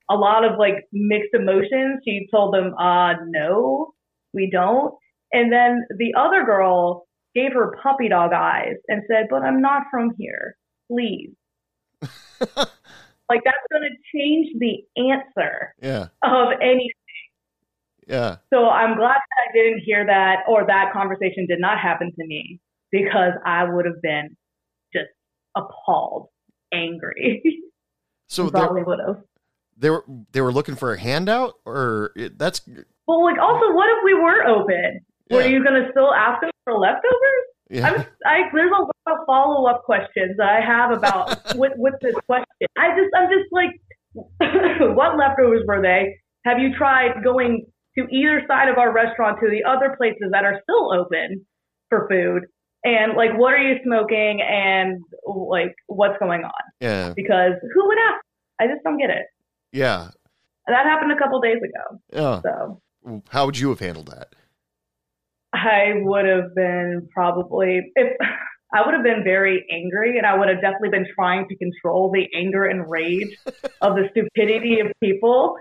a 0.10 0.16
lot 0.16 0.44
of 0.44 0.58
like 0.58 0.86
mixed 0.92 1.34
emotions, 1.34 2.02
she 2.06 2.28
told 2.32 2.54
them, 2.54 2.74
uh, 2.80 3.14
no, 3.28 3.94
we 4.34 4.50
don't. 4.52 4.94
And 5.34 5.52
then 5.52 5.86
the 5.98 6.14
other 6.18 6.46
girl 6.46 7.06
gave 7.36 7.54
her 7.54 7.76
puppy 7.84 8.10
dog 8.10 8.32
eyes 8.34 8.76
and 8.88 9.04
said, 9.08 9.28
but 9.30 9.44
I'm 9.44 9.62
not 9.62 9.84
from 9.92 10.12
here. 10.18 10.56
Please. 10.90 11.32
like 12.42 13.42
that's 13.44 13.58
going 13.72 13.84
to 13.84 14.18
change 14.18 14.48
the 14.60 14.84
answer 15.12 15.74
Yeah, 15.82 16.08
of 16.24 16.54
anything. 16.62 16.92
yeah. 18.08 18.38
So 18.54 18.70
I'm 18.70 18.96
glad 18.96 19.16
that 19.18 19.50
I 19.50 19.54
didn't 19.54 19.82
hear 19.86 20.06
that 20.06 20.44
or 20.48 20.66
that 20.66 20.94
conversation 20.94 21.46
did 21.48 21.60
not 21.60 21.80
happen 21.80 22.08
to 22.18 22.26
me 22.26 22.60
because 22.92 23.34
I 23.46 23.64
would 23.72 23.86
have 23.86 24.02
been 24.02 24.36
just 24.94 25.08
appalled, 25.56 26.28
angry. 26.74 27.42
So 28.30 28.44
they 28.50 28.60
Probably 28.60 28.84
would 28.84 29.00
have. 29.08 29.22
they 29.78 29.90
were 29.90 30.04
they 30.34 30.42
were 30.42 30.52
looking 30.52 30.76
for 30.76 30.92
a 30.92 31.00
handout, 31.00 31.54
or 31.66 32.12
it, 32.18 32.38
that's 32.38 32.60
Well, 33.08 33.24
like 33.24 33.40
also, 33.40 33.74
what 33.74 33.88
if 33.88 34.04
we 34.04 34.16
were 34.16 34.44
open? 34.46 35.00
Were 35.32 35.48
you 35.48 35.64
going 35.64 35.82
to 35.82 35.88
still 35.92 36.14
ask 36.14 36.44
us 36.44 36.50
for 36.66 36.78
leftovers? 36.78 37.44
yeah. 37.70 37.88
I'm, 37.88 38.06
I, 38.26 38.50
there's 38.54 38.70
a 38.78 38.82
lot 38.82 38.92
of 39.08 39.26
follow 39.26 39.66
up 39.70 39.84
questions 39.86 40.36
that 40.40 40.50
I 40.50 40.60
have 40.60 40.92
about 40.92 41.40
with, 41.56 41.72
with 41.78 41.94
this 42.02 42.16
question. 42.26 42.68
I 42.78 42.90
just, 43.00 43.12
I'm 43.16 43.30
just 43.30 43.48
like, 43.54 43.72
what 44.98 45.18
leftovers 45.18 45.64
were 45.66 45.82
they? 45.82 46.18
Have 46.46 46.60
you 46.60 46.76
tried 46.78 47.24
going 47.24 47.66
to 47.98 48.06
either 48.12 48.42
side 48.46 48.68
of 48.68 48.78
our 48.78 48.92
restaurant 48.94 49.40
to 49.40 49.50
the 49.50 49.64
other 49.64 49.96
places 49.98 50.32
that 50.32 50.44
are 50.44 50.60
still 50.64 50.94
open 50.94 51.46
for 51.90 52.10
food? 52.10 52.44
And 52.88 53.18
like, 53.18 53.38
what 53.38 53.54
are 53.54 53.62
you 53.62 53.76
smoking? 53.84 54.42
And 54.42 55.02
like, 55.26 55.74
what's 55.88 56.18
going 56.20 56.44
on? 56.44 56.52
yeah, 56.80 57.14
Because 57.16 57.54
who 57.74 57.88
would 57.88 57.98
ask? 58.10 58.24
I 58.60 58.68
just 58.68 58.84
don't 58.84 58.98
get 58.98 59.10
it. 59.10 59.26
yeah, 59.72 60.10
That 60.68 60.86
happened 60.86 61.12
a 61.12 61.18
couple 61.18 61.40
days 61.42 61.58
ago. 61.58 62.00
yeah. 62.14 62.42
So 62.42 62.82
How 63.30 63.46
would 63.46 63.58
you 63.60 63.70
have 63.70 63.80
handled 63.80 64.08
that? 64.08 64.34
I 65.54 65.94
would 65.96 66.26
have 66.26 66.54
been 66.56 67.08
probably 67.14 67.92
if 67.96 68.14
I 68.74 68.86
would 68.86 68.94
have 68.94 69.04
been 69.04 69.24
very 69.24 69.66
angry 69.72 70.18
and 70.18 70.26
I 70.28 70.38
would 70.38 70.50
have 70.50 70.60
definitely 70.62 70.90
been 70.90 71.08
trying 71.16 71.48
to 71.48 71.56
control 71.56 72.12
the 72.12 72.28
anger 72.38 72.66
and 72.66 72.90
rage 72.90 73.34
of 73.82 73.96
the 73.96 74.10
stupidity 74.12 74.80
of 74.82 74.88
people. 75.02 75.56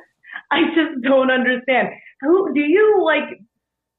I 0.50 0.62
just 0.74 1.02
don't 1.02 1.30
understand. 1.30 1.88
Who 2.22 2.52
do 2.54 2.60
you 2.60 3.02
like 3.04 3.38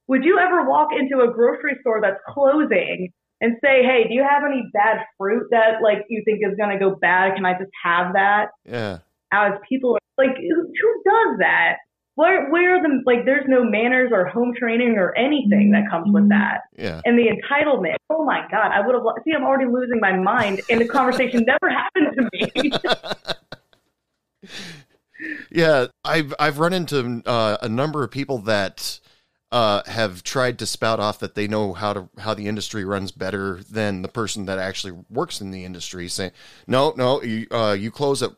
would 0.09 0.23
you 0.23 0.39
ever 0.39 0.67
walk 0.69 0.89
into 0.97 1.21
a 1.23 1.33
grocery 1.33 1.75
store 1.81 1.99
that's 2.01 2.19
closing 2.29 3.09
and 3.41 3.55
say, 3.63 3.83
"Hey, 3.83 4.07
do 4.07 4.13
you 4.13 4.23
have 4.23 4.43
any 4.43 4.63
bad 4.73 5.05
fruit 5.17 5.47
that 5.51 5.81
like 5.81 6.05
you 6.09 6.21
think 6.25 6.39
is 6.41 6.55
going 6.57 6.77
to 6.77 6.79
go 6.79 6.95
bad? 6.95 7.35
Can 7.35 7.45
I 7.45 7.53
just 7.53 7.71
have 7.83 8.13
that?" 8.13 8.49
Yeah, 8.65 8.99
As 9.31 9.53
people 9.67 9.95
are 9.95 9.99
like 10.17 10.35
who, 10.37 10.61
who 10.61 11.03
does 11.05 11.37
that? 11.39 11.77
Where 12.15 12.49
where 12.49 12.77
are 12.77 12.81
the 12.81 13.01
like 13.05 13.25
there's 13.25 13.45
no 13.47 13.63
manners 13.63 14.11
or 14.11 14.25
home 14.25 14.53
training 14.57 14.97
or 14.97 15.15
anything 15.15 15.69
that 15.71 15.87
comes 15.89 16.11
with 16.11 16.29
that 16.29 16.61
yeah, 16.75 17.01
and 17.05 17.17
the 17.17 17.27
entitlement. 17.27 17.95
Oh 18.09 18.25
my 18.25 18.45
God, 18.49 18.71
I 18.71 18.85
would 18.85 18.95
have 18.95 19.03
see. 19.23 19.33
I'm 19.33 19.43
already 19.43 19.71
losing 19.71 19.99
my 19.99 20.17
mind, 20.17 20.61
and 20.69 20.81
the 20.81 20.87
conversation 20.87 21.45
never 21.47 21.69
happened 21.69 22.17
to 22.17 22.29
me. 22.33 22.71
yeah. 25.51 25.87
I've 26.03 26.33
I've 26.39 26.59
run 26.59 26.73
into 26.73 27.21
uh, 27.25 27.57
a 27.61 27.69
number 27.69 28.03
of 28.03 28.11
people 28.11 28.39
that 28.39 28.99
uh, 29.51 29.81
have 29.85 30.23
tried 30.23 30.59
to 30.59 30.65
spout 30.65 30.99
off 30.99 31.19
that 31.19 31.35
they 31.35 31.47
know 31.47 31.73
how 31.73 31.93
to 31.93 32.09
how 32.19 32.33
the 32.33 32.47
industry 32.47 32.83
runs 32.83 33.11
better 33.11 33.61
than 33.69 34.01
the 34.01 34.07
person 34.07 34.45
that 34.45 34.59
actually 34.59 34.93
works 35.09 35.39
in 35.39 35.51
the 35.51 35.63
industry, 35.63 36.07
saying, 36.09 36.31
"No, 36.65 36.93
no, 36.97 37.21
you 37.23 37.47
uh, 37.51 37.75
you 37.77 37.89
close 37.89 38.21
at 38.21 38.31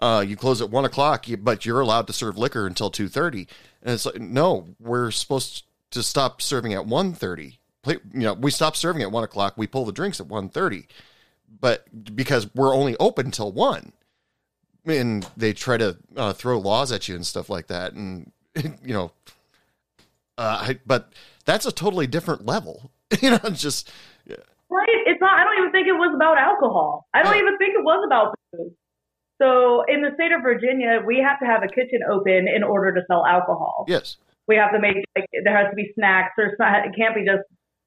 uh, 0.00 0.24
you 0.26 0.36
close 0.36 0.60
at 0.60 0.70
one 0.70 0.84
o'clock, 0.84 1.26
but 1.40 1.64
you're 1.64 1.80
allowed 1.80 2.06
to 2.06 2.12
serve 2.12 2.38
liquor 2.38 2.66
until 2.66 2.90
two 2.90 3.08
thirty. 3.08 3.46
And 3.82 3.94
it's 3.94 4.06
like, 4.06 4.20
no, 4.20 4.68
we're 4.80 5.10
supposed 5.10 5.64
to 5.90 6.02
stop 6.02 6.42
serving 6.42 6.72
at 6.74 6.86
one 6.86 7.12
thirty. 7.12 7.58
You 7.86 8.00
know, 8.12 8.34
we 8.34 8.50
stop 8.50 8.76
serving 8.76 9.02
at 9.02 9.12
one 9.12 9.24
o'clock. 9.24 9.54
We 9.56 9.66
pull 9.66 9.84
the 9.84 9.92
drinks 9.92 10.20
at 10.20 10.26
one 10.26 10.48
thirty, 10.48 10.88
but 11.60 12.16
because 12.16 12.52
we're 12.54 12.74
only 12.74 12.96
open 12.98 13.30
till 13.30 13.52
one, 13.52 13.92
and 14.84 15.26
they 15.36 15.52
try 15.52 15.76
to 15.76 15.96
uh, 16.16 16.32
throw 16.32 16.58
laws 16.58 16.92
at 16.92 17.08
you 17.08 17.14
and 17.14 17.26
stuff 17.26 17.48
like 17.48 17.68
that, 17.68 17.92
and 17.92 18.32
you 18.54 18.94
know, 18.94 19.12
uh, 20.38 20.58
I, 20.68 20.78
but 20.86 21.12
that's 21.44 21.66
a 21.66 21.72
totally 21.72 22.06
different 22.06 22.46
level. 22.46 22.90
you 23.20 23.30
know, 23.30 23.40
it's 23.44 23.60
just 23.60 23.90
right? 24.70 24.88
It's 25.06 25.20
not. 25.20 25.38
I 25.38 25.44
don't 25.44 25.58
even 25.58 25.72
think 25.72 25.88
it 25.88 25.92
was 25.92 26.12
about 26.14 26.38
alcohol. 26.38 27.06
I 27.14 27.22
don't 27.22 27.36
even 27.36 27.56
think 27.58 27.74
it 27.74 27.84
was 27.84 28.04
about 28.06 28.34
booze. 28.52 28.72
So 29.40 29.84
in 29.86 30.00
the 30.00 30.10
state 30.14 30.32
of 30.32 30.42
Virginia, 30.42 31.02
we 31.04 31.18
have 31.18 31.38
to 31.40 31.46
have 31.46 31.62
a 31.62 31.68
kitchen 31.68 32.00
open 32.10 32.48
in 32.48 32.62
order 32.62 32.94
to 32.94 33.02
sell 33.06 33.24
alcohol. 33.26 33.84
yes, 33.86 34.16
We 34.48 34.56
have 34.56 34.72
to 34.72 34.80
make 34.80 34.96
like 35.14 35.26
there 35.44 35.56
has 35.56 35.70
to 35.70 35.76
be 35.76 35.92
snacks. 35.94 36.34
Not. 36.58 36.86
It 36.86 36.94
can't 36.96 37.14
be 37.14 37.24
just 37.24 37.44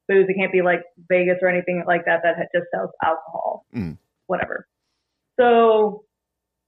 booze. 0.08 0.26
It 0.30 0.36
can't 0.38 0.52
be 0.52 0.62
like 0.62 0.82
Vegas 1.10 1.38
or 1.42 1.50
anything 1.50 1.84
like 1.88 2.06
that 2.06 2.22
that 2.24 2.38
just 2.54 2.68
sells 2.74 2.92
alcohol. 3.04 3.66
Mm. 3.76 3.98
Whatever. 4.28 4.68
So 5.40 6.04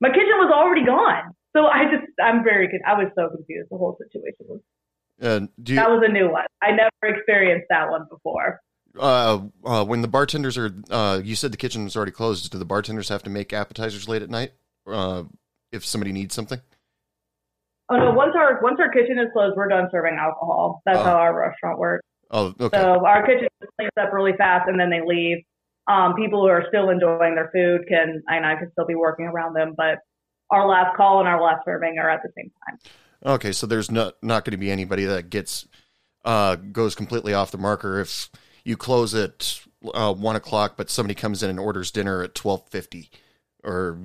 my 0.02 0.10
kitchen 0.10 0.42
was 0.42 0.52
already 0.52 0.86
gone. 0.86 1.36
So 1.56 1.68
I 1.68 1.86
just, 1.86 2.08
I'm 2.22 2.44
very, 2.44 2.68
I 2.88 2.94
was 2.94 3.12
so 3.16 3.30
confused. 3.30 3.70
The 3.70 3.78
whole 3.78 3.98
situation 4.02 4.48
was, 4.48 4.62
Uh, 5.22 5.42
do 5.62 5.74
you, 5.74 5.80
that 5.80 5.90
was 5.90 6.04
a 6.08 6.12
new 6.12 6.32
one. 6.32 6.46
I 6.62 6.72
never 6.72 6.90
experienced 7.16 7.68
that 7.70 7.90
one 7.90 8.06
before. 8.10 8.60
uh, 9.00 9.40
uh, 9.64 9.86
when 9.86 10.02
the 10.02 10.08
bartenders 10.08 10.58
are, 10.58 10.74
uh, 10.90 11.22
you 11.24 11.36
said 11.36 11.52
the 11.54 11.58
kitchen 11.58 11.84
was 11.84 11.96
already 11.96 12.12
closed. 12.12 12.52
Do 12.52 12.58
the 12.58 12.66
bartenders 12.66 13.10
have 13.10 13.24
to 13.24 13.30
make 13.30 13.54
appetizers 13.54 14.10
late 14.10 14.22
at 14.22 14.30
night? 14.30 14.52
Uh, 14.88 15.24
if 15.72 15.86
somebody 15.86 16.12
needs 16.12 16.34
something? 16.34 16.60
Oh 17.90 17.98
no, 17.98 18.12
once 18.12 18.34
our, 18.38 18.62
once 18.62 18.80
our 18.80 18.90
kitchen 18.90 19.20
is 19.20 19.28
closed, 19.34 19.56
we're 19.58 19.68
done 19.68 19.90
serving 19.92 20.18
alcohol. 20.20 20.82
That's 20.86 20.98
Oh. 21.00 21.04
how 21.04 21.16
our 21.18 21.38
restaurant 21.38 21.78
works. 21.78 22.06
Oh, 22.32 22.54
okay. 22.60 22.78
So 22.80 23.06
our 23.06 23.26
kitchen 23.26 23.48
just 23.62 23.72
cleans 23.78 23.92
up 24.00 24.14
really 24.14 24.34
fast 24.38 24.68
and 24.70 24.80
then 24.80 24.90
they 24.90 25.02
leave. 25.06 25.40
Um, 25.88 26.14
people 26.16 26.42
who 26.42 26.48
are 26.48 26.64
still 26.70 26.90
enjoying 26.90 27.36
their 27.36 27.50
food 27.54 27.82
can, 27.88 28.24
I 28.30 28.38
and 28.38 28.46
I 28.46 28.56
can 28.56 28.72
still 28.72 28.86
be 28.86 28.96
working 28.96 29.26
around 29.26 29.54
them, 29.56 29.74
but 29.76 30.00
our 30.50 30.68
last 30.68 30.96
call 30.96 31.20
and 31.20 31.28
our 31.28 31.42
last 31.42 31.66
serving 31.66 31.98
are 32.00 32.10
at 32.10 32.22
the 32.24 32.30
same 32.38 32.52
time. 32.68 32.80
Okay, 33.26 33.52
so 33.52 33.68
there's 33.68 33.92
not 33.92 34.16
not 34.22 34.46
going 34.46 34.52
to 34.52 34.58
be 34.58 34.72
anybody 34.72 35.06
that 35.06 35.30
gets 35.30 35.68
uh, 36.26 36.56
goes 36.56 36.96
completely 36.96 37.34
off 37.34 37.52
the 37.52 37.58
marker 37.58 38.00
if 38.00 38.30
you 38.64 38.78
close 38.78 39.14
at 39.16 39.62
uh, 39.94 40.14
one 40.14 40.36
o'clock, 40.36 40.74
but 40.78 40.90
somebody 40.90 41.16
comes 41.16 41.44
in 41.44 41.50
and 41.50 41.60
orders 41.60 41.92
dinner 41.92 42.24
at 42.24 42.34
twelve 42.36 42.68
fifty, 42.70 43.10
or 43.64 44.00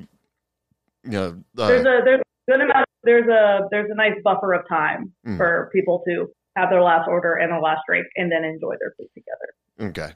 you 1.05 1.11
know, 1.11 1.43
there's 1.55 1.87
uh, 1.87 1.91
a 2.01 2.05
there's 2.05 2.21
a 2.21 2.51
good 2.51 2.61
amount 2.61 2.87
there's 3.05 3.27
a 3.29 3.61
there's 3.71 3.91
a 3.91 3.95
nice 3.95 4.15
buffer 4.25 4.53
of 4.53 4.69
time 4.69 5.13
Mm. 5.27 5.37
for 5.37 5.71
people 5.73 6.03
to 6.09 6.27
have 6.57 6.71
their 6.71 6.83
last 6.83 7.07
order 7.09 7.35
and 7.35 7.53
their 7.53 7.61
last 7.61 7.81
drink 7.89 8.07
and 8.17 8.31
then 8.33 8.43
enjoy 8.45 8.75
their 8.81 8.95
food 8.99 9.09
together. 9.15 9.91
okay. 9.91 10.15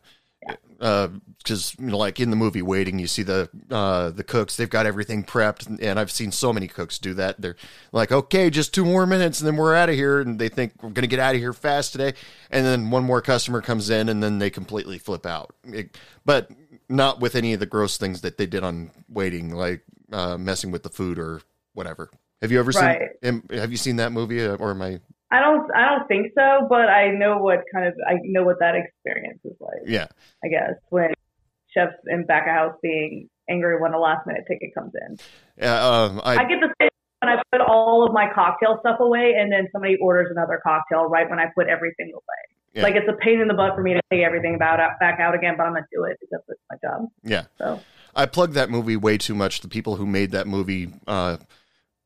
Because 0.80 1.76
you 1.78 1.86
know, 1.86 1.98
like 1.98 2.18
in 2.20 2.30
the 2.30 2.36
movie 2.36 2.62
Waiting, 2.62 2.98
you 2.98 3.06
see 3.06 3.22
the 3.22 3.50
uh, 3.70 4.10
the 4.10 4.24
cooks. 4.24 4.56
They've 4.56 4.68
got 4.70 4.86
everything 4.86 5.22
prepped, 5.24 5.78
and 5.82 6.00
I've 6.00 6.10
seen 6.10 6.32
so 6.32 6.52
many 6.52 6.66
cooks 6.68 6.98
do 6.98 7.12
that. 7.14 7.40
They're 7.40 7.56
like, 7.92 8.10
"Okay, 8.10 8.48
just 8.48 8.72
two 8.72 8.84
more 8.86 9.06
minutes, 9.06 9.40
and 9.40 9.46
then 9.46 9.56
we're 9.56 9.74
out 9.74 9.90
of 9.90 9.94
here." 9.94 10.20
And 10.20 10.38
they 10.38 10.48
think 10.48 10.72
we're 10.82 10.88
going 10.90 11.02
to 11.02 11.06
get 11.06 11.18
out 11.18 11.34
of 11.34 11.40
here 11.40 11.52
fast 11.52 11.92
today. 11.92 12.14
And 12.50 12.64
then 12.64 12.90
one 12.90 13.04
more 13.04 13.20
customer 13.20 13.60
comes 13.60 13.90
in, 13.90 14.08
and 14.08 14.22
then 14.22 14.38
they 14.38 14.48
completely 14.50 14.96
flip 14.98 15.26
out. 15.26 15.54
It- 15.64 15.98
but 16.24 16.50
not 16.88 17.20
with 17.20 17.34
any 17.34 17.52
of 17.52 17.60
the 17.60 17.66
gross 17.66 17.96
things 17.98 18.22
that 18.22 18.36
they 18.38 18.46
did 18.46 18.64
on 18.64 18.90
Waiting, 19.08 19.50
like 19.54 19.82
uh, 20.12 20.36
messing 20.38 20.70
with 20.70 20.82
the 20.82 20.88
food 20.90 21.18
or 21.18 21.42
whatever. 21.74 22.10
Have 22.40 22.50
you 22.50 22.58
ever 22.58 22.70
Right. 22.72 23.10
seen? 23.22 23.42
Have 23.52 23.70
you 23.70 23.76
seen 23.76 23.96
that 23.96 24.12
movie, 24.12 24.44
uh, 24.44 24.56
or 24.56 24.70
am 24.70 24.80
I? 24.82 25.00
I 25.30 25.40
don't 25.40 25.70
I 25.74 25.86
don't 25.86 26.08
think 26.08 26.32
so, 26.36 26.66
but 26.68 26.88
I 26.88 27.10
know 27.10 27.38
what 27.38 27.60
kind 27.72 27.86
of 27.86 27.94
I 28.06 28.14
know 28.24 28.42
what 28.42 28.58
that 28.60 28.74
experience 28.74 29.40
is 29.44 29.56
like. 29.60 29.82
Yeah, 29.86 30.06
I 30.44 30.48
guess 30.48 30.74
when 30.88 31.12
chefs 31.72 31.94
in 32.08 32.26
back 32.26 32.46
of 32.46 32.54
house 32.54 32.74
being 32.82 33.28
angry 33.48 33.80
when 33.80 33.94
a 33.94 33.98
last 33.98 34.26
minute 34.26 34.44
ticket 34.48 34.74
comes 34.74 34.92
in. 34.94 35.18
uh, 35.66 35.68
um, 35.68 36.20
I, 36.24 36.36
I 36.36 36.44
get 36.48 36.58
the 36.60 36.72
same 36.80 36.90
when 37.22 37.28
I 37.28 37.42
put 37.52 37.60
all 37.60 38.06
of 38.06 38.12
my 38.12 38.26
cocktail 38.34 38.78
stuff 38.80 38.98
away 39.00 39.34
and 39.38 39.52
then 39.52 39.68
somebody 39.72 39.96
orders 40.00 40.28
another 40.30 40.60
cocktail 40.62 41.04
right 41.04 41.28
when 41.28 41.38
I 41.38 41.46
put 41.54 41.68
everything 41.68 42.10
away. 42.12 42.58
Yeah. 42.74 42.82
Like 42.82 42.94
it's 42.94 43.08
a 43.08 43.16
pain 43.24 43.40
in 43.40 43.48
the 43.48 43.54
butt 43.54 43.74
for 43.74 43.82
me 43.82 43.94
to 43.94 44.00
take 44.10 44.22
everything 44.22 44.54
about 44.54 44.78
back 45.00 45.18
out 45.20 45.34
again, 45.34 45.54
but 45.56 45.64
I'm 45.64 45.72
gonna 45.72 45.86
do 45.92 46.04
it 46.04 46.18
because 46.20 46.42
it's 46.48 46.60
my 46.70 46.76
job. 46.82 47.08
yeah. 47.22 47.44
So 47.58 47.80
I 48.14 48.26
plug 48.26 48.52
that 48.54 48.70
movie 48.70 48.96
way 48.96 49.18
too 49.18 49.34
much. 49.34 49.60
The 49.60 49.68
people 49.68 49.96
who 49.96 50.06
made 50.06 50.30
that 50.32 50.46
movie 50.46 50.92
uh, 51.06 51.38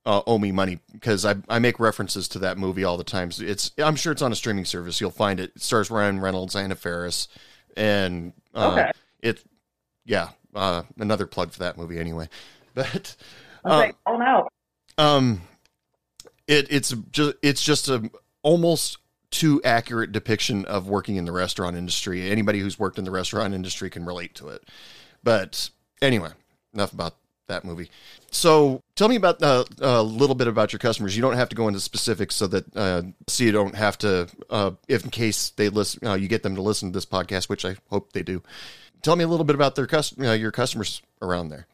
uh, 0.06 0.22
owe 0.26 0.38
me 0.38 0.52
money 0.52 0.78
because 0.92 1.24
I, 1.24 1.36
I 1.48 1.58
make 1.58 1.80
references 1.80 2.28
to 2.28 2.38
that 2.40 2.58
movie 2.58 2.84
all 2.84 2.96
the 2.96 3.04
time. 3.04 3.30
It's 3.38 3.70
I'm 3.78 3.96
sure 3.96 4.12
it's 4.12 4.22
on 4.22 4.32
a 4.32 4.36
streaming 4.36 4.64
service. 4.64 5.00
You'll 5.00 5.10
find 5.10 5.40
it. 5.40 5.52
It 5.56 5.62
stars 5.62 5.90
Ryan 5.90 6.20
Reynolds, 6.20 6.54
Anna 6.56 6.74
Faris, 6.76 7.28
and 7.76 8.32
uh, 8.54 8.72
Okay. 8.72 8.90
it 9.22 9.42
yeah 10.04 10.30
uh, 10.54 10.82
another 10.98 11.26
plug 11.26 11.52
for 11.52 11.60
that 11.60 11.76
movie 11.78 11.98
anyway. 11.98 12.28
But 12.74 13.14
uh, 13.64 13.76
like, 13.76 13.96
oh 14.04 14.16
no. 14.16 14.48
um, 14.98 15.42
it 16.48 16.66
it's 16.70 16.92
just 17.12 17.36
it's 17.40 17.62
just 17.62 17.88
a 17.88 18.10
almost 18.42 18.98
too 19.30 19.60
accurate 19.64 20.10
depiction 20.10 20.64
of 20.64 20.88
working 20.88 21.14
in 21.16 21.24
the 21.24 21.30
restaurant 21.32 21.76
industry. 21.76 22.30
Anybody 22.30 22.58
who's 22.58 22.78
worked 22.80 22.98
in 22.98 23.04
the 23.04 23.12
restaurant 23.12 23.54
industry 23.54 23.90
can 23.90 24.04
relate 24.04 24.34
to 24.34 24.48
it. 24.48 24.68
But 25.22 25.70
anyway, 26.02 26.30
enough 26.72 26.92
about 26.92 27.14
that 27.48 27.64
movie. 27.64 27.90
So 28.30 28.80
tell 28.96 29.08
me 29.08 29.16
about 29.16 29.42
uh, 29.42 29.64
a 29.80 30.02
little 30.02 30.34
bit 30.34 30.48
about 30.48 30.72
your 30.72 30.78
customers. 30.78 31.16
You 31.16 31.22
don't 31.22 31.36
have 31.36 31.48
to 31.50 31.56
go 31.56 31.68
into 31.68 31.80
specifics 31.80 32.34
so 32.34 32.46
that 32.48 32.76
uh, 32.76 33.02
so 33.26 33.44
you 33.44 33.52
don't 33.52 33.74
have 33.74 33.98
to 33.98 34.28
uh, 34.50 34.72
if 34.88 35.04
in 35.04 35.10
case 35.10 35.50
they 35.50 35.68
listen, 35.68 36.06
uh, 36.06 36.14
you 36.14 36.28
get 36.28 36.42
them 36.42 36.54
to 36.56 36.62
listen 36.62 36.90
to 36.90 36.96
this 36.96 37.06
podcast, 37.06 37.48
which 37.48 37.64
I 37.64 37.76
hope 37.90 38.12
they 38.12 38.22
do. 38.22 38.42
Tell 39.02 39.16
me 39.16 39.24
a 39.24 39.28
little 39.28 39.44
bit 39.44 39.54
about 39.54 39.74
their 39.74 39.86
cust- 39.86 40.18
uh, 40.20 40.32
your 40.32 40.50
customers 40.50 41.02
around 41.20 41.50
there. 41.50 41.66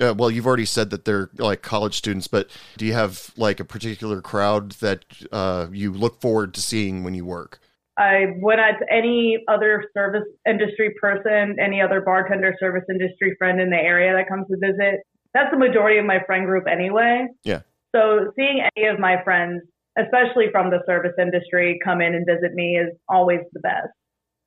Uh, 0.00 0.14
well, 0.16 0.30
you've 0.30 0.46
already 0.46 0.64
said 0.64 0.90
that 0.90 1.04
they're 1.04 1.28
like 1.38 1.60
college 1.60 1.96
students, 1.96 2.28
but 2.28 2.48
do 2.76 2.86
you 2.86 2.92
have 2.92 3.32
like 3.36 3.58
a 3.60 3.64
particular 3.64 4.22
crowd 4.22 4.72
that 4.72 5.04
uh, 5.32 5.66
you 5.72 5.92
look 5.92 6.20
forward 6.20 6.54
to 6.54 6.60
seeing 6.60 7.02
when 7.02 7.14
you 7.14 7.24
work? 7.24 7.60
I 7.98 8.26
when 8.38 8.60
I 8.60 8.72
any 8.90 9.38
other 9.48 9.84
service 9.92 10.22
industry 10.46 10.94
person, 11.00 11.56
any 11.60 11.80
other 11.80 12.00
bartender 12.00 12.54
service 12.60 12.84
industry 12.88 13.34
friend 13.38 13.60
in 13.60 13.70
the 13.70 13.76
area 13.76 14.14
that 14.14 14.28
comes 14.28 14.46
to 14.48 14.56
visit, 14.56 15.00
that's 15.34 15.50
the 15.50 15.58
majority 15.58 15.98
of 15.98 16.06
my 16.06 16.20
friend 16.24 16.46
group 16.46 16.64
anyway. 16.70 17.26
Yeah. 17.44 17.62
So 17.94 18.32
seeing 18.36 18.62
any 18.76 18.86
of 18.86 18.98
my 18.98 19.22
friends, 19.24 19.62
especially 19.98 20.46
from 20.52 20.70
the 20.70 20.80
service 20.86 21.14
industry, 21.20 21.78
come 21.84 22.00
in 22.00 22.14
and 22.14 22.24
visit 22.26 22.54
me 22.54 22.76
is 22.76 22.94
always 23.08 23.40
the 23.52 23.60
best. 23.60 23.88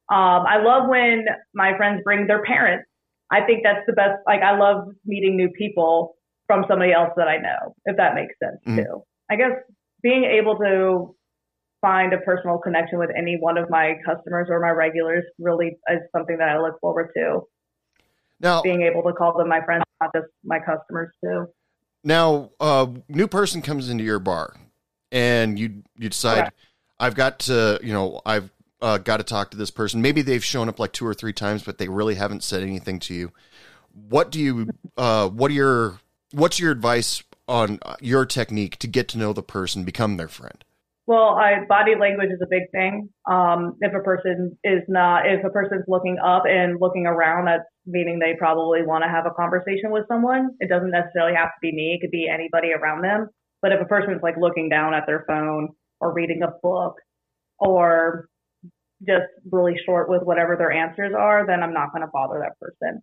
Um, 0.09 0.45
I 0.47 0.61
love 0.63 0.87
when 0.87 1.25
my 1.53 1.75
friends 1.77 2.01
bring 2.03 2.27
their 2.27 2.43
parents. 2.43 2.87
I 3.31 3.41
think 3.45 3.61
that's 3.63 3.85
the 3.87 3.93
best. 3.93 4.19
Like 4.25 4.41
I 4.41 4.57
love 4.57 4.87
meeting 5.05 5.35
new 5.35 5.49
people 5.57 6.15
from 6.47 6.65
somebody 6.67 6.93
else 6.93 7.11
that 7.17 7.27
I 7.27 7.37
know, 7.37 7.75
if 7.85 7.97
that 7.97 8.13
makes 8.15 8.35
sense 8.39 8.59
Mhm. 8.67 8.83
too. 8.83 9.03
I 9.29 9.35
guess 9.35 9.53
being 10.03 10.25
able 10.25 10.57
to 10.57 11.15
find 11.81 12.13
a 12.13 12.19
personal 12.19 12.59
connection 12.59 12.99
with 12.99 13.09
any 13.17 13.37
one 13.39 13.57
of 13.57 13.69
my 13.69 13.95
customers 14.05 14.47
or 14.49 14.59
my 14.59 14.69
regulars 14.69 15.23
really 15.39 15.77
is 15.89 15.99
something 16.15 16.37
that 16.37 16.49
I 16.49 16.59
look 16.59 16.79
forward 16.79 17.09
to. 17.17 17.41
Now, 18.39 18.61
Being 18.61 18.83
able 18.83 19.03
to 19.03 19.13
call 19.13 19.37
them 19.37 19.49
my 19.49 19.61
friends, 19.63 19.83
not 20.01 20.11
just 20.15 20.27
my 20.43 20.59
customers 20.59 21.09
too. 21.23 21.47
now, 22.03 22.51
uh, 22.59 22.87
new 23.07 23.27
person 23.27 23.61
comes 23.61 23.89
into 23.89 24.03
your 24.03 24.19
bar, 24.19 24.55
and 25.11 25.59
you 25.59 25.83
you 25.95 26.09
decide, 26.09 26.35
Correct. 26.35 26.59
I've 26.99 27.15
got 27.15 27.39
to, 27.39 27.79
you 27.83 27.93
know, 27.93 28.21
I've 28.25 28.49
uh, 28.81 28.97
got 28.97 29.17
to 29.17 29.23
talk 29.23 29.51
to 29.51 29.57
this 29.57 29.69
person. 29.69 30.01
Maybe 30.01 30.21
they've 30.23 30.43
shown 30.43 30.69
up 30.69 30.79
like 30.79 30.91
two 30.91 31.05
or 31.05 31.13
three 31.13 31.33
times, 31.33 31.61
but 31.63 31.77
they 31.77 31.87
really 31.87 32.15
haven't 32.15 32.43
said 32.43 32.63
anything 32.63 32.99
to 33.01 33.13
you. 33.13 33.31
What 33.93 34.31
do 34.31 34.39
you? 34.39 34.69
Uh, 34.97 35.29
what 35.29 35.51
are 35.51 35.53
your? 35.53 35.99
What's 36.31 36.59
your 36.59 36.71
advice 36.71 37.21
on 37.47 37.77
uh, 37.83 37.95
your 38.01 38.25
technique 38.25 38.77
to 38.79 38.87
get 38.87 39.07
to 39.09 39.17
know 39.19 39.33
the 39.33 39.43
person, 39.43 39.83
become 39.83 40.17
their 40.17 40.29
friend? 40.29 40.63
Well, 41.07 41.35
I, 41.35 41.65
body 41.67 41.95
language 41.99 42.29
is 42.31 42.39
a 42.41 42.47
big 42.49 42.69
thing. 42.71 43.09
Um, 43.29 43.75
if 43.81 43.93
a 43.93 44.03
person 44.03 44.57
is 44.63 44.83
not, 44.87 45.25
if 45.25 45.43
a 45.43 45.49
person's 45.49 45.83
looking 45.87 46.17
up 46.23 46.43
and 46.47 46.79
looking 46.79 47.05
around, 47.07 47.45
that's 47.45 47.63
meaning 47.85 48.19
they 48.19 48.35
probably 48.37 48.83
want 48.83 49.03
to 49.03 49.09
have 49.09 49.25
a 49.25 49.31
conversation 49.31 49.91
with 49.91 50.05
someone. 50.07 50.51
It 50.59 50.69
doesn't 50.69 50.91
necessarily 50.91 51.35
have 51.35 51.49
to 51.49 51.59
be 51.61 51.71
me. 51.73 51.93
It 51.95 52.01
could 52.01 52.11
be 52.11 52.29
anybody 52.29 52.71
around 52.71 53.01
them. 53.03 53.27
But 53.61 53.71
if 53.71 53.81
a 53.81 53.85
person's 53.85 54.21
like 54.21 54.35
looking 54.39 54.69
down 54.69 54.93
at 54.93 55.05
their 55.07 55.25
phone 55.27 55.69
or 55.99 56.13
reading 56.13 56.43
a 56.43 56.51
book 56.61 56.95
or 57.59 58.27
just 59.07 59.25
really 59.51 59.75
short 59.85 60.09
with 60.09 60.21
whatever 60.23 60.55
their 60.55 60.71
answers 60.71 61.13
are, 61.17 61.45
then 61.47 61.63
I'm 61.63 61.73
not 61.73 61.91
going 61.91 62.03
to 62.03 62.11
bother 62.13 62.39
that 62.39 62.59
person. 62.59 63.01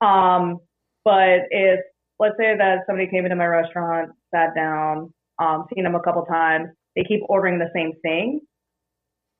Um, 0.00 0.58
but 1.04 1.48
if 1.50 1.80
let's 2.18 2.36
say 2.38 2.56
that 2.56 2.80
somebody 2.86 3.08
came 3.10 3.24
into 3.24 3.36
my 3.36 3.46
restaurant, 3.46 4.10
sat 4.34 4.54
down, 4.54 5.12
um, 5.38 5.64
seen 5.74 5.84
them 5.84 5.94
a 5.94 6.00
couple 6.00 6.24
times, 6.26 6.68
they 6.96 7.04
keep 7.04 7.20
ordering 7.28 7.58
the 7.58 7.70
same 7.74 7.92
thing. 8.02 8.40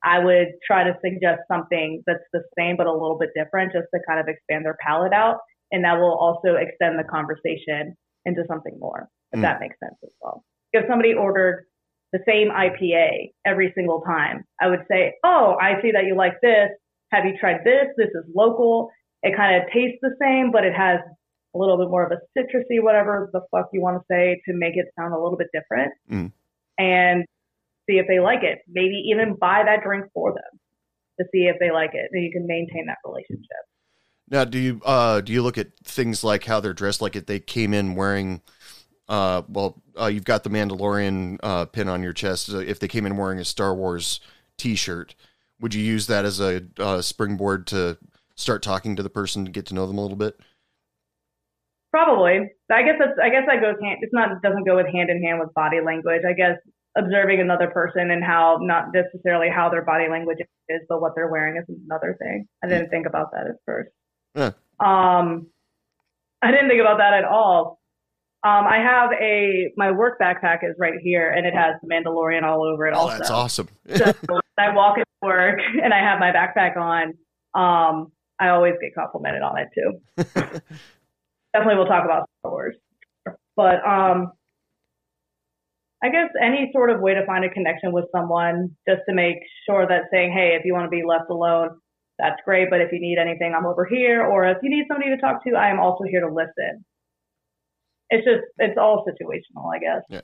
I 0.04 0.20
would 0.20 0.48
try 0.64 0.84
to 0.84 0.96
suggest 1.04 1.40
something 1.50 2.02
that's 2.06 2.22
the 2.32 2.42
same 2.56 2.76
but 2.76 2.86
a 2.86 2.92
little 2.92 3.18
bit 3.18 3.30
different 3.34 3.72
just 3.72 3.86
to 3.92 4.00
kind 4.06 4.20
of 4.20 4.28
expand 4.28 4.64
their 4.64 4.76
palate 4.80 5.12
out. 5.12 5.38
And 5.72 5.84
that 5.84 5.98
will 5.98 6.14
also 6.16 6.54
extend 6.54 6.98
the 6.98 7.04
conversation 7.04 7.96
into 8.24 8.44
something 8.46 8.78
more, 8.78 9.08
if 9.32 9.38
Mm. 9.38 9.42
that 9.42 9.60
makes 9.60 9.78
sense 9.80 9.96
as 10.04 10.14
well. 10.20 10.44
If 10.72 10.86
somebody 10.88 11.14
ordered 11.14 11.64
the 12.12 12.20
same 12.26 12.50
IPA 12.50 13.32
every 13.44 13.72
single 13.74 14.00
time, 14.02 14.44
I 14.60 14.68
would 14.68 14.84
say, 14.90 15.14
Oh, 15.24 15.56
I 15.60 15.80
see 15.82 15.90
that 15.92 16.04
you 16.04 16.14
like 16.14 16.40
this. 16.42 16.70
Have 17.10 17.24
you 17.24 17.36
tried 17.38 17.64
this? 17.64 17.88
This 17.96 18.10
is 18.10 18.24
local. 18.34 18.90
It 19.22 19.36
kind 19.36 19.60
of 19.60 19.68
tastes 19.72 19.98
the 20.00 20.14
same, 20.20 20.52
but 20.52 20.64
it 20.64 20.74
has 20.74 21.00
a 21.54 21.58
little 21.58 21.76
bit 21.76 21.90
more 21.90 22.04
of 22.06 22.12
a 22.12 22.20
citrusy, 22.38 22.80
whatever 22.82 23.30
the 23.32 23.40
fuck 23.50 23.68
you 23.72 23.80
want 23.80 23.96
to 24.00 24.04
say 24.10 24.40
to 24.46 24.52
make 24.54 24.76
it 24.76 24.86
sound 24.98 25.12
a 25.12 25.18
little 25.18 25.36
bit 25.36 25.48
different. 25.52 25.92
Mm. 26.10 26.32
And 26.78 27.24
see 27.88 27.98
if 27.98 28.06
they 28.06 28.20
like 28.20 28.42
it. 28.42 28.58
Maybe 28.68 29.02
even 29.12 29.34
buy 29.34 29.62
that 29.64 29.82
drink 29.82 30.06
for 30.14 30.32
them 30.32 30.60
to 31.18 31.26
see 31.32 31.44
if 31.44 31.56
they 31.60 31.70
like 31.70 31.90
it. 31.92 32.10
And 32.12 32.24
you 32.24 32.32
can 32.32 32.46
maintain 32.46 32.86
that 32.86 32.98
relationship. 33.04 33.64
Now, 34.30 34.44
do 34.44 34.58
you 34.58 34.80
uh, 34.84 35.20
do 35.20 35.32
you 35.32 35.42
look 35.42 35.58
at 35.58 35.68
things 35.84 36.22
like 36.22 36.44
how 36.44 36.60
they're 36.60 36.74
dressed? 36.74 37.00
Like 37.00 37.16
if 37.16 37.26
they 37.26 37.40
came 37.40 37.72
in 37.72 37.94
wearing, 37.94 38.42
uh, 39.08 39.42
well, 39.48 39.82
uh, 39.98 40.06
you've 40.06 40.24
got 40.24 40.44
the 40.44 40.50
Mandalorian 40.50 41.38
uh, 41.42 41.64
pin 41.64 41.88
on 41.88 42.02
your 42.02 42.12
chest. 42.12 42.50
If 42.50 42.78
they 42.78 42.88
came 42.88 43.06
in 43.06 43.16
wearing 43.16 43.38
a 43.38 43.44
Star 43.44 43.74
Wars 43.74 44.20
T-shirt, 44.58 45.14
would 45.60 45.72
you 45.72 45.82
use 45.82 46.06
that 46.08 46.26
as 46.26 46.40
a 46.40 46.62
uh, 46.78 47.00
springboard 47.00 47.66
to 47.68 47.96
start 48.34 48.62
talking 48.62 48.96
to 48.96 49.02
the 49.02 49.10
person 49.10 49.46
to 49.46 49.50
get 49.50 49.66
to 49.66 49.74
know 49.74 49.86
them 49.86 49.98
a 49.98 50.02
little 50.02 50.16
bit? 50.16 50.38
Probably. 51.90 52.50
I 52.70 52.82
guess 52.82 52.96
that's. 52.98 53.18
I 53.22 53.30
guess 53.30 53.44
that 53.46 53.62
goes 53.62 53.76
hand. 53.82 54.00
It's 54.02 54.12
not. 54.12 54.42
Doesn't 54.42 54.64
go 54.64 54.76
with 54.76 54.92
hand 54.92 55.08
in 55.08 55.22
hand 55.22 55.40
with 55.40 55.54
body 55.54 55.80
language. 55.80 56.22
I 56.28 56.34
guess 56.34 56.58
observing 56.98 57.40
another 57.40 57.68
person 57.68 58.10
and 58.10 58.24
how 58.24 58.58
not 58.60 58.86
necessarily 58.92 59.48
how 59.48 59.68
their 59.70 59.84
body 59.84 60.08
language 60.10 60.38
is, 60.68 60.80
but 60.88 61.00
what 61.00 61.12
they're 61.14 61.30
wearing 61.30 61.56
is 61.56 61.64
another 61.86 62.16
thing. 62.18 62.46
I 62.62 62.68
didn't 62.68 62.90
think 62.90 63.06
about 63.06 63.30
that 63.32 63.46
at 63.46 63.56
first. 63.64 63.90
Yeah. 64.34 64.52
Um, 64.80 65.46
I 66.42 66.50
didn't 66.50 66.68
think 66.68 66.80
about 66.80 66.98
that 66.98 67.14
at 67.14 67.24
all. 67.24 67.80
Um, 68.44 68.66
I 68.66 68.78
have 68.78 69.10
a 69.20 69.72
my 69.76 69.90
work 69.90 70.20
backpack 70.20 70.58
is 70.62 70.76
right 70.78 70.94
here, 71.02 71.30
and 71.30 71.44
it 71.44 71.54
has 71.54 71.74
the 71.82 71.88
Mandalorian 71.88 72.44
all 72.44 72.62
over 72.62 72.86
it. 72.86 72.94
Oh, 72.94 73.00
also, 73.00 73.18
that's 73.18 73.30
awesome. 73.30 73.68
so 73.96 74.12
I 74.56 74.74
walk 74.74 74.98
into 74.98 75.06
work 75.22 75.58
and 75.82 75.92
I 75.92 75.98
have 75.98 76.20
my 76.20 76.30
backpack 76.30 76.76
on. 76.76 77.14
Um, 77.54 78.12
I 78.38 78.50
always 78.50 78.74
get 78.80 78.94
complimented 78.94 79.42
on 79.42 79.58
it 79.58 79.68
too. 79.74 80.00
Definitely, 81.52 81.74
we'll 81.74 81.86
talk 81.86 82.04
about 82.04 82.28
Star 82.38 82.52
Wars, 82.52 82.76
but 83.56 83.84
um, 83.84 84.30
I 86.02 86.10
guess 86.10 86.30
any 86.40 86.70
sort 86.72 86.90
of 86.90 87.00
way 87.00 87.14
to 87.14 87.26
find 87.26 87.44
a 87.44 87.50
connection 87.50 87.92
with 87.92 88.04
someone, 88.14 88.76
just 88.88 89.02
to 89.08 89.14
make 89.14 89.38
sure 89.66 89.86
that 89.86 90.04
saying, 90.12 90.32
"Hey, 90.32 90.56
if 90.58 90.64
you 90.64 90.74
want 90.74 90.86
to 90.86 90.90
be 90.90 91.02
left 91.06 91.30
alone, 91.30 91.80
that's 92.18 92.40
great. 92.44 92.70
But 92.70 92.80
if 92.80 92.92
you 92.92 93.00
need 93.00 93.18
anything, 93.18 93.54
I'm 93.56 93.66
over 93.66 93.84
here. 93.84 94.24
Or 94.24 94.46
if 94.46 94.58
you 94.62 94.70
need 94.70 94.86
somebody 94.88 95.10
to 95.10 95.20
talk 95.20 95.42
to, 95.44 95.56
I 95.56 95.70
am 95.70 95.80
also 95.80 96.04
here 96.04 96.20
to 96.20 96.32
listen." 96.32 96.84
It's 98.10 98.24
just 98.24 98.42
it's 98.58 98.78
all 98.78 99.04
situational, 99.04 99.74
I 99.74 99.78
guess. 99.78 100.02
Yeah. 100.08 100.20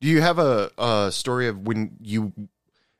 Do 0.00 0.08
you 0.08 0.20
have 0.20 0.38
a, 0.38 0.70
a 0.78 1.12
story 1.12 1.48
of 1.48 1.66
when 1.66 1.96
you 2.00 2.32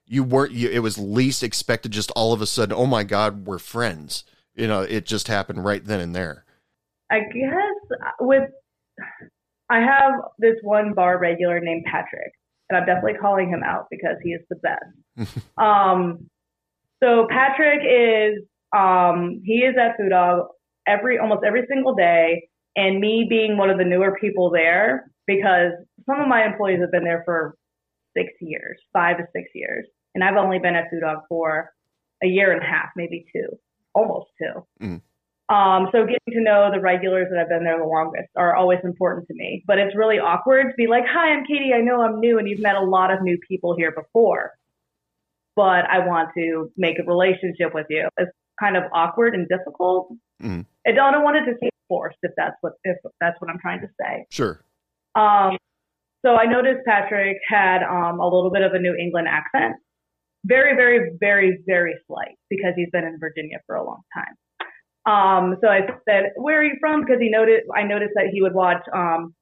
you 0.06 0.22
weren't 0.22 0.52
you, 0.52 0.68
it 0.68 0.80
was 0.80 0.98
least 0.98 1.42
expected 1.42 1.90
just 1.92 2.10
all 2.12 2.32
of 2.32 2.42
a 2.42 2.46
sudden, 2.46 2.76
oh 2.76 2.86
my 2.86 3.04
god, 3.04 3.46
we're 3.46 3.58
friends. 3.58 4.24
You 4.54 4.68
know, 4.68 4.82
it 4.82 5.06
just 5.06 5.28
happened 5.28 5.64
right 5.64 5.84
then 5.84 6.00
and 6.00 6.14
there. 6.14 6.44
I 7.10 7.20
guess 7.20 7.98
uh, 8.00 8.10
with 8.20 8.50
I 9.72 9.80
have 9.80 10.20
this 10.38 10.56
one 10.62 10.92
bar 10.92 11.18
regular 11.18 11.58
named 11.60 11.84
Patrick, 11.90 12.32
and 12.68 12.76
I'm 12.76 12.84
definitely 12.84 13.18
calling 13.18 13.48
him 13.48 13.62
out 13.64 13.86
because 13.90 14.16
he 14.22 14.30
is 14.30 14.42
the 14.50 14.56
best. 14.56 15.38
um, 15.58 16.28
so 17.02 17.26
Patrick 17.30 17.80
is 17.80 18.44
um, 18.76 19.40
he 19.44 19.60
is 19.60 19.74
at 19.80 19.96
Foo 19.96 20.10
Dog 20.10 20.48
every 20.86 21.18
almost 21.18 21.42
every 21.46 21.62
single 21.68 21.94
day, 21.94 22.48
and 22.76 23.00
me 23.00 23.26
being 23.28 23.56
one 23.56 23.70
of 23.70 23.78
the 23.78 23.84
newer 23.84 24.16
people 24.20 24.50
there 24.50 25.10
because 25.26 25.72
some 26.04 26.20
of 26.20 26.28
my 26.28 26.44
employees 26.44 26.80
have 26.80 26.92
been 26.92 27.04
there 27.04 27.22
for 27.24 27.56
six 28.14 28.28
years, 28.42 28.78
five 28.92 29.16
to 29.16 29.24
six 29.34 29.48
years, 29.54 29.86
and 30.14 30.22
I've 30.22 30.36
only 30.36 30.58
been 30.58 30.74
at 30.74 30.90
Foo 30.90 31.00
Dog 31.00 31.20
for 31.30 31.70
a 32.22 32.26
year 32.26 32.52
and 32.52 32.62
a 32.62 32.66
half, 32.66 32.90
maybe 32.94 33.24
two, 33.32 33.48
almost 33.94 34.28
two. 34.38 34.66
Mm. 34.86 35.00
Um, 35.52 35.88
so 35.92 36.06
getting 36.06 36.32
to 36.32 36.40
know 36.40 36.70
the 36.72 36.80
regulars 36.80 37.28
that 37.30 37.38
have 37.38 37.50
been 37.50 37.64
there 37.64 37.78
the 37.78 37.84
longest 37.84 38.28
are 38.36 38.56
always 38.56 38.78
important 38.84 39.26
to 39.28 39.34
me. 39.34 39.62
But 39.66 39.78
it's 39.78 39.94
really 39.94 40.16
awkward 40.16 40.70
to 40.70 40.74
be 40.78 40.86
like, 40.86 41.04
"Hi, 41.06 41.28
I'm 41.28 41.44
Katie. 41.44 41.72
I 41.74 41.82
know 41.82 42.00
I'm 42.00 42.20
new, 42.20 42.38
and 42.38 42.48
you've 42.48 42.62
met 42.62 42.76
a 42.76 42.80
lot 42.80 43.12
of 43.12 43.20
new 43.20 43.38
people 43.46 43.76
here 43.76 43.92
before, 43.92 44.52
but 45.54 45.84
I 45.90 46.06
want 46.06 46.30
to 46.38 46.70
make 46.78 46.98
a 46.98 47.04
relationship 47.04 47.74
with 47.74 47.86
you." 47.90 48.08
It's 48.16 48.32
kind 48.58 48.78
of 48.78 48.84
awkward 48.94 49.34
and 49.34 49.46
difficult. 49.46 50.12
Mhm. 50.42 50.64
I 50.86 50.92
don't, 50.92 51.04
I 51.04 51.10
don't 51.12 51.24
want 51.24 51.36
it 51.36 51.44
to 51.52 51.58
seem 51.60 51.70
forced 51.86 52.18
if 52.22 52.32
that's 52.36 52.56
what 52.62 52.72
if 52.84 52.96
that's 53.20 53.38
what 53.40 53.50
I'm 53.50 53.58
trying 53.58 53.80
to 53.80 53.88
say. 54.00 54.24
Sure. 54.30 54.64
Um, 55.14 55.58
so 56.24 56.36
I 56.36 56.46
noticed 56.46 56.86
Patrick 56.86 57.36
had 57.48 57.82
um, 57.82 58.20
a 58.20 58.24
little 58.24 58.50
bit 58.50 58.62
of 58.62 58.72
a 58.72 58.78
New 58.78 58.94
England 58.94 59.28
accent. 59.28 59.74
Very, 60.44 60.74
very, 60.74 61.16
very, 61.20 61.62
very 61.66 61.94
slight 62.06 62.36
because 62.48 62.72
he's 62.74 62.88
been 62.90 63.04
in 63.04 63.18
Virginia 63.20 63.58
for 63.66 63.76
a 63.76 63.84
long 63.84 64.00
time. 64.14 64.34
Um, 65.04 65.56
so 65.60 65.68
I 65.68 65.80
said, 66.08 66.32
"Where 66.36 66.60
are 66.60 66.64
you 66.64 66.76
from?" 66.80 67.00
Because 67.00 67.20
he 67.20 67.28
noticed. 67.30 67.64
I 67.74 67.82
noticed 67.82 68.12
that 68.14 68.28
he 68.32 68.40
would 68.42 68.54
watch 68.54 68.82
um, 68.94 69.34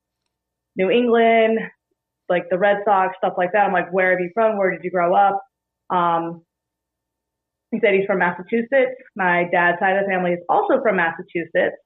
New 0.76 0.90
England, 0.90 1.58
like 2.28 2.48
the 2.50 2.58
Red 2.58 2.78
Sox, 2.84 3.14
stuff 3.18 3.34
like 3.36 3.52
that. 3.52 3.66
I'm 3.66 3.72
like, 3.72 3.92
"Where 3.92 4.14
are 4.14 4.20
you 4.20 4.30
from? 4.32 4.56
Where 4.56 4.70
did 4.70 4.82
you 4.82 4.90
grow 4.90 5.14
up?" 5.14 5.42
Um, 5.90 6.42
he 7.70 7.78
said 7.80 7.94
he's 7.94 8.06
from 8.06 8.18
Massachusetts. 8.18 8.96
My 9.16 9.48
dad's 9.52 9.78
side 9.80 9.96
of 9.96 10.04
the 10.04 10.10
family 10.10 10.32
is 10.32 10.40
also 10.48 10.80
from 10.82 10.96
Massachusetts. 10.96 11.76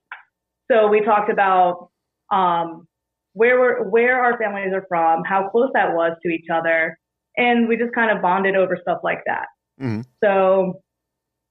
So 0.71 0.89
we 0.89 1.03
talked 1.03 1.31
about 1.31 1.91
um, 2.33 2.87
where 3.35 3.61
we're, 3.61 3.89
where 3.89 4.23
our 4.23 4.39
families 4.39 4.73
are 4.73 4.87
from, 4.89 5.25
how 5.25 5.49
close 5.51 5.71
that 5.75 5.93
was 5.95 6.17
to 6.23 6.29
each 6.31 6.47
other, 6.53 6.99
and 7.37 7.69
we 7.69 7.77
just 7.77 7.95
kind 7.95 8.11
of 8.11 8.23
bonded 8.23 8.57
over 8.57 8.79
stuff 8.81 9.01
like 9.03 9.23
that. 9.27 9.47
Mhm. 9.81 10.05
So, 10.23 10.81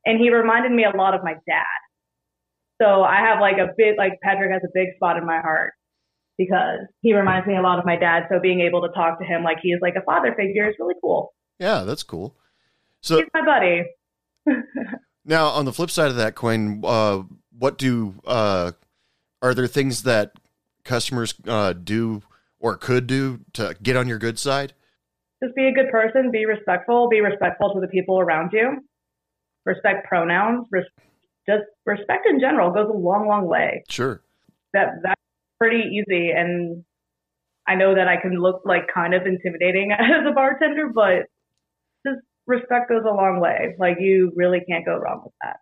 and 0.06 0.20
he 0.20 0.30
reminded 0.32 0.72
me 0.72 0.84
a 0.86 0.96
lot 0.96 1.14
of 1.14 1.24
my 1.24 1.34
dad. 1.48 1.83
So 2.84 3.04
I 3.04 3.18
have 3.18 3.40
like 3.40 3.58
a 3.58 3.68
big, 3.78 3.98
like 3.98 4.20
Patrick 4.22 4.52
has 4.52 4.62
a 4.64 4.72
big 4.74 4.96
spot 4.96 5.18
in 5.18 5.26
my 5.26 5.40
heart 5.40 5.74
because 6.38 6.80
he 7.02 7.14
reminds 7.14 7.48
me 7.48 7.56
a 7.56 7.62
lot 7.62 7.80
of 7.80 7.86
my 7.86 7.96
dad. 7.96 8.24
So 8.30 8.40
being 8.40 8.60
able 8.62 8.82
to 8.82 8.90
talk 8.90 9.20
to 9.20 9.26
him 9.26 9.44
like 9.44 9.58
he 9.62 9.70
is 9.70 9.80
like 9.82 9.96
a 9.96 10.02
father 10.02 10.34
figure 10.36 10.70
is 10.70 10.76
really 10.80 10.96
cool. 11.02 11.34
Yeah, 11.60 11.84
that's 11.84 12.04
cool. 12.04 12.36
So 13.02 13.18
He's 13.18 13.28
my 13.34 13.46
buddy. 13.46 13.84
now 15.26 15.48
on 15.48 15.66
the 15.66 15.72
flip 15.72 15.92
side 15.92 16.10
of 16.10 16.18
that 16.18 16.36
coin, 16.36 16.82
uh, 16.84 17.24
what 17.58 17.78
do 17.78 18.16
uh, 18.26 18.72
are 19.42 19.54
there 19.54 19.68
things 19.68 20.04
that 20.04 20.34
customers 20.84 21.34
uh, 21.48 21.74
do 21.74 22.22
or 22.60 22.76
could 22.76 23.08
do 23.08 23.42
to 23.54 23.76
get 23.82 23.96
on 23.96 24.08
your 24.08 24.18
good 24.18 24.40
side? 24.40 24.74
Just 25.42 25.56
be 25.56 25.68
a 25.68 25.74
good 25.74 25.90
person, 25.90 26.32
be 26.32 26.46
respectful, 26.46 27.08
be 27.10 27.22
respectful 27.22 27.74
to 27.74 27.80
the 27.82 27.88
people 27.88 28.20
around 28.20 28.52
you, 28.54 28.78
respect 29.66 30.08
pronouns, 30.08 30.66
res- 30.72 30.86
just 31.48 31.64
respect 31.86 32.26
in 32.28 32.40
general 32.40 32.72
goes 32.72 32.90
a 32.90 32.98
long, 32.98 33.28
long 33.28 33.46
way. 33.46 33.84
Sure. 33.90 34.22
That 34.74 35.02
that's 35.04 35.22
pretty 35.60 35.84
easy, 35.90 36.32
and 36.32 36.84
I 37.68 37.76
know 37.76 37.96
that 37.96 38.08
I 38.08 38.18
can 38.18 38.40
look 38.42 38.62
like 38.66 38.88
kind 38.94 39.14
of 39.14 39.26
intimidating 39.26 39.92
as 40.00 40.26
a 40.28 40.34
bartender, 40.34 40.90
but 40.94 41.28
just 42.06 42.20
respect 42.48 42.90
goes 42.90 43.04
a 43.06 43.14
long 43.14 43.40
way. 43.40 43.76
Like 43.78 43.98
you 44.00 44.32
really 44.36 44.62
can't 44.68 44.86
go 44.86 44.98
wrong 44.98 45.22
with 45.24 45.34
that. 45.42 45.58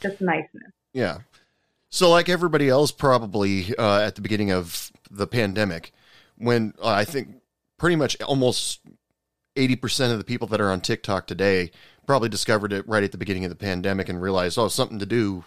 Just 0.00 0.20
niceness. 0.20 0.72
Yeah. 0.92 1.18
So, 1.88 2.10
like 2.10 2.28
everybody 2.28 2.68
else, 2.68 2.90
probably 2.90 3.76
uh, 3.76 4.00
at 4.00 4.14
the 4.14 4.22
beginning 4.22 4.50
of 4.50 4.90
the 5.10 5.26
pandemic, 5.26 5.92
when 6.38 6.74
uh, 6.82 6.88
I 6.88 7.04
think 7.04 7.36
pretty 7.76 7.96
much 7.96 8.20
almost 8.22 8.80
80% 9.56 10.12
of 10.12 10.18
the 10.18 10.24
people 10.24 10.48
that 10.48 10.60
are 10.60 10.70
on 10.70 10.80
TikTok 10.80 11.26
today 11.26 11.70
probably 12.06 12.28
discovered 12.28 12.72
it 12.72 12.86
right 12.88 13.02
at 13.02 13.12
the 13.12 13.18
beginning 13.18 13.44
of 13.44 13.50
the 13.50 13.56
pandemic 13.56 14.08
and 14.08 14.20
realized, 14.20 14.58
oh, 14.58 14.68
something 14.68 14.98
to 14.98 15.06
do 15.06 15.44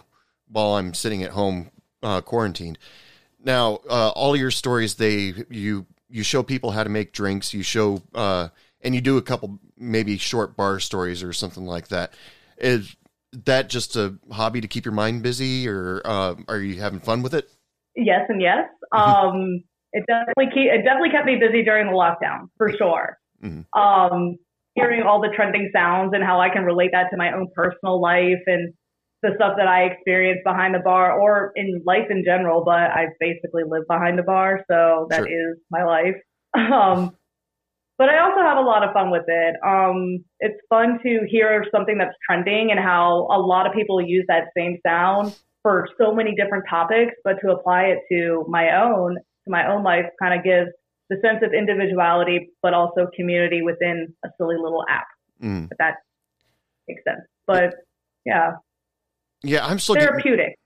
while 0.48 0.74
I'm 0.74 0.94
sitting 0.94 1.22
at 1.22 1.32
home 1.32 1.70
uh, 2.02 2.20
quarantined. 2.20 2.78
Now, 3.42 3.80
uh, 3.88 4.10
all 4.10 4.36
your 4.36 4.50
stories, 4.50 4.94
they 4.94 5.34
you 5.48 5.86
you 6.08 6.22
show 6.22 6.42
people 6.42 6.72
how 6.72 6.84
to 6.84 6.90
make 6.90 7.12
drinks. 7.12 7.52
You 7.52 7.62
show 7.62 8.02
uh, 8.14 8.48
and 8.80 8.94
you 8.94 9.00
do 9.00 9.16
a 9.16 9.22
couple 9.22 9.58
maybe 9.76 10.16
short 10.18 10.56
bar 10.56 10.80
stories 10.80 11.22
or 11.22 11.32
something 11.32 11.66
like 11.66 11.88
that. 11.88 12.14
Is 12.58 12.96
that 13.44 13.68
just 13.68 13.96
a 13.96 14.16
hobby 14.30 14.60
to 14.60 14.68
keep 14.68 14.84
your 14.84 14.94
mind 14.94 15.22
busy, 15.22 15.68
or 15.68 16.00
uh, 16.04 16.34
are 16.48 16.58
you 16.58 16.80
having 16.80 17.00
fun 17.00 17.22
with 17.22 17.34
it? 17.34 17.48
Yes 17.94 18.26
and 18.28 18.40
yes. 18.40 18.68
Um, 18.92 19.62
it 19.92 20.04
definitely 20.06 20.46
keep, 20.54 20.70
it 20.70 20.82
definitely 20.84 21.10
kept 21.10 21.26
me 21.26 21.36
busy 21.36 21.62
during 21.62 21.86
the 21.86 21.92
lockdown 21.92 22.48
for 22.56 22.72
sure. 22.76 23.18
Mhm. 23.42 23.64
Um, 23.78 24.38
hearing 24.76 25.02
all 25.02 25.20
the 25.20 25.32
trending 25.34 25.70
sounds 25.74 26.12
and 26.14 26.22
how 26.22 26.40
I 26.40 26.50
can 26.50 26.64
relate 26.64 26.90
that 26.92 27.08
to 27.10 27.16
my 27.16 27.32
own 27.32 27.48
personal 27.54 28.00
life 28.00 28.42
and 28.46 28.72
the 29.22 29.30
stuff 29.36 29.54
that 29.56 29.66
I 29.66 29.84
experience 29.84 30.40
behind 30.44 30.74
the 30.74 30.78
bar 30.78 31.18
or 31.18 31.52
in 31.56 31.82
life 31.84 32.06
in 32.10 32.22
general. 32.24 32.62
But 32.64 32.92
I 32.92 33.06
basically 33.18 33.62
live 33.66 33.84
behind 33.88 34.18
the 34.18 34.22
bar, 34.22 34.62
so 34.70 35.08
that 35.10 35.22
is 35.22 35.26
Sure. 35.26 35.54
my 35.70 35.84
life. 35.84 36.14
Um, 36.56 37.14
but 37.98 38.08
I 38.08 38.18
also 38.18 38.40
have 38.40 38.58
a 38.58 38.62
lot 38.62 38.82
of 38.82 38.92
fun 38.92 39.10
with 39.10 39.24
it. 39.26 39.56
Um, 39.66 40.24
it's 40.40 40.58
fun 40.68 40.98
to 41.02 41.26
hear 41.28 41.64
something 41.70 41.96
that's 41.98 42.14
trending 42.28 42.70
and 42.70 42.78
how 42.80 43.26
a 43.30 43.38
lot 43.40 43.66
of 43.66 43.72
people 43.72 44.00
use 44.00 44.24
that 44.28 44.48
same 44.56 44.78
sound 44.86 45.34
for 45.62 45.88
so 45.98 46.14
many 46.14 46.34
different 46.34 46.64
topics, 46.68 47.12
but 47.24 47.36
to 47.42 47.52
apply 47.52 47.84
it 47.84 47.98
to 48.12 48.44
my 48.48 48.82
own, 48.82 49.16
to 49.16 49.50
my 49.50 49.66
own 49.70 49.82
life 49.82 50.04
kind 50.22 50.38
of 50.38 50.44
gives 50.44 50.70
the 51.10 51.16
sense 51.22 51.38
of 51.42 51.52
individuality, 51.52 52.50
but 52.62 52.74
also 52.74 53.06
community 53.14 53.62
within 53.62 54.12
a 54.24 54.28
silly 54.38 54.56
little 54.56 54.84
app, 54.88 55.06
Mm. 55.42 55.70
if 55.70 55.78
that 55.78 55.96
makes 56.88 57.02
sense. 57.04 57.20
But 57.46 57.74
yeah, 58.24 58.52
Yeah, 59.42 59.64
I'm 59.66 59.78
still 59.78 59.94
therapeutic. 59.94 60.58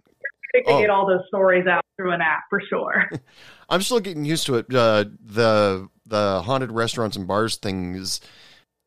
Therapeutic 0.52 0.66
to 0.66 0.72
Oh. 0.72 0.80
get 0.80 0.90
all 0.90 1.06
those 1.06 1.26
stories 1.28 1.66
out 1.66 1.84
through 1.96 2.12
an 2.12 2.20
app 2.22 2.44
for 2.48 2.60
sure. 2.60 3.10
I'm 3.68 3.82
still 3.82 4.00
getting 4.00 4.24
used 4.24 4.46
to 4.46 4.56
it. 4.56 4.66
Uh, 4.74 5.04
the 5.24 5.88
the 6.06 6.42
haunted 6.42 6.72
restaurants 6.72 7.16
and 7.16 7.26
bars 7.28 7.56
things 7.56 8.20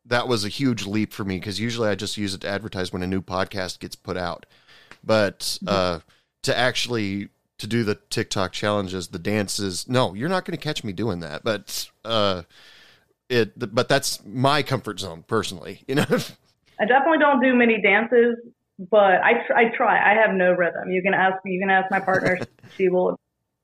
that 0.06 0.28
was 0.28 0.44
a 0.44 0.50
huge 0.50 0.86
leap 0.86 1.14
for 1.14 1.24
me 1.24 1.38
because 1.38 1.60
usually 1.60 1.88
I 1.88 1.96
just 1.96 2.18
use 2.18 2.34
it 2.34 2.42
to 2.42 2.50
advertise 2.50 2.92
when 2.92 3.02
a 3.04 3.08
new 3.08 3.22
podcast 3.22 3.80
gets 3.80 3.96
put 3.96 4.18
out. 4.18 4.46
But 5.04 5.58
uh, 5.68 6.00
to 6.44 6.58
actually 6.58 7.30
to 7.64 7.68
do 7.68 7.84
the 7.84 7.96
TikTok 8.10 8.52
challenges, 8.52 9.08
the 9.08 9.20
dances, 9.20 9.88
no, 9.90 10.14
you're 10.14 10.30
not 10.30 10.46
going 10.46 10.58
to 10.58 10.62
catch 10.64 10.84
me 10.84 10.94
doing 10.94 11.22
that. 11.22 11.44
But 11.44 11.90
uh, 12.06 12.44
it, 13.30 13.58
but 13.74 13.88
that's 13.90 14.24
my 14.26 14.62
comfort 14.64 15.00
zone 15.00 15.24
personally. 15.28 15.84
You 15.88 15.96
know, 15.96 16.06
I 16.80 16.86
definitely 16.86 17.20
don't 17.20 17.42
do 17.42 17.54
many 17.56 17.82
dances, 17.82 18.36
but 18.78 19.22
I 19.24 19.46
tr- 19.46 19.54
I 19.54 19.64
try. 19.76 19.96
I 20.12 20.16
have 20.16 20.36
no 20.36 20.52
rhythm. 20.52 20.90
You 20.90 21.02
can 21.02 21.14
ask 21.14 21.38
you 21.46 21.60
can 21.60 21.70
ask 21.70 21.90
my 21.90 22.00
partner; 22.00 22.40
she 22.78 22.90
will 22.90 23.18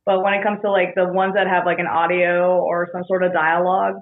But 0.06 0.24
when 0.24 0.34
it 0.34 0.44
comes 0.44 0.62
to 0.62 0.72
like 0.72 0.96
the 0.96 1.08
ones 1.12 1.34
that 1.36 1.48
have 1.48 1.66
like 1.66 1.80
an 1.80 1.88
audio 1.88 2.58
or 2.60 2.88
some 2.94 3.04
sort 3.08 3.24
of 3.24 3.34
dialogue, 3.34 3.96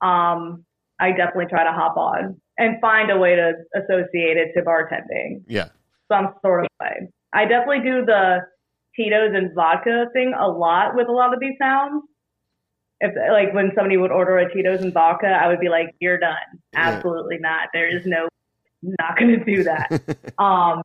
um, 0.00 0.64
I 1.00 1.10
definitely 1.10 1.46
try 1.50 1.64
to 1.64 1.72
hop 1.72 1.96
on 1.96 2.40
and 2.58 2.80
find 2.80 3.10
a 3.10 3.16
way 3.18 3.34
to 3.34 3.52
associate 3.74 4.36
it 4.36 4.52
to 4.56 4.62
bartending 4.62 5.42
Yeah. 5.48 5.68
some 6.08 6.34
sort 6.42 6.64
of 6.64 6.70
way. 6.80 7.08
I 7.32 7.46
definitely 7.46 7.80
do 7.80 8.04
the 8.04 8.38
Tito's 8.96 9.32
and 9.34 9.54
vodka 9.54 10.06
thing 10.12 10.34
a 10.38 10.48
lot 10.48 10.94
with 10.94 11.08
a 11.08 11.12
lot 11.12 11.34
of 11.34 11.40
these 11.40 11.54
sounds. 11.58 12.02
If 13.00 13.12
like 13.30 13.52
when 13.54 13.72
somebody 13.74 13.96
would 13.96 14.12
order 14.12 14.38
a 14.38 14.52
Tito's 14.52 14.82
and 14.82 14.92
vodka, 14.92 15.26
I 15.26 15.48
would 15.48 15.60
be 15.60 15.68
like, 15.68 15.94
"You're 16.00 16.18
done. 16.18 16.36
Yeah. 16.72 16.90
Absolutely 16.90 17.38
not. 17.38 17.68
There 17.72 17.94
is 17.94 18.06
no, 18.06 18.28
not 18.82 19.18
going 19.18 19.38
to 19.38 19.44
do 19.44 19.64
that." 19.64 19.90
um, 20.38 20.82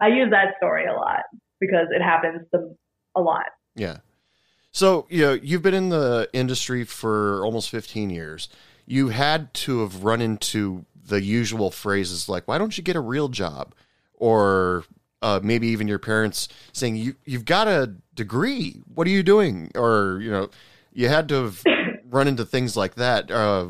I 0.00 0.08
use 0.08 0.30
that 0.30 0.54
story 0.58 0.86
a 0.86 0.92
lot 0.92 1.22
because 1.60 1.88
it 1.90 2.02
happens 2.02 2.46
to 2.54 2.76
a 3.16 3.20
lot. 3.20 3.46
Yeah. 3.74 3.98
So, 4.70 5.06
you 5.08 5.22
know, 5.22 5.32
you've 5.32 5.62
been 5.62 5.74
in 5.74 5.88
the 5.88 6.28
industry 6.32 6.84
for 6.84 7.44
almost 7.44 7.70
15 7.70 8.10
years. 8.10 8.48
You 8.86 9.08
had 9.08 9.52
to 9.54 9.80
have 9.80 10.04
run 10.04 10.20
into 10.20 10.84
the 11.06 11.22
usual 11.22 11.70
phrases 11.70 12.28
like, 12.28 12.46
why 12.46 12.58
don't 12.58 12.76
you 12.76 12.84
get 12.84 12.96
a 12.96 13.00
real 13.00 13.28
job? 13.28 13.74
Or 14.14 14.84
uh, 15.22 15.40
maybe 15.42 15.68
even 15.68 15.88
your 15.88 15.98
parents 15.98 16.48
saying, 16.72 16.96
you, 16.96 17.14
you've 17.24 17.44
got 17.44 17.68
a 17.68 17.94
degree. 18.14 18.82
What 18.94 19.06
are 19.06 19.10
you 19.10 19.22
doing? 19.22 19.70
Or, 19.74 20.18
you 20.20 20.30
know, 20.30 20.50
you 20.92 21.08
had 21.08 21.28
to 21.30 21.44
have 21.44 21.62
run 22.10 22.28
into 22.28 22.44
things 22.44 22.76
like 22.76 22.94
that. 22.96 23.30
Uh, 23.30 23.68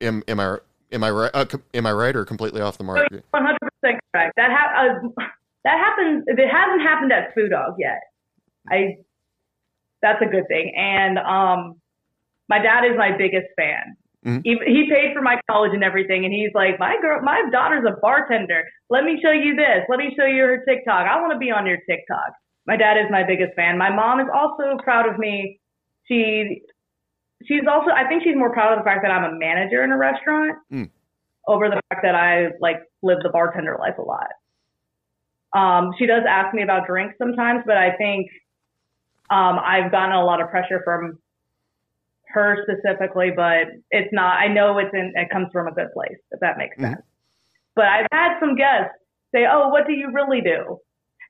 am, 0.00 0.22
am 0.28 0.40
I, 0.40 0.58
am 0.92 1.04
I 1.04 1.10
right? 1.10 1.30
Uh, 1.34 1.46
am 1.74 1.86
I 1.86 1.92
right 1.92 2.14
or 2.16 2.24
completely 2.24 2.60
off 2.60 2.78
the 2.78 2.84
mark? 2.84 3.06
One 3.30 3.44
hundred 3.44 3.58
percent 3.60 4.00
correct. 4.12 4.32
That 4.36 4.50
ha- 4.50 4.94
uh, 4.94 5.24
that 5.64 5.78
happens. 5.78 6.24
It 6.26 6.38
hasn't 6.38 6.82
happened 6.82 7.12
at 7.12 7.34
Foo 7.34 7.48
Dog 7.48 7.74
yet. 7.78 8.00
I. 8.70 8.96
That's 10.02 10.20
a 10.22 10.26
good 10.26 10.46
thing. 10.46 10.72
And 10.76 11.18
um, 11.18 11.80
my 12.48 12.58
dad 12.58 12.84
is 12.84 12.96
my 12.96 13.16
biggest 13.16 13.46
fan. 13.56 13.96
Mhm. 14.26 14.42
He, 14.44 14.58
he 14.66 14.90
paid 14.90 15.14
for 15.14 15.22
my 15.22 15.40
college 15.48 15.70
and 15.72 15.84
everything, 15.84 16.24
and 16.24 16.34
he's 16.34 16.50
like, 16.52 16.78
my 16.80 16.96
girl, 17.00 17.22
my 17.22 17.42
daughter's 17.52 17.84
a 17.86 17.96
bartender. 18.00 18.64
Let 18.90 19.04
me 19.04 19.20
show 19.22 19.30
you 19.30 19.54
this. 19.54 19.84
Let 19.88 19.98
me 19.98 20.12
show 20.18 20.26
you 20.26 20.42
her 20.42 20.64
TikTok. 20.66 21.06
I 21.06 21.20
want 21.20 21.32
to 21.32 21.38
be 21.38 21.50
on 21.52 21.64
your 21.64 21.78
TikTok. 21.88 22.32
My 22.66 22.76
dad 22.76 22.96
is 22.96 23.06
my 23.10 23.22
biggest 23.22 23.54
fan. 23.54 23.78
My 23.78 23.90
mom 23.90 24.18
is 24.18 24.26
also 24.34 24.76
proud 24.82 25.08
of 25.08 25.18
me. 25.18 25.60
She 26.08 26.62
she's 27.44 27.62
also 27.70 27.90
I 27.90 28.08
think 28.08 28.24
she's 28.24 28.34
more 28.34 28.52
proud 28.52 28.72
of 28.72 28.78
the 28.80 28.84
fact 28.84 29.02
that 29.02 29.12
I'm 29.12 29.24
a 29.24 29.38
manager 29.38 29.84
in 29.84 29.92
a 29.92 29.96
restaurant 29.96 30.56
Mm. 30.72 30.90
over 31.46 31.68
the 31.68 31.80
fact 31.88 32.02
that 32.02 32.16
I 32.16 32.48
like 32.60 32.82
live 33.02 33.18
the 33.22 33.28
bartender 33.28 33.76
life 33.78 33.98
a 33.98 34.02
lot. 34.02 34.28
Um, 35.52 35.92
she 35.98 36.06
does 36.06 36.24
ask 36.28 36.52
me 36.54 36.62
about 36.62 36.86
drinks 36.86 37.14
sometimes, 37.18 37.62
but 37.64 37.76
I 37.76 37.96
think 37.96 38.28
um, 39.30 39.58
I've 39.58 39.92
gotten 39.92 40.12
a 40.14 40.24
lot 40.24 40.40
of 40.40 40.50
pressure 40.50 40.80
from 40.84 41.18
her 42.36 42.64
specifically, 42.64 43.32
but 43.34 43.68
it's 43.90 44.12
not. 44.12 44.38
I 44.38 44.48
know 44.48 44.78
it's 44.78 44.94
in. 44.94 45.12
It 45.16 45.28
comes 45.30 45.48
from 45.52 45.66
a 45.66 45.72
good 45.72 45.88
place, 45.92 46.18
if 46.30 46.40
that 46.40 46.58
makes 46.58 46.76
Mhm. 46.78 46.82
sense. 46.82 47.02
But 47.74 47.86
I've 47.86 48.06
had 48.12 48.38
some 48.38 48.54
guests 48.54 48.94
say, 49.34 49.46
"Oh, 49.50 49.68
what 49.68 49.86
do 49.86 49.92
you 49.94 50.12
really 50.12 50.40
do?" 50.40 50.78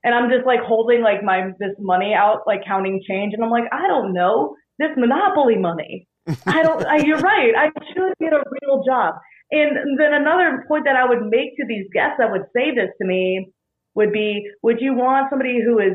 And 0.03 0.13
I'm 0.13 0.29
just 0.29 0.45
like 0.45 0.59
holding 0.61 1.01
like 1.01 1.23
my 1.23 1.51
this 1.59 1.75
money 1.79 2.13
out, 2.13 2.45
like 2.45 2.63
counting 2.65 3.01
change, 3.07 3.33
and 3.33 3.43
I'm 3.43 3.49
like, 3.49 3.67
I 3.71 3.87
don't 3.87 4.13
know 4.13 4.55
this 4.79 4.91
monopoly 4.95 5.55
money. 5.57 6.07
I 6.45 6.61
don't. 6.61 6.85
I, 6.85 6.97
you're 6.97 7.19
right. 7.19 7.53
I 7.57 7.71
should 7.93 8.13
get 8.19 8.33
a 8.33 8.43
real 8.61 8.83
job. 8.85 9.15
And 9.51 9.97
then 9.97 10.13
another 10.13 10.65
point 10.67 10.83
that 10.85 10.97
I 10.97 11.05
would 11.07 11.23
make 11.29 11.55
to 11.57 11.65
these 11.67 11.87
guests 11.93 12.17
that 12.19 12.31
would 12.31 12.45
say 12.55 12.75
this 12.75 12.89
to 13.01 13.07
me 13.07 13.49
would 13.95 14.11
be, 14.11 14.45
would 14.61 14.81
you 14.81 14.93
want 14.93 15.29
somebody 15.29 15.61
who 15.63 15.79
is 15.79 15.93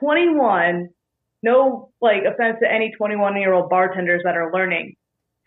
21, 0.00 0.88
no 1.42 1.90
like 2.00 2.22
offense 2.24 2.58
to 2.62 2.70
any 2.70 2.92
21 2.96 3.40
year 3.40 3.52
old 3.52 3.70
bartenders 3.70 4.22
that 4.24 4.36
are 4.36 4.52
learning, 4.52 4.94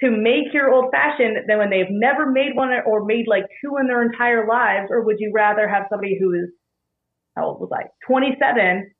to 0.02 0.12
make 0.12 0.54
your 0.54 0.74
old 0.74 0.92
fashioned 0.92 1.38
then 1.48 1.58
when 1.58 1.70
they've 1.70 1.90
never 1.90 2.32
made 2.32 2.56
one 2.56 2.70
or 2.86 3.06
made 3.06 3.26
like 3.28 3.46
two 3.64 3.78
in 3.80 3.88
their 3.88 4.04
entire 4.04 4.48
lives, 4.48 4.88
or 4.90 5.04
would 5.04 5.18
you 5.20 5.32
rather 5.34 5.68
have 5.68 5.84
somebody 5.90 6.18
who 6.20 6.34
is 6.34 6.50
how 7.36 7.46
old 7.48 7.60
was 7.60 7.70
I? 7.74 7.88
27, 8.08 8.92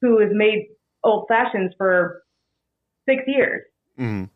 who 0.00 0.20
has 0.20 0.30
made 0.32 0.66
old 1.04 1.26
fashions 1.28 1.72
for 1.76 2.22
six 3.08 3.22
years. 3.26 3.62
Mhm. 3.98 4.30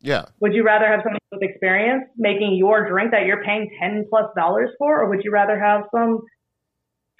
Yeah. 0.00 0.26
Would 0.40 0.52
you 0.52 0.64
rather 0.64 0.86
have 0.86 1.00
somebody 1.02 1.18
with 1.32 1.42
experience 1.42 2.04
making 2.16 2.56
your 2.56 2.88
drink 2.88 3.10
that 3.12 3.24
you're 3.24 3.42
paying 3.42 3.70
10 3.80 4.06
plus 4.10 4.30
dollars 4.36 4.70
for, 4.78 5.00
or 5.00 5.08
would 5.08 5.24
you 5.24 5.32
rather 5.32 5.58
have 5.58 5.84
some 5.94 6.20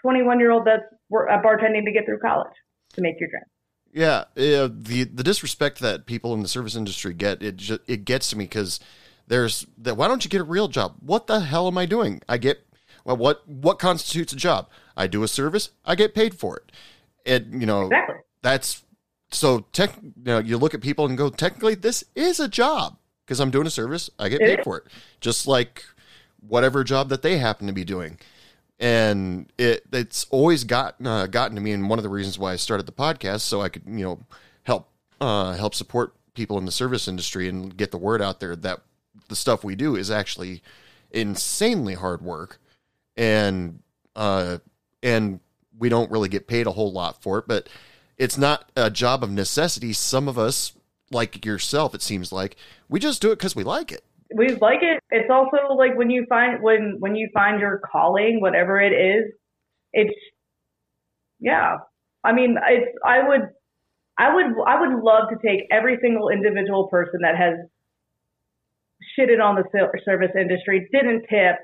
21 0.02 0.38
year 0.38 0.50
old 0.50 0.66
that's 0.66 0.84
uh, 0.84 1.40
bartending 1.42 1.84
to 1.84 1.92
get 1.92 2.04
through 2.04 2.18
college 2.18 2.52
to 2.92 3.00
make 3.00 3.18
your 3.18 3.30
drink? 3.30 3.46
Yeah, 3.94 4.24
uh, 4.36 4.68
the 4.72 5.04
the 5.04 5.22
disrespect 5.22 5.78
that 5.78 6.04
people 6.04 6.34
in 6.34 6.42
the 6.42 6.48
service 6.48 6.74
industry 6.74 7.14
get 7.14 7.42
it 7.44 7.56
ju- 7.56 7.78
it 7.86 8.04
gets 8.04 8.28
to 8.30 8.36
me 8.36 8.44
because 8.44 8.80
there's 9.28 9.66
that. 9.78 9.96
Why 9.96 10.08
don't 10.08 10.24
you 10.24 10.28
get 10.28 10.40
a 10.40 10.44
real 10.44 10.66
job? 10.66 10.96
What 11.00 11.28
the 11.28 11.38
hell 11.40 11.68
am 11.68 11.78
I 11.78 11.86
doing? 11.86 12.20
I 12.28 12.36
get 12.38 12.66
well. 13.04 13.16
What 13.16 13.48
what 13.48 13.78
constitutes 13.78 14.32
a 14.32 14.36
job? 14.36 14.68
I 14.96 15.06
do 15.06 15.22
a 15.22 15.28
service. 15.28 15.70
I 15.84 15.94
get 15.94 16.12
paid 16.12 16.34
for 16.34 16.56
it. 16.56 16.72
And 17.24 17.60
you 17.60 17.66
know 17.66 17.82
Exactly. 17.84 18.16
that's 18.42 18.82
so. 19.30 19.60
Tech. 19.72 19.94
You, 20.02 20.12
know, 20.24 20.38
you 20.40 20.58
look 20.58 20.74
at 20.74 20.80
people 20.80 21.06
and 21.06 21.16
go, 21.16 21.30
technically, 21.30 21.76
this 21.76 22.02
is 22.16 22.40
a 22.40 22.48
job 22.48 22.98
because 23.24 23.38
I'm 23.38 23.52
doing 23.52 23.68
a 23.68 23.70
service. 23.70 24.10
I 24.18 24.28
get 24.28 24.40
It 24.42 24.46
paid 24.48 24.58
is. 24.58 24.64
for 24.64 24.78
it, 24.78 24.84
just 25.20 25.46
like 25.46 25.84
whatever 26.46 26.82
job 26.82 27.10
that 27.10 27.22
they 27.22 27.38
happen 27.38 27.68
to 27.68 27.72
be 27.72 27.84
doing 27.84 28.18
and 28.80 29.52
it 29.56 29.84
it's 29.92 30.26
always 30.30 30.64
got 30.64 30.96
uh, 31.04 31.26
gotten 31.26 31.54
to 31.54 31.62
me 31.62 31.72
and 31.72 31.88
one 31.88 31.98
of 31.98 32.02
the 32.02 32.08
reasons 32.08 32.38
why 32.38 32.52
I 32.52 32.56
started 32.56 32.86
the 32.86 32.92
podcast 32.92 33.40
so 33.40 33.60
I 33.60 33.68
could 33.68 33.82
you 33.86 34.04
know 34.04 34.20
help 34.64 34.88
uh, 35.20 35.54
help 35.54 35.74
support 35.74 36.14
people 36.34 36.58
in 36.58 36.64
the 36.64 36.72
service 36.72 37.08
industry 37.08 37.48
and 37.48 37.76
get 37.76 37.90
the 37.90 37.98
word 37.98 38.20
out 38.20 38.40
there 38.40 38.56
that 38.56 38.80
the 39.28 39.36
stuff 39.36 39.64
we 39.64 39.76
do 39.76 39.96
is 39.96 40.10
actually 40.10 40.62
insanely 41.10 41.94
hard 41.94 42.20
work. 42.22 42.58
And 43.16 43.80
uh 44.16 44.58
and 45.02 45.40
we 45.78 45.88
don't 45.88 46.10
really 46.10 46.28
get 46.28 46.46
paid 46.46 46.66
a 46.66 46.72
whole 46.72 46.92
lot 46.92 47.22
for 47.22 47.38
it 47.38 47.48
but 47.48 47.68
it's 48.16 48.38
not 48.38 48.70
a 48.76 48.90
job 48.90 49.22
of 49.24 49.30
necessity. 49.30 49.92
Some 49.92 50.28
of 50.28 50.38
us 50.38 50.72
like 51.10 51.44
yourself 51.44 51.94
it 51.94 52.02
seems 52.02 52.32
like 52.32 52.56
we 52.88 52.98
just 52.98 53.22
do 53.22 53.30
it 53.30 53.38
because 53.38 53.54
we 53.54 53.62
like 53.62 53.92
it 53.92 54.04
we 54.34 54.56
like 54.60 54.82
it. 54.82 55.00
It's 55.10 55.30
also 55.30 55.74
like 55.74 55.96
when 55.96 56.10
you 56.10 56.26
find 56.28 56.62
when 56.62 56.96
when 56.98 57.16
you 57.16 57.28
find 57.34 57.60
your 57.60 57.80
calling, 57.90 58.40
whatever 58.40 58.80
it 58.80 58.92
is, 58.92 59.32
it's 59.92 60.14
yeah. 61.40 61.76
I 62.22 62.32
mean, 62.32 62.56
it's 62.68 62.90
I 63.04 63.26
would 63.26 63.42
I 64.18 64.34
would 64.34 64.46
I 64.66 64.80
would 64.80 65.02
love 65.02 65.28
to 65.30 65.36
take 65.46 65.66
every 65.70 65.98
single 66.00 66.28
individual 66.28 66.88
person 66.88 67.20
that 67.22 67.36
has 67.36 67.54
shitted 69.18 69.42
on 69.42 69.56
the 69.56 69.64
service 70.04 70.30
industry, 70.38 70.88
didn't 70.92 71.26
tip, 71.28 71.56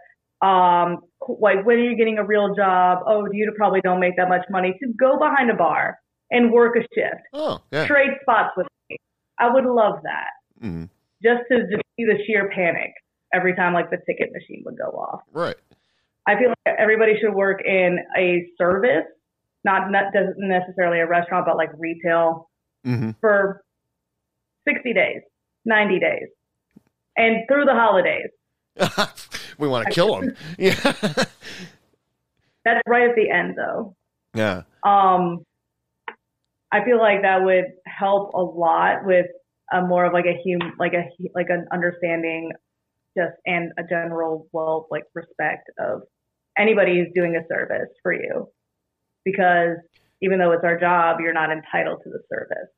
um, 0.43 0.99
like 1.39 1.65
when 1.65 1.77
are 1.77 1.85
you 1.85 1.97
getting 1.97 2.19
a 2.19 2.25
real 2.25 2.55
job? 2.55 2.99
Oh, 3.07 3.27
you 3.33 3.53
probably 3.57 3.81
don't 3.81 4.01
make 4.01 4.17
that 4.17 4.29
much 4.29 4.45
money. 4.51 4.77
To 4.83 4.93
go 4.99 5.19
behind 5.19 5.51
a 5.51 5.55
bar 5.55 5.99
and 6.31 6.53
work 6.53 6.77
a 6.77 6.81
shift, 6.95 7.23
oh 7.33 7.63
yeah 7.73 7.87
trade 7.87 8.13
spots 8.23 8.51
with 8.57 8.67
me. 8.89 8.97
I 9.39 9.53
would 9.53 9.65
love 9.65 9.95
that 10.03 10.31
Mm-hmm. 10.63 10.85
just 11.23 11.41
to 11.51 11.61
just 11.71 11.83
see 12.01 12.13
the 12.19 12.23
sheer 12.27 12.51
panic 12.55 12.93
every 13.33 13.55
time 13.55 13.75
like 13.75 13.91
the 13.91 13.99
ticket 14.07 14.31
machine 14.33 14.63
would 14.65 14.77
go 14.77 14.91
off. 14.99 15.21
right 15.33 15.57
I 16.27 16.39
feel 16.39 16.49
like 16.51 16.77
everybody 16.79 17.15
should 17.21 17.35
work 17.35 17.61
in 17.65 17.99
a 18.17 18.47
service, 18.59 19.05
not 19.65 19.91
not 19.91 20.13
doesn't 20.13 20.37
necessarily 20.39 21.01
a 21.01 21.07
restaurant, 21.07 21.47
but 21.47 21.57
like 21.57 21.71
retail 21.79 22.49
hmm 22.85 23.11
for 23.21 23.63
60 24.69 24.93
days, 24.93 25.23
90 25.65 25.99
days, 26.01 26.29
and 27.17 27.37
through 27.49 27.65
the 27.65 27.73
holidays. 27.75 28.29
we 29.59 29.69
want 29.69 29.87
to 29.87 29.93
kill 29.93 30.21
them. 30.21 30.35
Yeah. 30.59 30.75
That's 32.65 32.83
right 32.87 33.09
at 33.09 33.17
the 33.17 33.31
end 33.31 33.57
though. 33.57 33.97
yeah. 34.35 34.63
Um, 34.85 35.45
I 36.73 36.85
feel 36.85 36.99
like 36.99 37.23
that 37.23 37.43
would 37.43 37.65
help 37.87 38.33
a 38.35 38.41
lot 38.43 39.05
with 39.05 39.27
a 39.73 39.83
more 39.83 40.05
of 40.05 40.13
like 40.13 40.27
a 40.27 40.37
hum, 40.45 40.75
like 40.79 40.93
a 40.95 41.05
like 41.35 41.49
an 41.49 41.67
understanding, 41.73 42.53
just 43.17 43.33
and 43.47 43.73
a 43.79 43.83
general 43.89 44.49
well 44.53 44.87
like 44.91 45.05
respect 45.15 45.71
of 45.79 46.03
anybody 46.59 46.99
who's 46.99 47.13
doing 47.15 47.37
a 47.37 47.47
service 47.53 47.89
for 48.03 48.13
you, 48.13 48.49
because 49.25 49.77
even 50.23 50.39
though 50.39 50.53
it's 50.53 50.65
our 50.65 50.79
job, 50.79 51.19
you're 51.21 51.33
not 51.33 51.51
entitled 51.51 52.01
to 52.05 52.11
the 52.11 52.21
service. 52.33 52.69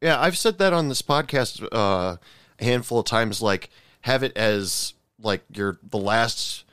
Yeah. 0.00 0.20
I've 0.20 0.36
said 0.36 0.58
that 0.58 0.72
on 0.72 0.88
this 0.88 1.02
podcast 1.02 1.62
uh, 1.72 2.16
a 2.58 2.64
handful 2.64 2.98
of 2.98 3.06
times. 3.06 3.40
Like, 3.40 3.70
have 4.02 4.22
it 4.22 4.36
as 4.36 4.94
like 5.20 5.42
your 5.52 5.78
the 5.82 5.98
last 5.98 6.64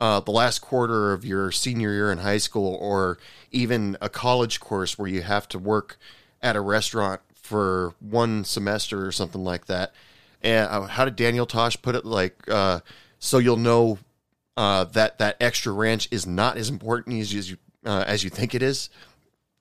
uh, 0.00 0.20
the 0.20 0.30
last 0.30 0.60
quarter 0.60 1.12
of 1.12 1.24
your 1.24 1.52
senior 1.52 1.92
year 1.92 2.10
in 2.10 2.18
high 2.18 2.38
school, 2.38 2.74
or 2.80 3.18
even 3.50 3.96
a 4.00 4.08
college 4.08 4.58
course 4.60 4.98
where 4.98 5.08
you 5.08 5.22
have 5.22 5.46
to 5.48 5.58
work 5.58 5.98
at 6.40 6.56
a 6.56 6.60
restaurant 6.60 7.20
for 7.50 7.94
one 7.98 8.44
semester 8.44 9.04
or 9.04 9.10
something 9.10 9.42
like 9.42 9.66
that. 9.66 9.92
And 10.40 10.68
uh, 10.70 10.82
how 10.82 11.04
did 11.04 11.16
Daniel 11.16 11.46
Tosh 11.46 11.82
put 11.82 11.96
it? 11.96 12.04
Like, 12.04 12.36
uh, 12.48 12.78
so 13.18 13.38
you'll 13.38 13.56
know 13.56 13.98
uh, 14.56 14.84
that 14.84 15.18
that 15.18 15.36
extra 15.40 15.72
ranch 15.72 16.06
is 16.12 16.28
not 16.28 16.56
as 16.56 16.68
important 16.68 17.20
as 17.20 17.34
you 17.50 17.56
uh, 17.84 18.04
as 18.06 18.22
you 18.22 18.30
think 18.30 18.54
it 18.54 18.62
is, 18.62 18.88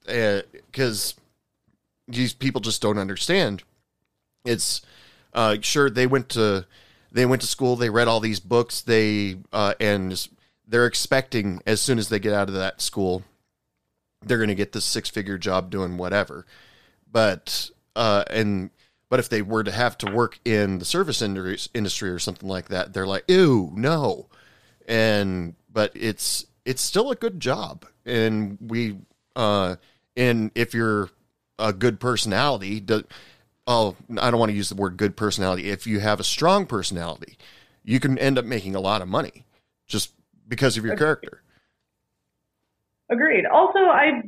because 0.05 1.15
these 2.07 2.33
people 2.33 2.61
just 2.61 2.79
don't 2.79 2.99
understand. 2.99 3.63
It's 4.45 4.81
uh, 5.33 5.57
sure 5.61 5.89
they 5.89 6.05
went 6.05 6.29
to 6.29 6.67
they 7.11 7.25
went 7.25 7.41
to 7.41 7.47
school, 7.47 7.75
they 7.75 7.89
read 7.89 8.07
all 8.07 8.19
these 8.19 8.39
books, 8.39 8.81
they 8.81 9.37
uh, 9.51 9.73
and 9.79 10.29
they're 10.67 10.85
expecting 10.85 11.59
as 11.65 11.81
soon 11.81 11.97
as 11.97 12.09
they 12.09 12.19
get 12.19 12.33
out 12.33 12.49
of 12.49 12.53
that 12.53 12.81
school, 12.81 13.23
they're 14.23 14.37
going 14.37 14.49
to 14.49 14.55
get 14.55 14.73
this 14.73 14.85
six 14.85 15.09
figure 15.09 15.39
job 15.39 15.71
doing 15.71 15.97
whatever. 15.97 16.45
But 17.11 17.71
uh, 17.99 18.23
and 18.29 18.69
but 19.09 19.19
if 19.19 19.27
they 19.27 19.41
were 19.41 19.63
to 19.63 19.71
have 19.71 19.97
to 19.97 20.11
work 20.11 20.39
in 20.45 20.79
the 20.79 20.85
service 20.85 21.21
industry 21.21 22.09
or 22.09 22.17
something 22.17 22.47
like 22.47 22.69
that, 22.69 22.93
they're 22.93 23.05
like, 23.05 23.25
ew, 23.27 23.71
no. 23.75 24.27
And 24.87 25.55
but 25.71 25.91
it's 25.93 26.45
it's 26.63 26.81
still 26.81 27.11
a 27.11 27.15
good 27.15 27.41
job, 27.41 27.85
and 28.05 28.57
we 28.61 28.97
uh, 29.35 29.75
and 30.15 30.49
if 30.55 30.73
you're 30.73 31.09
a 31.59 31.73
good 31.73 31.99
personality, 31.99 32.79
do, 32.79 33.03
oh, 33.67 33.97
I 34.17 34.31
don't 34.31 34.39
want 34.39 34.51
to 34.51 34.55
use 34.55 34.69
the 34.69 34.75
word 34.75 34.95
good 34.95 35.17
personality. 35.17 35.69
If 35.69 35.85
you 35.85 35.99
have 35.99 36.21
a 36.21 36.23
strong 36.23 36.65
personality, 36.65 37.37
you 37.83 37.99
can 37.99 38.17
end 38.17 38.39
up 38.39 38.45
making 38.45 38.75
a 38.75 38.79
lot 38.79 39.01
of 39.01 39.09
money 39.09 39.45
just 39.87 40.13
because 40.47 40.77
of 40.77 40.85
your 40.85 40.93
Agreed. 40.93 41.05
character. 41.05 41.41
Agreed. 43.11 43.45
Also, 43.45 43.79
I 43.79 44.21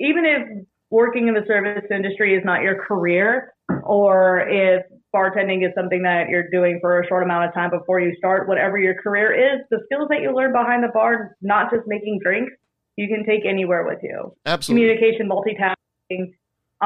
even 0.00 0.24
if 0.24 0.66
working 0.92 1.26
in 1.26 1.34
the 1.34 1.44
service 1.48 1.84
industry 1.90 2.36
is 2.36 2.44
not 2.44 2.60
your 2.60 2.84
career, 2.84 3.54
or 3.82 4.40
if 4.40 4.82
bartending 5.14 5.66
is 5.66 5.72
something 5.74 6.02
that 6.02 6.28
you're 6.28 6.48
doing 6.50 6.78
for 6.82 7.00
a 7.00 7.06
short 7.08 7.22
amount 7.22 7.48
of 7.48 7.54
time 7.54 7.70
before 7.70 7.98
you 7.98 8.14
start, 8.18 8.46
whatever 8.46 8.78
your 8.78 8.94
career 9.02 9.32
is, 9.32 9.60
the 9.70 9.78
skills 9.86 10.06
that 10.10 10.20
you 10.20 10.34
learn 10.36 10.52
behind 10.52 10.84
the 10.84 10.88
bar, 10.92 11.34
not 11.40 11.72
just 11.72 11.84
making 11.86 12.20
drinks, 12.22 12.52
you 12.96 13.08
can 13.08 13.24
take 13.24 13.46
anywhere 13.46 13.86
with 13.86 13.98
you. 14.02 14.36
Absolutely. 14.44 14.98
Communication, 14.98 15.30
multitasking, 15.30 16.34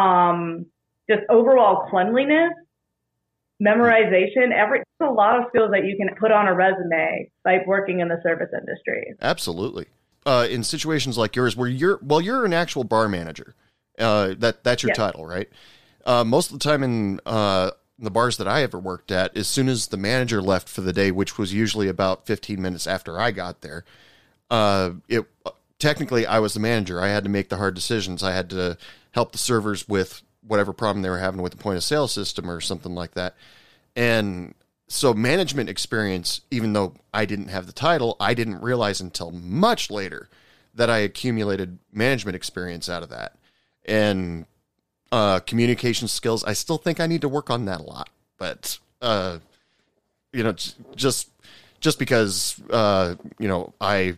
um, 0.00 0.66
just 1.11 1.22
overall 1.28 1.88
cleanliness, 1.90 2.52
memorization, 3.61 4.52
every 4.57 4.82
there's 4.98 5.11
a 5.11 5.12
lot 5.12 5.38
of 5.38 5.46
skills 5.48 5.70
that 5.72 5.84
you 5.84 5.96
can 5.96 6.14
put 6.18 6.30
on 6.30 6.46
a 6.46 6.54
resume 6.54 7.28
by 7.44 7.59
working 7.66 8.00
in 8.00 8.09
the 8.09 8.20
service 8.22 8.48
industry. 8.57 9.14
Absolutely. 9.20 9.86
Uh, 10.24 10.46
in 10.48 10.62
situations 10.62 11.18
like 11.18 11.36
yours, 11.36 11.57
where 11.57 11.68
you're 11.68 11.98
well, 12.02 12.20
you're 12.20 12.44
an 12.44 12.52
actual 12.52 12.84
bar 12.84 13.09
manager. 13.09 13.54
Uh, 13.99 14.34
that 14.38 14.62
that's 14.62 14.82
your 14.82 14.90
Yes. 14.90 14.97
title, 14.97 15.26
right? 15.26 15.49
Uh, 16.05 16.22
most 16.24 16.53
of 16.53 16.59
the 16.59 16.62
time 16.62 16.82
in 16.82 17.20
uh, 17.26 17.70
the 17.99 18.11
bars 18.11 18.36
that 18.36 18.47
I 18.47 18.62
ever 18.62 18.78
worked 18.78 19.11
at, 19.11 19.36
as 19.36 19.49
soon 19.49 19.68
as 19.68 19.88
the 19.88 19.97
manager 19.97 20.40
left 20.42 20.68
for 20.68 20.82
the 20.82 20.92
day, 20.92 21.11
which 21.11 21.38
was 21.38 21.53
usually 21.53 21.88
about 21.88 22.26
15 22.26 22.61
minutes 22.61 22.86
after 22.86 23.18
I 23.18 23.30
got 23.30 23.62
there, 23.62 23.84
uh, 24.51 24.92
it 25.09 25.24
technically 25.78 26.26
I 26.26 26.38
was 26.38 26.55
the 26.55 26.61
manager. 26.61 27.01
I 27.01 27.09
had 27.09 27.24
to 27.24 27.30
make 27.30 27.49
the 27.49 27.57
hard 27.57 27.74
decisions. 27.74 28.22
I 28.22 28.32
had 28.32 28.51
to 28.51 28.76
help 29.12 29.32
the 29.32 29.38
servers 29.38 29.88
with 29.88 30.22
whatever 30.47 30.72
problem 30.72 31.03
they 31.03 31.11
were 31.11 31.18
having 31.18 31.42
with 31.42 31.53
the 31.53 31.59
point 31.59 31.76
of 31.76 31.82
sale 31.82 32.07
system 32.07 32.49
or 32.51 32.61
something 32.61 32.94
like 32.94 33.14
that. 33.14 33.34
And 33.97 34.55
so 34.88 35.12
management 35.12 35.68
experience, 35.68 36.42
even 36.51 36.72
though 36.72 36.94
I 37.12 37.24
didn't 37.24 37.49
have 37.49 37.66
the 37.66 37.72
title, 37.72 38.16
I 38.20 38.34
didn't 38.34 38.61
realize 38.62 39.01
until 39.01 39.32
much 39.32 39.90
later 39.90 40.28
that 40.74 40.90
I 40.90 40.99
accumulated 40.99 41.78
management 41.92 42.36
experience 42.36 42.88
out 42.88 43.03
of 43.03 43.09
that. 43.09 43.34
And 43.87 44.47
uh, 45.12 45.41
communication 45.41 46.09
skills, 46.09 46.45
I 46.45 46.53
still 46.53 46.78
think 46.78 47.01
I 47.01 47.07
need 47.07 47.20
to 47.22 47.28
work 47.28 47.51
on 47.51 47.64
that 47.66 47.80
a 47.80 47.84
lot. 47.84 48.11
But 48.39 48.78
uh, 49.01 49.39
you 50.32 50.43
know, 50.43 50.53
just 50.95 51.30
just 51.80 51.99
because 51.99 52.61
uh, 52.70 53.14
you 53.39 53.49
know 53.49 53.72
I 53.80 54.16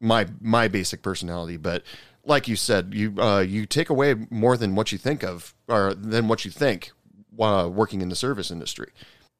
my 0.00 0.26
my 0.40 0.68
basic 0.68 1.02
personality, 1.02 1.56
but 1.56 1.82
like 2.24 2.46
you 2.46 2.56
said, 2.56 2.94
you 2.94 3.14
uh, 3.20 3.40
you 3.40 3.66
take 3.66 3.90
away 3.90 4.14
more 4.30 4.56
than 4.56 4.74
what 4.74 4.92
you 4.92 4.98
think 4.98 5.24
of, 5.24 5.54
or 5.66 5.94
than 5.94 6.28
what 6.28 6.44
you 6.44 6.50
think, 6.50 6.92
uh, 7.40 7.68
working 7.72 8.00
in 8.00 8.08
the 8.08 8.16
service 8.16 8.50
industry. 8.50 8.90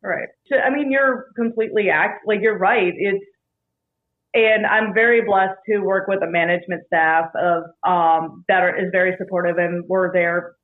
Right. 0.03 0.29
I 0.65 0.71
mean, 0.71 0.91
you're 0.91 1.27
completely 1.37 1.91
act 1.91 2.27
like 2.27 2.41
you're 2.41 2.59
right. 2.59 2.93
It's 2.97 3.25
and 4.35 4.67
I'm 4.67 4.93
very 4.93 5.23
blessed 5.25 5.59
to 5.71 5.79
work 5.79 6.07
with 6.09 6.23
a 6.23 6.31
management 6.31 6.83
staff 6.87 7.27
of 7.35 7.65
um, 7.87 8.45
that 8.49 8.63
are, 8.63 8.77
is 8.77 8.91
very 8.93 9.15
supportive, 9.19 9.57
and 9.59 9.85
we're 9.89 10.13
there 10.13 10.55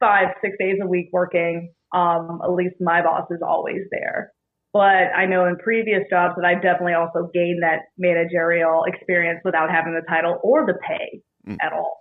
five, 0.00 0.28
six 0.42 0.56
days 0.58 0.78
a 0.82 0.86
week 0.86 1.08
working. 1.12 1.72
Um, 1.94 2.40
at 2.42 2.52
least 2.52 2.74
my 2.80 3.02
boss 3.02 3.26
is 3.30 3.40
always 3.46 3.82
there. 3.90 4.32
But 4.72 5.14
I 5.16 5.26
know 5.26 5.46
in 5.46 5.56
previous 5.56 6.02
jobs 6.10 6.34
that 6.36 6.44
I've 6.44 6.60
definitely 6.60 6.94
also 6.94 7.30
gained 7.32 7.62
that 7.62 7.82
managerial 7.96 8.82
experience 8.84 9.40
without 9.44 9.70
having 9.70 9.94
the 9.94 10.02
title 10.08 10.38
or 10.42 10.66
the 10.66 10.74
pay 10.86 11.20
Mm. 11.46 11.58
at 11.60 11.74
all. 11.74 12.00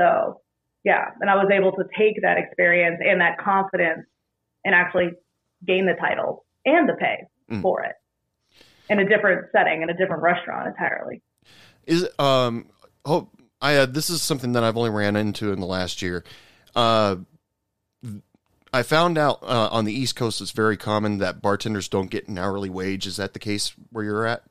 So, 0.00 0.40
yeah, 0.84 1.10
and 1.20 1.28
I 1.28 1.34
was 1.34 1.50
able 1.52 1.70
to 1.72 1.84
take 1.98 2.14
that 2.22 2.38
experience 2.38 2.98
and 3.04 3.20
that 3.20 3.36
confidence 3.36 4.06
and 4.64 4.74
actually 4.74 5.10
gain 5.66 5.84
the 5.84 5.92
title 6.00 6.46
and 6.64 6.88
the 6.88 6.94
pay 6.94 7.24
Mm. 7.50 7.60
for 7.60 7.82
it 7.82 7.92
in 8.88 8.98
a 8.98 9.08
different 9.08 9.46
setting 9.52 9.82
in 9.82 9.90
a 9.90 9.96
different 9.96 10.22
restaurant 10.22 10.68
entirely. 10.68 11.22
Is 11.86 12.08
um 12.18 12.66
oh 13.04 13.28
I 13.60 13.76
uh, 13.76 13.86
this 13.86 14.10
is 14.10 14.22
something 14.22 14.52
that 14.52 14.64
I've 14.64 14.76
only 14.76 14.90
ran 14.90 15.16
into 15.16 15.52
in 15.52 15.60
the 15.60 15.66
last 15.66 16.02
year. 16.02 16.24
Uh, 16.74 17.16
I 18.72 18.82
found 18.82 19.16
out 19.16 19.42
uh, 19.42 19.68
on 19.72 19.84
the 19.86 19.92
East 19.92 20.16
Coast 20.16 20.40
it's 20.40 20.50
very 20.50 20.76
common 20.76 21.18
that 21.18 21.40
bartenders 21.40 21.88
don't 21.88 22.10
get 22.10 22.28
an 22.28 22.36
hourly 22.36 22.68
wage. 22.68 23.06
Is 23.06 23.16
that 23.16 23.32
the 23.32 23.38
case 23.38 23.72
where 23.90 24.04
you're 24.04 24.26
at? 24.26 24.42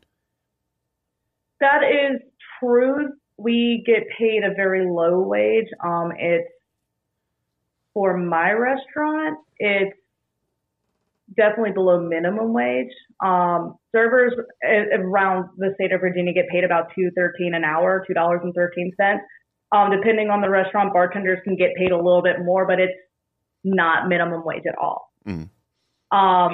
That 1.59 1.83
is 1.83 2.21
true. 2.59 3.09
We 3.37 3.83
get 3.85 4.03
paid 4.17 4.43
a 4.43 4.55
very 4.55 4.85
low 4.85 5.21
wage. 5.21 5.67
Um, 5.83 6.11
it's 6.17 6.49
for 7.93 8.17
my 8.17 8.51
restaurant. 8.51 9.37
It's 9.57 9.95
definitely 11.37 11.71
below 11.71 11.99
minimum 11.99 12.53
wage. 12.53 12.91
Um, 13.23 13.77
servers 13.93 14.33
around 14.63 15.49
the 15.57 15.73
state 15.75 15.91
of 15.91 16.01
Virginia 16.01 16.33
get 16.33 16.49
paid 16.49 16.63
about 16.63 16.87
two 16.95 17.11
thirteen 17.15 17.53
an 17.53 17.63
hour, 17.63 18.03
two 18.07 18.13
dollars 18.13 18.41
and 18.43 18.53
thirteen 18.53 18.91
cents. 18.97 19.21
Um, 19.71 19.91
depending 19.91 20.29
on 20.29 20.41
the 20.41 20.49
restaurant, 20.49 20.93
bartenders 20.93 21.39
can 21.43 21.55
get 21.55 21.75
paid 21.75 21.91
a 21.91 21.97
little 21.97 22.21
bit 22.21 22.37
more, 22.43 22.65
but 22.67 22.79
it's 22.79 22.93
not 23.63 24.07
minimum 24.07 24.43
wage 24.45 24.63
at 24.67 24.77
all. 24.77 25.11
Mm. 25.27 25.49
Um, 26.11 26.53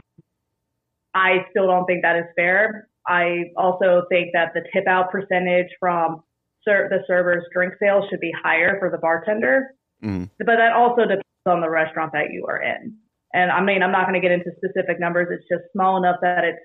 I 1.14 1.46
still 1.52 1.68
don't 1.68 1.86
think 1.86 2.04
that 2.04 2.16
is 2.16 2.26
fair. 2.36 2.88
I 3.08 3.52
also 3.58 4.04
think 4.10 4.30
that 4.34 4.54
the 4.54 4.62
tip 4.74 4.88
out 4.88 5.12
percentage 5.12 5.68
from 5.80 6.24
ser- 6.64 6.88
the 6.90 7.00
server's 7.06 7.44
drink 7.54 7.74
sales 7.82 8.06
should 8.10 8.22
be 8.22 8.32
higher 8.44 8.80
for 8.80 8.90
the 8.90 8.98
bartender, 8.98 9.76
Mm. 10.04 10.30
but 10.40 10.48
that 10.48 10.72
also 10.72 11.02
depends 11.02 11.24
on 11.46 11.62
the 11.62 11.70
restaurant 11.70 12.14
that 12.14 12.32
you 12.32 12.46
are 12.48 12.62
in. 12.62 12.96
And 13.34 13.52
I 13.52 13.62
mean, 13.64 13.82
I'm 13.82 13.92
not 13.92 14.08
going 14.08 14.20
to 14.20 14.26
get 14.26 14.32
into 14.32 14.52
specific 14.58 15.00
numbers. 15.00 15.28
It's 15.32 15.48
just 15.50 15.72
small 15.72 15.98
enough 15.98 16.18
that 16.22 16.44
it's 16.44 16.60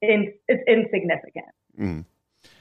in, 0.00 0.32
it's 0.48 0.62
insignificant 0.66 1.46
Mm. 1.80 2.04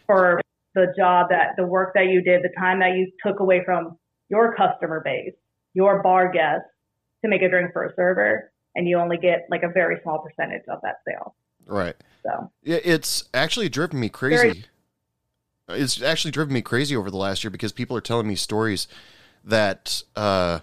for 0.07 0.39
the 0.73 0.93
job 0.97 1.27
that 1.31 1.55
the 1.57 1.65
work 1.65 1.93
that 1.95 2.05
you 2.05 2.21
did, 2.21 2.43
the 2.43 2.53
time 2.57 2.79
that 2.79 2.95
you 2.95 3.11
took 3.25 3.41
away 3.41 3.61
from 3.65 3.97
your 4.29 4.55
customer 4.55 5.01
base, 5.03 5.33
your 5.73 6.01
bar 6.01 6.31
guests 6.31 6.67
to 7.23 7.29
make 7.29 7.41
a 7.41 7.49
drink 7.49 7.71
for 7.73 7.85
a 7.85 7.93
server, 7.95 8.51
and 8.75 8.87
you 8.87 8.97
only 8.97 9.17
get 9.17 9.47
like 9.49 9.63
a 9.63 9.69
very 9.69 9.97
small 10.03 10.19
percentage 10.19 10.63
of 10.69 10.79
that 10.83 10.97
sale. 11.05 11.35
Right. 11.65 11.95
So 12.23 12.51
Yeah, 12.63 12.79
it's 12.83 13.25
actually 13.33 13.67
driven 13.67 13.99
me 13.99 14.07
crazy. 14.09 14.63
It's 15.67 16.01
actually 16.01 16.31
driven 16.31 16.53
me 16.53 16.61
crazy 16.61 16.95
over 16.95 17.11
the 17.11 17.17
last 17.17 17.43
year 17.43 17.51
because 17.51 17.71
people 17.71 17.95
are 17.97 18.01
telling 18.01 18.27
me 18.27 18.35
stories 18.35 18.87
that 19.43 20.03
uh, 20.15 20.59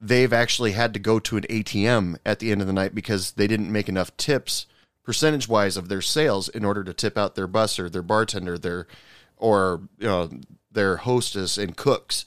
they've 0.00 0.32
actually 0.32 0.72
had 0.72 0.94
to 0.94 1.00
go 1.00 1.18
to 1.18 1.36
an 1.36 1.44
ATM 1.44 2.16
at 2.24 2.38
the 2.38 2.50
end 2.50 2.60
of 2.60 2.66
the 2.66 2.72
night 2.72 2.94
because 2.94 3.32
they 3.32 3.46
didn't 3.46 3.70
make 3.70 3.88
enough 3.88 4.16
tips 4.16 4.66
percentage 5.04 5.48
wise 5.48 5.76
of 5.76 5.88
their 5.88 6.00
sales 6.00 6.48
in 6.48 6.64
order 6.64 6.84
to 6.84 6.94
tip 6.94 7.18
out 7.18 7.34
their 7.34 7.48
busser, 7.48 7.90
their 7.90 8.02
bartender, 8.02 8.56
their 8.56 8.86
or 9.36 9.82
you 9.98 10.06
know 10.06 10.30
their 10.70 10.98
hostess 10.98 11.58
and 11.58 11.76
cooks. 11.76 12.24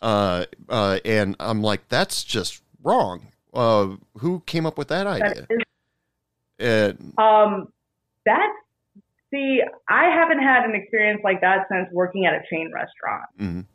Uh, 0.00 0.44
uh, 0.68 0.98
and 1.04 1.36
I'm 1.40 1.62
like, 1.62 1.88
that's 1.88 2.24
just 2.24 2.62
wrong. 2.82 3.28
Uh, 3.52 3.96
who 4.18 4.40
came 4.46 4.66
up 4.66 4.76
with 4.76 4.88
that 4.88 5.06
idea? 5.06 5.46
that 5.48 5.54
is 5.54 5.62
And 6.58 7.12
Um, 7.18 7.72
that's 8.24 8.56
see, 9.30 9.60
I 9.88 10.04
haven't 10.06 10.40
had 10.42 10.64
an 10.64 10.74
experience 10.74 11.20
like 11.24 11.40
that 11.40 11.66
since 11.70 11.88
working 11.92 12.26
at 12.26 12.34
a 12.34 12.42
chain 12.50 12.70
restaurant. 12.72 13.24
Mm 13.38 13.54
mhm. 13.54 13.66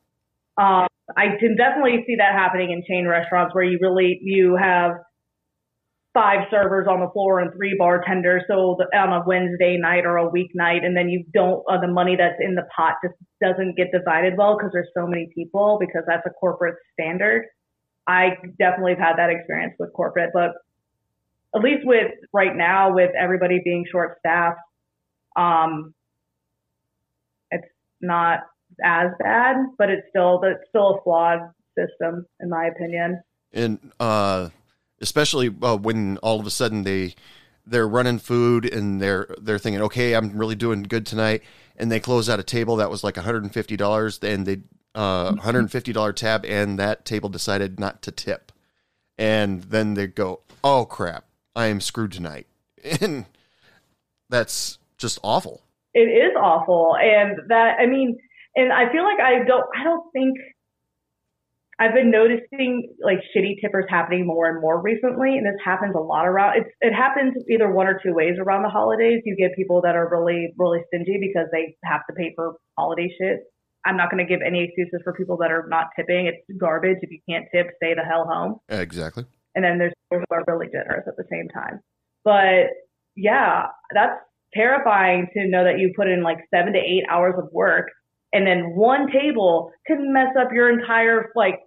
Um, 0.59 0.87
I 1.15 1.37
can 1.39 1.55
definitely 1.55 2.03
see 2.05 2.17
that 2.17 2.33
happening 2.33 2.71
in 2.71 2.83
chain 2.87 3.07
restaurants 3.07 3.55
where 3.55 3.63
you 3.63 3.79
really 3.81 4.19
you 4.21 4.57
have 4.61 4.91
five 6.13 6.47
servers 6.51 6.85
on 6.89 6.99
the 6.99 7.09
floor 7.11 7.39
and 7.39 7.51
three 7.53 7.75
bartenders. 7.77 8.43
So 8.47 8.75
the, 8.77 8.85
on 8.97 9.13
a 9.13 9.23
Wednesday 9.25 9.77
night 9.77 10.05
or 10.05 10.17
a 10.17 10.29
weeknight, 10.29 10.83
and 10.83 10.97
then 10.97 11.07
you 11.07 11.23
don't 11.33 11.63
uh, 11.71 11.79
the 11.79 11.87
money 11.87 12.15
that's 12.17 12.35
in 12.41 12.55
the 12.55 12.67
pot 12.75 12.95
just 13.03 13.15
doesn't 13.41 13.77
get 13.77 13.87
divided 13.93 14.33
well 14.37 14.57
because 14.57 14.71
there's 14.73 14.89
so 14.93 15.07
many 15.07 15.29
people 15.33 15.77
because 15.79 16.03
that's 16.05 16.25
a 16.25 16.31
corporate 16.31 16.75
standard. 16.93 17.45
I 18.05 18.31
definitely 18.57 18.95
have 18.97 19.07
had 19.09 19.15
that 19.17 19.29
experience 19.29 19.75
with 19.79 19.93
corporate, 19.93 20.31
but 20.33 20.51
at 21.55 21.61
least 21.61 21.85
with 21.85 22.11
right 22.33 22.55
now 22.55 22.93
with 22.93 23.11
everybody 23.19 23.61
being 23.63 23.85
short 23.89 24.17
staffed, 24.19 24.59
um, 25.37 25.93
it's 27.51 27.67
not 28.01 28.41
as 28.83 29.11
bad, 29.19 29.55
but 29.77 29.89
it's 29.89 30.07
still 30.09 30.41
it's 30.43 30.67
still 30.69 30.97
a 30.97 31.01
flawed 31.03 31.39
system, 31.77 32.25
in 32.39 32.49
my 32.49 32.65
opinion. 32.65 33.21
and 33.53 33.91
uh, 33.99 34.49
especially 35.01 35.53
uh, 35.61 35.77
when 35.77 36.17
all 36.17 36.39
of 36.39 36.45
a 36.45 36.51
sudden 36.51 36.83
they 36.83 37.15
they're 37.65 37.87
running 37.87 38.19
food 38.19 38.71
and 38.71 39.01
they're 39.01 39.27
they're 39.39 39.59
thinking, 39.59 39.81
okay, 39.83 40.13
I'm 40.13 40.37
really 40.37 40.55
doing 40.55 40.83
good 40.83 41.05
tonight, 41.05 41.43
and 41.77 41.91
they 41.91 41.99
close 41.99 42.29
out 42.29 42.39
a 42.39 42.43
table 42.43 42.77
that 42.77 42.89
was 42.89 43.03
like 43.03 43.15
150 43.15 43.77
dollars, 43.77 44.19
and 44.21 44.45
they 44.45 44.61
uh, 44.95 45.31
150 45.33 45.93
dollar 45.93 46.13
tab, 46.13 46.45
and 46.45 46.79
that 46.79 47.05
table 47.05 47.29
decided 47.29 47.79
not 47.79 48.01
to 48.03 48.11
tip, 48.11 48.51
and 49.17 49.63
then 49.63 49.93
they 49.93 50.07
go, 50.07 50.41
oh 50.63 50.85
crap, 50.85 51.25
I 51.55 51.67
am 51.67 51.81
screwed 51.81 52.11
tonight, 52.11 52.47
and 53.01 53.25
that's 54.29 54.79
just 54.97 55.19
awful. 55.23 55.61
It 55.93 56.01
is 56.01 56.33
awful, 56.39 56.95
and 56.99 57.49
that 57.49 57.77
I 57.79 57.85
mean, 57.85 58.17
and 58.55 58.71
I 58.71 58.91
feel 58.91 59.03
like 59.03 59.19
I 59.19 59.43
don't 59.45 59.65
I 59.75 59.83
don't 59.83 60.11
think 60.11 60.37
I've 61.79 61.93
been 61.93 62.11
noticing 62.11 62.93
like 63.01 63.19
shitty 63.35 63.61
tippers 63.61 63.85
happening 63.89 64.27
more 64.27 64.49
and 64.49 64.59
more 64.59 64.81
recently, 64.81 65.37
and 65.37 65.45
this 65.45 65.55
happens 65.63 65.95
a 65.95 65.99
lot 65.99 66.27
around. 66.27 66.57
It's 66.57 66.69
it 66.81 66.93
happens 66.93 67.35
either 67.49 67.71
one 67.71 67.87
or 67.87 67.99
two 68.03 68.13
ways 68.13 68.35
around 68.37 68.63
the 68.63 68.69
holidays. 68.69 69.21
You 69.25 69.35
get 69.37 69.55
people 69.55 69.81
that 69.83 69.95
are 69.95 70.09
really 70.09 70.53
really 70.57 70.79
stingy 70.87 71.17
because 71.21 71.47
they 71.51 71.77
have 71.85 72.01
to 72.09 72.15
pay 72.15 72.33
for 72.35 72.55
holiday 72.77 73.09
shit. 73.17 73.39
I'm 73.85 73.95
not 73.95 74.11
going 74.11 74.25
to 74.25 74.29
give 74.29 74.41
any 74.45 74.65
excuses 74.65 74.99
for 75.05 75.13
people 75.13 75.37
that 75.37 75.51
are 75.51 75.65
not 75.69 75.87
tipping. 75.95 76.27
It's 76.27 76.59
garbage. 76.59 76.97
If 77.01 77.11
you 77.11 77.19
can't 77.29 77.45
tip, 77.53 77.67
stay 77.77 77.93
the 77.93 78.03
hell 78.03 78.25
home. 78.27 78.59
Exactly. 78.67 79.25
And 79.55 79.63
then 79.63 79.77
there's 79.79 79.93
people 80.11 80.25
who 80.29 80.35
are 80.35 80.43
really 80.47 80.67
generous 80.67 81.05
at 81.07 81.15
the 81.15 81.23
same 81.31 81.47
time. 81.47 81.79
But 82.25 82.75
yeah, 83.15 83.67
that's 83.93 84.19
terrifying 84.53 85.27
to 85.33 85.47
know 85.47 85.63
that 85.63 85.79
you 85.79 85.93
put 85.95 86.07
in 86.07 86.23
like 86.23 86.39
seven 86.53 86.73
to 86.73 86.79
eight 86.79 87.03
hours 87.09 87.35
of 87.37 87.47
work 87.53 87.87
and 88.33 88.45
then 88.45 88.75
one 88.75 89.11
table 89.11 89.71
can 89.87 90.13
mess 90.13 90.35
up 90.39 90.51
your 90.53 90.69
entire 90.69 91.31
like 91.35 91.59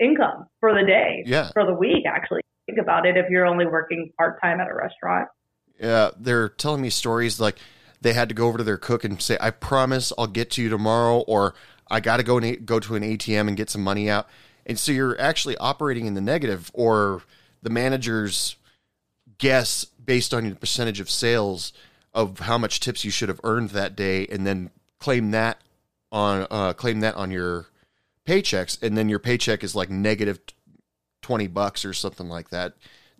income 0.00 0.46
for 0.60 0.74
the 0.74 0.84
day, 0.86 1.22
Yeah. 1.26 1.50
for 1.52 1.64
the 1.64 1.74
week. 1.74 2.04
Actually, 2.06 2.42
think 2.66 2.78
about 2.78 3.06
it 3.06 3.16
if 3.16 3.28
you're 3.30 3.46
only 3.46 3.66
working 3.66 4.12
part 4.18 4.40
time 4.40 4.60
at 4.60 4.68
a 4.68 4.74
restaurant. 4.74 5.28
Yeah, 5.78 6.10
they're 6.18 6.48
telling 6.48 6.82
me 6.82 6.90
stories 6.90 7.40
like 7.40 7.56
they 8.00 8.12
had 8.12 8.28
to 8.28 8.34
go 8.34 8.48
over 8.48 8.58
to 8.58 8.64
their 8.64 8.76
cook 8.76 9.04
and 9.04 9.20
say, 9.20 9.36
"I 9.40 9.50
promise 9.50 10.12
I'll 10.18 10.26
get 10.26 10.50
to 10.52 10.62
you 10.62 10.68
tomorrow," 10.68 11.20
or 11.20 11.54
"I 11.90 12.00
got 12.00 12.16
to 12.18 12.22
go 12.22 12.38
and 12.38 12.66
go 12.66 12.80
to 12.80 12.94
an 12.96 13.02
ATM 13.02 13.48
and 13.48 13.56
get 13.56 13.70
some 13.70 13.82
money 13.82 14.10
out." 14.10 14.28
And 14.66 14.78
so 14.78 14.92
you're 14.92 15.20
actually 15.20 15.56
operating 15.58 16.06
in 16.06 16.14
the 16.14 16.20
negative, 16.20 16.70
or 16.74 17.22
the 17.62 17.70
manager's 17.70 18.56
guess 19.38 19.84
based 19.84 20.34
on 20.34 20.44
your 20.44 20.54
percentage 20.56 21.00
of 21.00 21.08
sales 21.10 21.72
of 22.14 22.40
how 22.40 22.58
much 22.58 22.80
tips 22.80 23.04
you 23.04 23.10
should 23.10 23.28
have 23.28 23.40
earned 23.44 23.70
that 23.70 23.96
day, 23.96 24.26
and 24.26 24.46
then 24.46 24.70
claim 25.02 25.32
that 25.32 25.58
on 26.12 26.46
uh, 26.50 26.72
claim 26.74 27.00
that 27.00 27.16
on 27.16 27.30
your 27.30 27.66
paychecks, 28.26 28.80
and 28.82 28.96
then 28.96 29.08
your 29.08 29.18
paycheck 29.18 29.64
is 29.64 29.74
like 29.74 29.90
negative 29.90 30.38
twenty 31.22 31.48
bucks 31.48 31.84
or 31.84 31.92
something 31.92 32.28
like 32.28 32.50
that. 32.50 32.74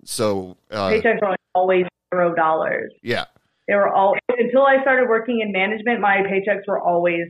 So 0.05 0.57
uh, 0.71 0.91
Paychecks 0.91 1.23
are 1.23 1.37
always 1.55 1.87
zero 2.15 2.35
dollars. 2.35 2.93
yeah, 3.03 3.25
They 3.69 3.75
were 3.75 3.89
all 3.89 4.15
until 4.29 4.63
I 4.67 4.81
started 4.83 5.09
working 5.09 5.41
in 5.41 5.53
management. 5.53 6.01
My 6.01 6.19
paychecks 6.19 6.67
were 6.69 6.81
always 6.81 7.27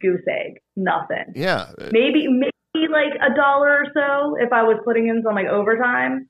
goose 0.00 0.22
egg, 0.28 0.58
nothing. 0.76 1.32
yeah. 1.34 1.66
maybe 1.90 2.28
maybe 2.28 2.86
like 2.92 3.12
a 3.20 3.34
dollar 3.34 3.82
or 3.82 3.86
so 3.94 4.36
if 4.40 4.52
I 4.52 4.62
was 4.62 4.78
putting 4.84 5.08
in 5.08 5.22
some 5.24 5.34
like 5.34 5.46
overtime, 5.48 6.28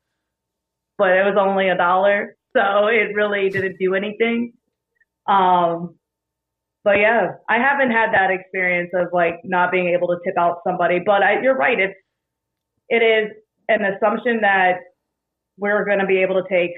but 0.97 1.11
it 1.11 1.25
was 1.25 1.37
only 1.39 1.69
a 1.69 1.77
dollar, 1.77 2.35
so 2.57 2.87
it 2.89 3.15
really 3.15 3.51
didn't 3.51 3.77
do 3.79 3.95
anything. 3.95 4.53
Um, 5.29 5.98
but 6.89 6.97
yeah, 7.01 7.33
I 7.51 7.59
haven't 7.59 7.91
had 7.91 8.15
that 8.15 8.31
experience 8.31 8.89
of 8.95 9.09
like 9.13 9.41
not 9.45 9.71
being 9.71 9.89
able 9.89 10.09
to 10.09 10.17
tip 10.25 10.39
out 10.39 10.61
somebody. 10.67 11.01
But 11.05 11.23
I, 11.23 11.43
you're 11.43 11.55
right, 11.55 11.79
it's 11.79 11.93
it 12.89 13.03
is 13.03 13.37
an 13.69 13.81
assumption 13.85 14.41
that 14.41 14.77
we're 15.59 15.85
going 15.85 15.99
to 15.99 16.07
be 16.07 16.23
able 16.23 16.43
to 16.43 16.49
take 16.49 16.71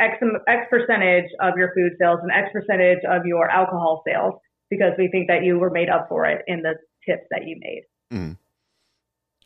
X, 0.00 0.16
X 0.48 0.66
percentage 0.70 1.26
of 1.38 1.58
your 1.58 1.74
food 1.74 1.92
sales 2.00 2.20
and 2.22 2.32
X 2.32 2.48
percentage 2.50 3.00
of 3.06 3.26
your 3.26 3.50
alcohol 3.50 4.02
sales 4.06 4.40
because 4.70 4.92
we 4.96 5.08
think 5.08 5.28
that 5.28 5.44
you 5.44 5.58
were 5.58 5.68
made 5.68 5.90
up 5.90 6.06
for 6.08 6.24
it 6.24 6.42
in 6.46 6.62
the 6.62 6.72
tips 7.06 7.26
that 7.30 7.46
you 7.46 7.60
made 7.60 8.38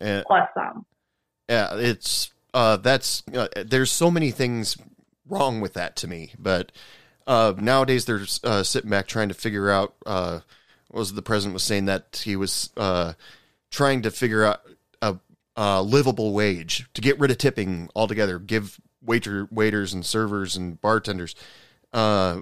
And, 0.00 0.24
plus 0.24 0.48
some. 0.54 0.86
yeah, 1.48 1.74
it's 1.74 2.32
uh, 2.54 2.76
that's 2.76 3.24
uh, 3.34 3.48
there's 3.66 3.90
so 3.90 4.08
many 4.08 4.30
things 4.30 4.76
wrong 5.28 5.60
with 5.60 5.72
that 5.74 5.96
to 5.96 6.06
me, 6.06 6.32
but 6.38 6.70
uh, 7.26 7.54
nowadays 7.58 8.04
they're 8.04 8.22
uh, 8.44 8.62
sitting 8.62 8.90
back 8.90 9.06
trying 9.06 9.28
to 9.28 9.34
figure 9.34 9.70
out. 9.70 9.94
Uh, 10.04 10.40
was 10.92 11.14
the 11.14 11.22
president 11.22 11.54
was 11.54 11.62
saying 11.62 11.86
that 11.86 12.22
he 12.24 12.36
was 12.36 12.70
uh, 12.76 13.14
trying 13.70 14.02
to 14.02 14.10
figure 14.10 14.44
out 14.44 14.60
a, 15.00 15.16
a 15.56 15.82
livable 15.82 16.32
wage 16.32 16.86
to 16.94 17.00
get 17.00 17.18
rid 17.18 17.30
of 17.30 17.38
tipping 17.38 17.88
altogether, 17.96 18.38
give 18.38 18.78
waiter 19.02 19.48
waiters 19.50 19.92
and 19.92 20.04
servers 20.04 20.56
and 20.56 20.80
bartenders 20.80 21.34
uh, 21.92 22.40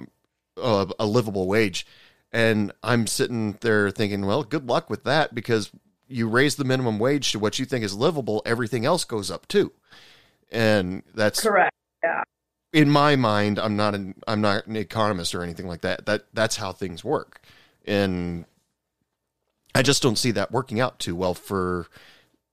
a, 0.57 0.89
a 0.99 1.07
livable 1.07 1.47
wage. 1.47 1.87
And 2.33 2.73
I'm 2.83 3.07
sitting 3.07 3.57
there 3.61 3.91
thinking, 3.91 4.27
well, 4.27 4.45
good 4.45 4.67
luck 4.67 4.91
with 4.91 5.05
that 5.05 5.35
because 5.35 5.71
you 6.07 6.29
raise 6.29 6.57
the 6.57 6.65
minimum 6.65 6.99
wage 6.99 7.33
to 7.33 7.39
what 7.39 7.59
you 7.59 7.65
think 7.65 7.85
is 7.85 7.95
livable, 7.95 8.43
everything 8.45 8.85
else 8.85 9.05
goes 9.05 9.31
up 9.31 9.49
too. 9.49 9.73
And 10.51 11.03
that's 11.15 11.41
Correct. 11.41 11.75
Yeah. 12.03 12.23
In 12.73 12.91
my 12.91 13.17
mind. 13.17 13.59
I'm 13.59 13.77
not 13.77 13.95
an 13.95 14.15
I'm 14.27 14.41
not 14.41 14.67
an 14.67 14.77
economist 14.77 15.35
or 15.35 15.43
anything 15.43 15.67
like 15.67 15.81
that. 15.83 16.07
That 16.07 16.27
that's 16.33 16.57
how 16.57 16.73
things 16.73 17.05
work, 17.05 17.41
and 17.85 18.45
I 19.75 19.83
just 19.83 20.03
don't 20.03 20.17
see 20.17 20.31
that 20.33 20.53
working 20.53 20.81
out 20.81 20.99
too 20.99 21.15
well 21.15 21.35
for 21.35 21.87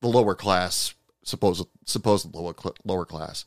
the 0.01 0.07
lower 0.07 0.35
class, 0.35 0.93
supposed 1.23 1.65
supposed 1.85 2.33
lower 2.33 2.55
lower 2.85 3.05
class. 3.05 3.45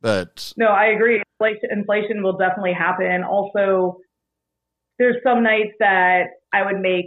But 0.00 0.52
No, 0.56 0.66
I 0.66 0.86
agree. 0.86 1.22
Inflation, 1.40 2.22
will 2.22 2.36
definitely 2.36 2.74
happen. 2.74 3.22
Also, 3.24 3.98
there's 4.98 5.16
some 5.24 5.42
nights 5.42 5.72
that 5.78 6.24
I 6.52 6.64
would 6.64 6.80
make, 6.80 7.06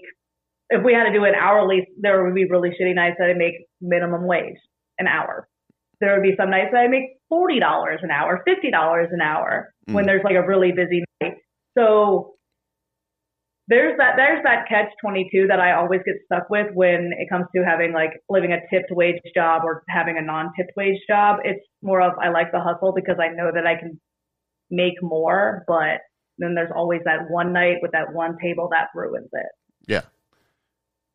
if 0.69 0.83
we 0.83 0.93
had 0.93 1.03
to 1.03 1.13
do 1.13 1.23
it 1.23 1.35
hourly, 1.39 1.87
there 1.99 2.23
would 2.23 2.33
be 2.33 2.45
really 2.49 2.69
shitty 2.69 2.95
nights 2.95 3.17
that 3.19 3.29
I 3.29 3.33
make 3.33 3.53
minimum 3.79 4.25
wage 4.25 4.57
an 4.97 5.07
hour. 5.07 5.47
There 6.01 6.13
would 6.15 6.23
be 6.23 6.35
some 6.35 6.49
nights 6.49 6.69
that 6.71 6.79
I 6.79 6.87
make 6.87 7.17
$40 7.33 8.03
an 8.03 8.11
hour, 8.11 8.43
$50 8.47 9.07
an 9.11 9.21
hour 9.21 9.73
when 9.87 10.03
Mm. 10.03 10.07
there's 10.07 10.23
like 10.23 10.35
a 10.35 10.45
really 10.45 10.71
busy 10.71 11.03
night. 11.21 11.33
So 11.77 12.35
there's 13.67 13.97
that 13.97 14.15
there's 14.17 14.43
that 14.43 14.67
catch 14.67 14.91
22 15.01 15.47
that 15.47 15.59
I 15.59 15.73
always 15.73 16.01
get 16.05 16.15
stuck 16.25 16.49
with 16.49 16.67
when 16.73 17.11
it 17.17 17.29
comes 17.29 17.45
to 17.55 17.63
having 17.63 17.93
like 17.93 18.11
living 18.29 18.51
a 18.51 18.59
tipped 18.69 18.91
wage 18.91 19.21
job 19.33 19.61
or 19.63 19.83
having 19.87 20.17
a 20.17 20.21
non-tipped 20.21 20.73
wage 20.75 20.99
job. 21.07 21.39
It's 21.43 21.65
more 21.81 22.01
of 22.01 22.13
I 22.21 22.29
like 22.29 22.51
the 22.51 22.59
hustle 22.59 22.93
because 22.93 23.17
I 23.19 23.29
know 23.29 23.51
that 23.53 23.65
I 23.65 23.75
can 23.75 23.99
make 24.69 25.01
more, 25.01 25.63
but 25.67 26.01
then 26.37 26.55
there's 26.55 26.71
always 26.75 27.01
that 27.05 27.29
one 27.29 27.53
night 27.53 27.77
with 27.81 27.91
that 27.91 28.13
one 28.13 28.37
table 28.41 28.67
that 28.71 28.89
ruins 28.93 29.29
it. 29.31 29.51
yeah, 29.87 30.01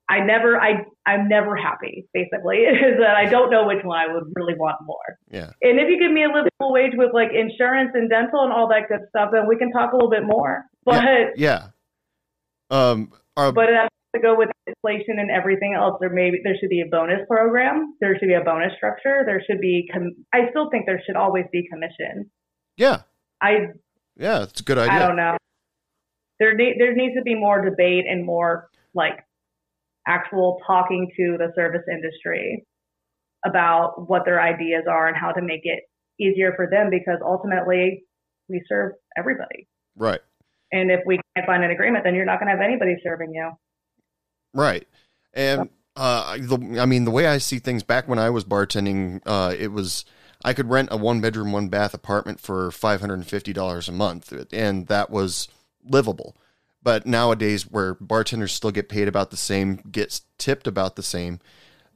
I 0.08 0.20
never 0.20 0.58
I 0.58 0.84
I'm 1.06 1.28
never 1.28 1.54
happy 1.56 2.06
basically 2.14 2.56
is 2.88 2.98
that 2.98 3.16
I 3.16 3.26
don't 3.26 3.50
know 3.50 3.66
which 3.66 3.84
one 3.84 3.98
I 3.98 4.12
would 4.12 4.24
really 4.34 4.54
want 4.54 4.76
more. 4.84 5.18
yeah, 5.30 5.50
And 5.62 5.78
if 5.78 5.88
you 5.88 5.98
give 5.98 6.12
me 6.12 6.24
a 6.24 6.28
livable 6.28 6.72
wage 6.72 6.92
with 6.96 7.12
like 7.12 7.28
insurance 7.32 7.90
and 7.94 8.08
dental 8.08 8.42
and 8.44 8.52
all 8.52 8.68
that 8.68 8.88
good 8.88 9.06
stuff, 9.10 9.30
then 9.32 9.46
we 9.46 9.56
can 9.56 9.70
talk 9.72 9.92
a 9.92 9.96
little 9.96 10.10
bit 10.10 10.24
more. 10.24 10.64
But 10.84 11.36
yeah. 11.36 11.68
Um, 12.70 13.12
uh, 13.36 13.52
but 13.52 13.68
it 13.68 13.74
has 13.76 13.88
to 14.16 14.22
go 14.22 14.34
with 14.36 14.48
inflation 14.66 15.18
and 15.18 15.30
everything 15.30 15.74
else. 15.74 15.98
There 16.00 16.10
maybe 16.10 16.40
there 16.42 16.54
should 16.58 16.70
be 16.70 16.80
a 16.80 16.86
bonus 16.90 17.20
program. 17.28 17.94
There 18.00 18.16
should 18.18 18.28
be 18.28 18.34
a 18.34 18.42
bonus 18.42 18.72
structure. 18.76 19.22
There 19.26 19.42
should 19.46 19.60
be. 19.60 19.88
Com- 19.92 20.24
I 20.32 20.48
still 20.50 20.70
think 20.70 20.86
there 20.86 21.02
should 21.04 21.16
always 21.16 21.44
be 21.52 21.68
commission. 21.68 22.30
yeah, 22.76 23.02
I 23.42 23.68
yeah, 24.16 24.42
it's 24.44 24.60
a 24.60 24.64
good 24.64 24.78
idea. 24.78 24.92
I 24.92 24.98
don't 25.06 25.16
know. 25.16 25.36
There 26.40 26.54
ne- 26.54 26.76
there 26.78 26.94
needs 26.94 27.14
to 27.16 27.22
be 27.22 27.34
more 27.34 27.62
debate 27.64 28.04
and 28.08 28.24
more 28.24 28.70
like 28.94 29.24
actual 30.08 30.58
talking 30.66 31.08
to 31.16 31.36
the 31.38 31.52
service 31.54 31.82
industry 31.90 32.64
about 33.46 34.08
what 34.08 34.24
their 34.24 34.40
ideas 34.40 34.84
are 34.90 35.06
and 35.06 35.16
how 35.16 35.30
to 35.30 35.42
make 35.42 35.60
it 35.62 35.80
easier 36.20 36.52
for 36.56 36.68
them 36.68 36.90
because 36.90 37.18
ultimately 37.24 38.02
we 38.48 38.62
serve 38.68 38.92
everybody. 39.16 39.68
Right. 39.94 40.20
And 40.72 40.90
if 40.90 41.00
we 41.06 41.20
can't 41.34 41.46
find 41.46 41.62
an 41.62 41.70
agreement, 41.70 42.04
then 42.04 42.14
you're 42.14 42.24
not 42.24 42.40
going 42.40 42.48
to 42.48 42.56
have 42.56 42.64
anybody 42.64 42.96
serving 43.02 43.32
you. 43.32 43.52
Right. 44.54 44.88
And 45.34 45.68
uh, 45.96 46.36
the, 46.38 46.78
I 46.80 46.86
mean, 46.86 47.04
the 47.04 47.10
way 47.10 47.26
I 47.26 47.38
see 47.38 47.58
things 47.58 47.82
back 47.82 48.08
when 48.08 48.18
I 48.18 48.30
was 48.30 48.44
bartending, 48.44 49.20
uh, 49.26 49.54
it 49.56 49.68
was 49.68 50.04
I 50.44 50.54
could 50.54 50.70
rent 50.70 50.88
a 50.90 50.96
one 50.96 51.20
bedroom, 51.20 51.52
one 51.52 51.68
bath 51.68 51.94
apartment 51.94 52.40
for 52.40 52.70
five 52.70 53.00
hundred 53.00 53.14
and 53.14 53.26
fifty 53.26 53.52
dollars 53.52 53.88
a 53.88 53.92
month, 53.92 54.32
and 54.52 54.86
that 54.86 55.10
was 55.10 55.48
livable. 55.84 56.36
But 56.82 57.06
nowadays, 57.06 57.64
where 57.70 57.94
bartenders 57.94 58.52
still 58.52 58.70
get 58.70 58.88
paid 58.88 59.08
about 59.08 59.30
the 59.30 59.36
same, 59.36 59.76
gets 59.90 60.22
tipped 60.38 60.66
about 60.66 60.96
the 60.96 61.02
same, 61.02 61.40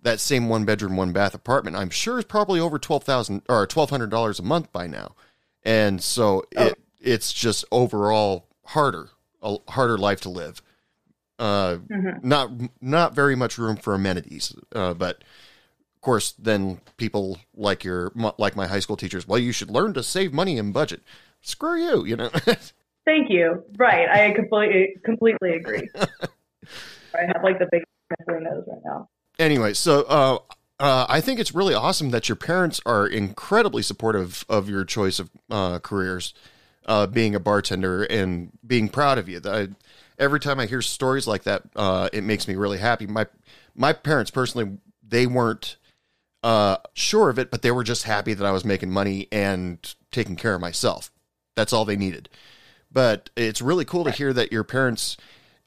that 0.02 0.18
same 0.20 0.48
one 0.48 0.64
bedroom, 0.64 0.96
one 0.96 1.12
bath 1.12 1.34
apartment, 1.34 1.76
I'm 1.76 1.90
sure 1.90 2.18
is 2.18 2.24
probably 2.24 2.58
over 2.60 2.78
twelve 2.78 3.04
thousand 3.04 3.42
or 3.48 3.66
twelve 3.66 3.90
hundred 3.90 4.10
dollars 4.10 4.38
a 4.40 4.42
month 4.42 4.72
by 4.72 4.86
now, 4.86 5.14
and 5.62 6.02
so 6.02 6.44
it 6.50 6.78
it's 7.00 7.32
just 7.32 7.64
overall 7.72 8.46
harder, 8.66 9.10
a 9.42 9.56
harder 9.68 9.98
life 9.98 10.20
to 10.22 10.28
live 10.28 10.62
Uh, 11.38 11.78
Mhm. 11.90 12.22
Not 12.24 12.50
not 12.80 13.14
very 13.14 13.34
much 13.36 13.58
room 13.58 13.76
for 13.76 13.94
amenities. 13.94 14.54
Uh, 14.74 14.94
but 14.94 15.22
of 15.96 16.00
course, 16.00 16.32
then 16.38 16.80
people 16.96 17.38
like 17.54 17.84
your 17.84 18.12
like 18.38 18.54
my 18.56 18.66
high 18.66 18.80
school 18.80 18.96
teachers. 18.96 19.26
Well, 19.26 19.38
you 19.38 19.52
should 19.52 19.70
learn 19.70 19.94
to 19.94 20.02
save 20.02 20.32
money 20.32 20.58
and 20.58 20.72
budget. 20.74 21.02
Screw 21.40 21.76
you, 21.80 22.04
you 22.04 22.16
know. 22.16 22.30
Thank 23.04 23.30
you. 23.30 23.64
Right. 23.76 24.08
I 24.08 24.32
completely 24.32 24.96
completely 25.04 25.52
agree. 25.56 25.88
I 25.96 27.26
have 27.26 27.42
like 27.42 27.58
the 27.58 27.68
big 27.70 27.82
nose 28.28 28.64
right 28.66 28.80
now. 28.84 29.08
anyway, 29.38 29.72
so 29.72 30.02
uh, 30.02 30.38
uh, 30.78 31.06
I 31.08 31.20
think 31.20 31.40
it's 31.40 31.54
really 31.54 31.74
awesome 31.74 32.10
that 32.10 32.28
your 32.28 32.36
parents 32.36 32.80
are 32.84 33.06
incredibly 33.06 33.82
supportive 33.82 34.44
of 34.48 34.68
your 34.68 34.84
choice 34.84 35.18
of 35.18 35.30
uh, 35.50 35.78
careers, 35.78 36.34
uh, 36.86 37.06
being 37.06 37.34
a 37.34 37.40
bartender 37.40 38.04
and 38.04 38.50
being 38.66 38.88
proud 38.88 39.18
of 39.18 39.28
you. 39.28 39.40
I, 39.44 39.68
every 40.18 40.40
time 40.40 40.60
I 40.60 40.66
hear 40.66 40.82
stories 40.82 41.26
like 41.26 41.44
that, 41.44 41.62
uh, 41.76 42.08
it 42.12 42.22
makes 42.22 42.46
me 42.48 42.54
really 42.54 42.78
happy. 42.78 43.06
My 43.06 43.26
my 43.74 43.92
parents 43.92 44.30
personally, 44.30 44.78
they 45.06 45.26
weren't 45.26 45.76
uh, 46.42 46.78
sure 46.94 47.30
of 47.30 47.38
it, 47.38 47.50
but 47.50 47.62
they 47.62 47.70
were 47.70 47.84
just 47.84 48.04
happy 48.04 48.34
that 48.34 48.46
I 48.46 48.50
was 48.50 48.64
making 48.64 48.90
money 48.90 49.28
and 49.30 49.94
taking 50.10 50.36
care 50.36 50.54
of 50.54 50.60
myself. 50.60 51.10
That's 51.54 51.72
all 51.72 51.84
they 51.84 51.96
needed. 51.96 52.28
But 52.92 53.30
it's 53.36 53.62
really 53.62 53.84
cool 53.84 54.04
to 54.04 54.10
hear 54.10 54.32
that 54.32 54.52
your 54.52 54.64
parents, 54.64 55.16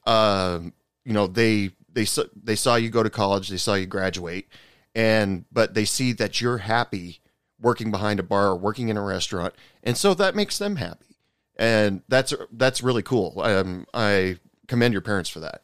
uh, 0.06 0.60
you 1.04 1.12
know, 1.12 1.26
they 1.26 1.70
they 1.92 2.04
saw 2.04 2.24
they 2.40 2.56
saw 2.56 2.76
you 2.76 2.90
go 2.90 3.02
to 3.02 3.10
college, 3.10 3.48
they 3.48 3.56
saw 3.56 3.74
you 3.74 3.86
graduate, 3.86 4.48
and 4.94 5.44
but 5.50 5.74
they 5.74 5.84
see 5.84 6.12
that 6.14 6.40
you're 6.40 6.58
happy 6.58 7.20
working 7.60 7.90
behind 7.90 8.20
a 8.20 8.22
bar 8.22 8.48
or 8.48 8.56
working 8.56 8.88
in 8.88 8.96
a 8.96 9.02
restaurant, 9.02 9.54
and 9.82 9.96
so 9.96 10.14
that 10.14 10.36
makes 10.36 10.58
them 10.58 10.76
happy, 10.76 11.16
and 11.56 12.02
that's 12.08 12.32
that's 12.52 12.82
really 12.82 13.02
cool. 13.02 13.40
Um, 13.42 13.86
I 13.92 14.38
commend 14.68 14.92
your 14.92 15.02
parents 15.02 15.30
for 15.30 15.40
that, 15.40 15.62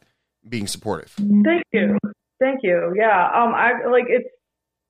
being 0.48 0.66
supportive. 0.66 1.12
Thank 1.16 1.64
you. 1.72 1.98
Thank 2.40 2.60
you. 2.62 2.92
Yeah. 2.96 3.26
Um 3.26 3.54
I 3.54 3.86
like 3.88 4.06
it's 4.08 4.28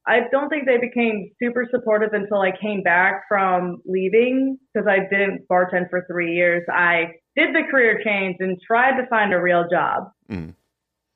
I 0.07 0.21
don't 0.33 0.49
think 0.49 0.67
they 0.67 0.79
became 0.79 1.31
super 1.41 1.67
supportive 1.71 2.13
until 2.13 2.41
I 2.41 2.51
came 2.61 2.83
back 2.83 3.23
from 3.29 3.83
leaving 3.87 4.59
because 4.73 4.89
I 4.89 4.99
didn't 5.09 5.47
bartend 5.51 5.91
for 5.91 6.05
three 6.11 6.35
years. 6.35 6.65
I 6.73 7.13
did 7.37 7.55
the 7.55 7.63
career 7.71 8.01
change 8.05 8.37
and 8.41 8.59
tried 8.67 9.01
to 9.01 9.07
find 9.09 9.33
a 9.33 9.41
real 9.41 9.65
job. 9.71 10.05
Mm. 10.31 10.55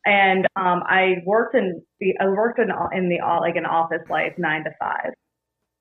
And 0.05 0.47
um, 0.55 0.83
I 0.87 1.17
worked 1.27 1.57
in 1.57 1.83
the 2.01 2.15
I 2.21 2.27
worked 2.29 2.61
in 2.61 2.69
in 2.97 3.09
the 3.09 3.19
like 3.41 3.57
an 3.57 3.67
office 3.67 4.07
life 4.09 4.35
nine 4.39 4.63
to 4.65 4.71
five. 4.79 5.13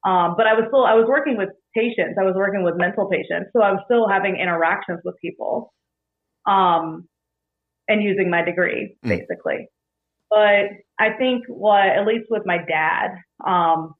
Um, 0.03 0.33
but 0.35 0.47
I 0.47 0.53
was 0.53 0.65
still 0.67 0.83
I 0.83 0.95
was 0.95 1.05
working 1.07 1.37
with 1.37 1.49
patients. 1.75 2.17
I 2.19 2.23
was 2.23 2.33
working 2.35 2.63
with 2.63 2.73
mental 2.75 3.07
patients, 3.07 3.51
so 3.53 3.61
I 3.61 3.71
was 3.71 3.81
still 3.85 4.07
having 4.09 4.37
interactions 4.37 4.99
with 5.05 5.15
people, 5.21 5.73
um, 6.47 7.07
and 7.87 8.01
using 8.01 8.31
my 8.31 8.41
degree 8.41 8.97
Mm. 9.05 9.09
basically. 9.09 9.67
But 10.29 10.69
I 10.99 11.11
think 11.17 11.45
what 11.47 11.85
at 11.87 12.05
least 12.05 12.25
with 12.29 12.43
my 12.45 12.57
dad, 12.57 13.11
um, 13.45 13.93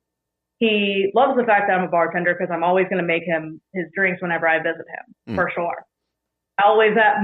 he 0.57 1.11
loves 1.13 1.37
the 1.37 1.43
fact 1.43 1.65
that 1.67 1.77
I'm 1.77 1.83
a 1.83 1.89
bartender 1.89 2.33
because 2.33 2.51
I'm 2.53 2.63
always 2.63 2.85
going 2.85 3.01
to 3.01 3.07
make 3.07 3.23
him 3.23 3.61
his 3.73 3.85
drinks 3.95 4.21
whenever 4.21 4.47
I 4.47 4.57
visit 4.59 4.85
him 4.87 5.33
Mm. 5.33 5.35
for 5.35 5.51
sure. 5.53 5.83
I 6.57 6.67
always 6.67 6.95
have 6.95 7.15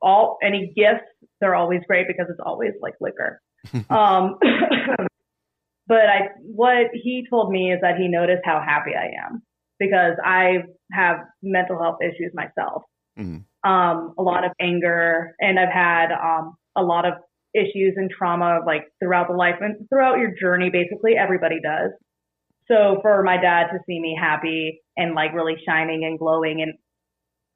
all 0.00 0.38
any 0.42 0.72
gifts. 0.74 1.04
They're 1.40 1.54
always 1.54 1.82
great 1.86 2.06
because 2.06 2.26
it's 2.30 2.40
always 2.44 2.72
like 2.80 2.94
liquor. 3.00 3.40
um, 3.90 4.38
but 5.86 6.08
I 6.08 6.28
what 6.42 6.86
he 6.94 7.26
told 7.28 7.50
me 7.50 7.72
is 7.72 7.80
that 7.82 7.96
he 7.98 8.08
noticed 8.08 8.42
how 8.44 8.60
happy 8.60 8.92
I 8.96 9.12
am 9.26 9.42
because 9.78 10.16
I 10.24 10.62
have 10.92 11.18
mental 11.42 11.80
health 11.80 11.98
issues 12.02 12.32
myself. 12.34 12.82
Mhm. 13.18 13.44
Um, 13.64 14.14
a 14.18 14.22
lot 14.22 14.44
of 14.44 14.52
anger, 14.60 15.34
and 15.40 15.58
I've 15.58 15.72
had 15.72 16.12
um, 16.12 16.54
a 16.76 16.82
lot 16.82 17.04
of 17.06 17.14
issues 17.54 17.94
and 17.96 18.10
trauma 18.10 18.60
like 18.66 18.84
throughout 19.00 19.28
the 19.28 19.34
life 19.34 19.56
and 19.60 19.88
throughout 19.88 20.18
your 20.18 20.32
journey. 20.40 20.70
Basically, 20.70 21.14
everybody 21.16 21.60
does. 21.60 21.90
So 22.66 22.98
for 23.02 23.22
my 23.22 23.36
dad 23.36 23.68
to 23.72 23.78
see 23.86 24.00
me 24.00 24.16
happy 24.20 24.80
and 24.96 25.14
like 25.14 25.34
really 25.34 25.56
shining 25.66 26.04
and 26.04 26.18
glowing, 26.18 26.62
and 26.62 26.74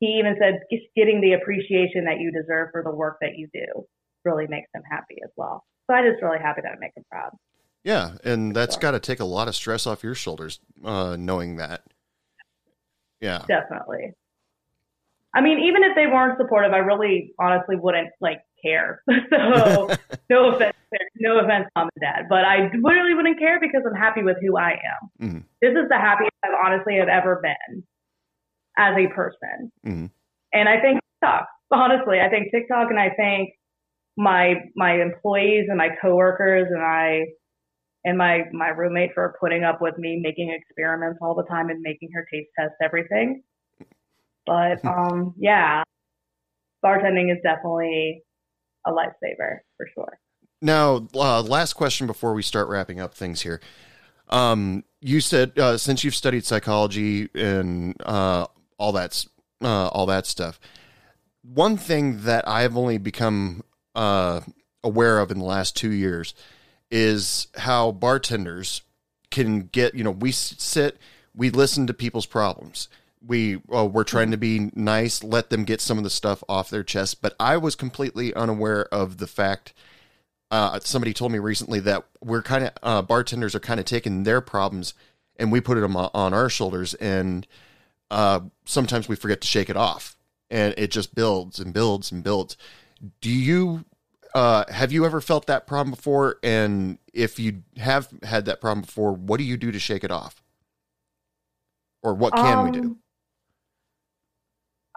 he 0.01 0.18
even 0.18 0.36
said 0.40 0.61
just 0.70 0.84
getting 0.94 1.20
the 1.20 1.32
appreciation 1.32 2.05
that 2.05 2.20
you 2.20 2.30
deserve 2.30 2.68
for 2.72 2.82
the 2.82 2.94
work 2.94 3.16
that 3.20 3.36
you 3.36 3.49
do 3.53 3.86
really 4.24 4.46
makes 4.46 4.68
him 4.74 4.82
happy 4.90 5.16
as 5.24 5.30
well. 5.36 5.64
So 5.88 5.96
I'm 5.96 6.05
just 6.11 6.22
really 6.22 6.38
happy 6.38 6.61
that 6.62 6.72
I 6.72 6.78
make 6.78 6.92
him 6.96 7.05
proud. 7.11 7.30
Yeah, 7.84 8.16
and 8.24 8.55
that's 8.55 8.74
Sure. 8.74 8.80
got 8.82 8.90
to 8.90 9.01
take 9.01 9.20
a 9.20 9.24
lot 9.24 9.49
of 9.49 9.55
stress 9.55 9.86
off 9.86 10.03
your 10.03 10.14
shoulders, 10.14 10.61
uh, 10.84 11.16
knowing 11.18 11.57
that. 11.57 11.82
Yeah, 13.20 13.44
Definitely. 13.49 14.12
I 15.35 15.41
mean, 15.41 15.59
even 15.59 15.83
if 15.85 15.95
they 15.95 16.07
weren't 16.07 16.39
supportive, 16.39 16.72
I 16.72 16.79
really 16.79 17.33
honestly 17.39 17.76
wouldn't 17.76 18.09
like 18.20 18.41
care. 18.64 19.03
so 19.31 19.89
no 20.31 20.55
offense, 20.55 20.76
no 21.20 21.39
offense, 21.39 21.66
mom 21.76 21.89
and 21.95 22.01
dad, 22.01 22.26
but 22.29 22.45
I 22.45 22.70
really 22.83 23.14
wouldn't 23.14 23.39
care 23.39 23.61
because 23.61 23.83
I'm 23.87 23.95
happy 23.95 24.22
with 24.22 24.37
who 24.41 24.57
I 24.57 24.72
am. 24.72 25.29
Mhm. 25.29 25.45
This 25.61 25.72
is 25.72 25.89
the 25.89 25.97
happiest 25.99 26.33
I've 26.45 26.53
honestly 26.64 26.97
have 26.97 27.09
ever 27.09 27.41
been 27.43 27.85
as 28.79 28.97
a 28.97 29.09
person. 29.09 29.72
Mhm. 29.87 30.11
And 30.53 30.68
I 30.68 30.81
think 30.81 31.01
TikTok, 31.20 31.49
honestly, 31.70 32.20
I 32.20 32.29
think 32.29 32.51
TikTok 32.51 32.91
and 32.91 32.99
I 32.99 33.11
think 33.11 33.51
my 34.16 34.64
my 34.74 35.01
employees 35.01 35.66
and 35.68 35.79
my 35.79 35.91
coworkers 36.01 36.66
and 36.70 36.83
I 36.83 37.26
and 38.05 38.16
my 38.16 38.45
my 38.53 38.68
roommate 38.68 39.12
for 39.14 39.37
putting 39.41 39.62
up 39.64 39.81
with 39.81 39.97
me 39.99 40.20
making 40.20 40.51
experiments 40.51 41.18
all 41.22 41.35
the 41.35 41.45
time 41.45 41.68
and 41.68 41.81
making 41.83 42.11
her 42.14 42.26
taste 42.33 42.49
test 42.59 42.74
everything. 42.83 43.43
But 44.49 44.84
um 44.88 45.34
yeah, 45.38 45.82
bartending 46.84 47.30
is 47.30 47.38
definitely 47.42 48.22
a 48.86 48.90
lifesaver 48.90 49.59
for 49.76 49.86
sure. 49.94 50.18
Now, 50.61 51.07
uh, 51.14 51.42
last 51.42 51.74
question 51.74 52.07
before 52.07 52.34
we 52.34 52.42
start 52.42 52.68
wrapping 52.68 53.01
up 53.01 53.14
things 53.14 53.42
here. 53.42 53.61
Um, 54.28 54.84
you 55.01 55.20
said 55.20 55.57
uh, 55.59 55.78
since 55.78 56.03
you've 56.03 56.14
studied 56.14 56.44
psychology 56.44 57.28
and 57.34 57.94
uh, 58.05 58.46
all 58.76 58.92
that, 58.92 59.24
uh, 59.62 59.88
all 59.88 60.07
that 60.07 60.26
stuff, 60.26 60.59
one 61.42 61.76
thing 61.76 62.22
that 62.22 62.46
I've 62.49 62.76
only 62.76 62.99
become 62.99 63.62
uh, 63.94 64.40
aware 64.82 65.20
of 65.20 65.30
in 65.30 65.38
the 65.38 65.44
last 65.44 65.76
two 65.76 65.92
years 65.92 66.34
is 66.90 67.46
how 67.57 67.92
bartenders 67.92 68.82
can 69.30 69.61
get. 69.61 69.94
You 69.94 70.05
know, 70.05 70.11
we 70.11 70.32
sit, 70.32 70.99
we 71.34 71.51
listen 71.51 71.86
to 71.86 71.94
people's 71.94 72.26
problems. 72.26 72.88
We 73.24 73.60
uh, 73.72 73.86
we're 73.86 74.04
trying 74.04 74.30
to 74.30 74.36
be 74.36 74.70
nice, 74.74 75.22
let 75.22 75.50
them 75.50 75.64
get 75.64 75.80
some 75.80 75.98
of 75.98 76.04
the 76.04 76.10
stuff 76.10 76.42
off 76.48 76.70
their 76.70 76.84
chest. 76.84 77.20
But 77.20 77.34
I 77.38 77.56
was 77.56 77.74
completely 77.74 78.32
unaware 78.34 78.86
of 78.86 79.18
the 79.18 79.26
fact 79.26 79.74
uh, 80.50 80.80
somebody 80.80 81.12
told 81.12 81.32
me 81.32 81.38
recently 81.38 81.80
that 81.80 82.04
we're 82.22 82.42
kind 82.42 82.64
of 82.64 82.72
uh, 82.82 83.02
bartenders 83.02 83.54
are 83.54 83.60
kind 83.60 83.78
of 83.80 83.86
taking 83.86 84.22
their 84.22 84.40
problems 84.40 84.94
and 85.36 85.52
we 85.52 85.60
put 85.60 85.78
them 85.78 85.96
on, 85.96 86.34
our 86.34 86.48
shoulders 86.48 86.94
and 86.94 87.46
uh, 88.10 88.40
sometimes 88.64 89.08
we 89.08 89.16
forget 89.16 89.40
to 89.40 89.46
shake 89.46 89.68
it 89.68 89.76
off. 89.76 90.16
And 90.50 90.74
it 90.78 90.90
just 90.90 91.14
builds 91.14 91.58
and 91.60 91.74
builds 91.74 92.10
and 92.10 92.24
builds. 92.24 92.56
Do 93.20 93.30
you 93.30 93.84
uh, 94.34 94.64
have 94.70 94.92
you 94.92 95.04
ever 95.04 95.20
felt 95.20 95.46
that 95.46 95.66
problem 95.66 95.90
before? 95.90 96.36
And 96.42 96.98
if 97.12 97.38
you 97.38 97.62
have 97.76 98.08
had 98.22 98.46
that 98.46 98.60
problem 98.60 98.82
before 98.82 99.12
what 99.12 99.38
do 99.38 99.44
you 99.44 99.56
do 99.56 99.70
to 99.70 99.78
shake 99.78 100.04
it 100.04 100.10
off? 100.10 100.42
Or 102.02 102.14
what 102.14 102.32
can 102.34 102.64
we 102.64 102.70
do? 102.70 102.80
Um, 102.80 102.98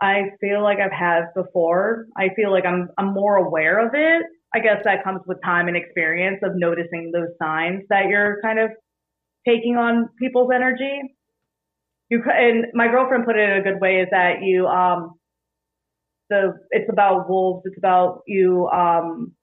I 0.01 0.31
feel 0.41 0.63
like 0.63 0.79
I've 0.79 0.91
had 0.91 1.25
before. 1.35 2.07
I 2.17 2.29
feel 2.35 2.51
like 2.51 2.65
I'm 2.65 2.89
I'm 2.97 3.13
more 3.13 3.37
aware 3.37 3.85
of 3.85 3.93
it. 3.93 4.23
I 4.53 4.59
guess 4.59 4.81
that 4.83 5.03
comes 5.03 5.21
with 5.27 5.37
time 5.43 5.67
and 5.67 5.77
experience 5.77 6.39
of 6.43 6.53
noticing 6.55 7.11
those 7.13 7.29
signs 7.41 7.83
that 7.89 8.07
you're 8.09 8.41
kind 8.41 8.59
of 8.59 8.71
taking 9.47 9.77
on 9.77 10.09
people's 10.19 10.51
energy. 10.53 11.01
You 12.09 12.23
and 12.29 12.65
my 12.73 12.87
girlfriend 12.87 13.25
put 13.25 13.37
it 13.37 13.49
in 13.49 13.57
a 13.57 13.61
good 13.63 13.79
way 13.81 14.01
is 14.01 14.09
that 14.11 14.43
you 14.43 14.67
um 14.67 15.13
the 16.29 16.53
it's 16.71 16.89
about 16.91 17.29
wolves. 17.29 17.63
It's 17.65 17.77
about 17.77 18.21
you 18.27 18.67
um 18.69 19.33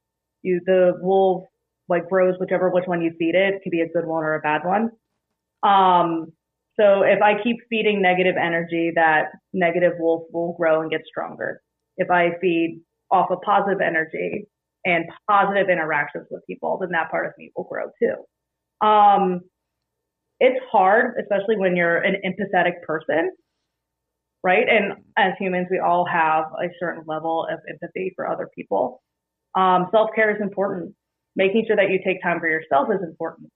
you 0.42 0.60
the 0.66 0.94
wolf 1.00 1.44
like 1.88 2.08
grows 2.08 2.34
whichever 2.38 2.70
which 2.70 2.86
one 2.86 3.02
you 3.02 3.12
feed 3.18 3.34
it. 3.34 3.54
It 3.54 3.60
could 3.62 3.72
be 3.72 3.80
a 3.80 3.88
good 3.88 4.06
one 4.06 4.24
or 4.24 4.34
a 4.34 4.40
bad 4.40 4.62
one. 4.64 4.90
Um 5.62 6.32
so 6.78 7.02
if 7.02 7.20
I 7.22 7.42
keep 7.42 7.56
feeding 7.68 8.00
negative 8.00 8.36
energy, 8.40 8.92
that 8.94 9.32
negative 9.52 9.94
wolf 9.98 10.24
will 10.32 10.54
grow 10.56 10.80
and 10.80 10.90
get 10.90 11.00
stronger. 11.06 11.60
If 11.96 12.10
I 12.10 12.30
feed 12.40 12.80
off 13.10 13.30
of 13.30 13.40
positive 13.44 13.80
energy 13.80 14.46
and 14.84 15.04
positive 15.28 15.68
interactions 15.68 16.26
with 16.30 16.46
people, 16.46 16.78
then 16.80 16.90
that 16.92 17.10
part 17.10 17.26
of 17.26 17.32
me 17.36 17.50
will 17.56 17.64
grow 17.64 17.86
too. 18.00 18.86
Um, 18.86 19.40
it's 20.40 20.64
hard, 20.70 21.14
especially 21.20 21.56
when 21.56 21.74
you're 21.74 21.98
an 21.98 22.16
empathetic 22.24 22.82
person, 22.86 23.32
right? 24.44 24.66
And 24.68 25.02
as 25.16 25.32
humans, 25.38 25.66
we 25.70 25.80
all 25.80 26.06
have 26.06 26.44
a 26.62 26.68
certain 26.78 27.02
level 27.06 27.46
of 27.50 27.58
empathy 27.68 28.12
for 28.14 28.30
other 28.30 28.48
people. 28.54 29.02
Um, 29.56 29.88
Self 29.90 30.10
care 30.14 30.30
is 30.34 30.40
important. 30.40 30.94
Making 31.34 31.64
sure 31.66 31.76
that 31.76 31.90
you 31.90 31.98
take 32.04 32.22
time 32.22 32.38
for 32.38 32.48
yourself 32.48 32.88
is 32.94 33.02
important. 33.02 33.48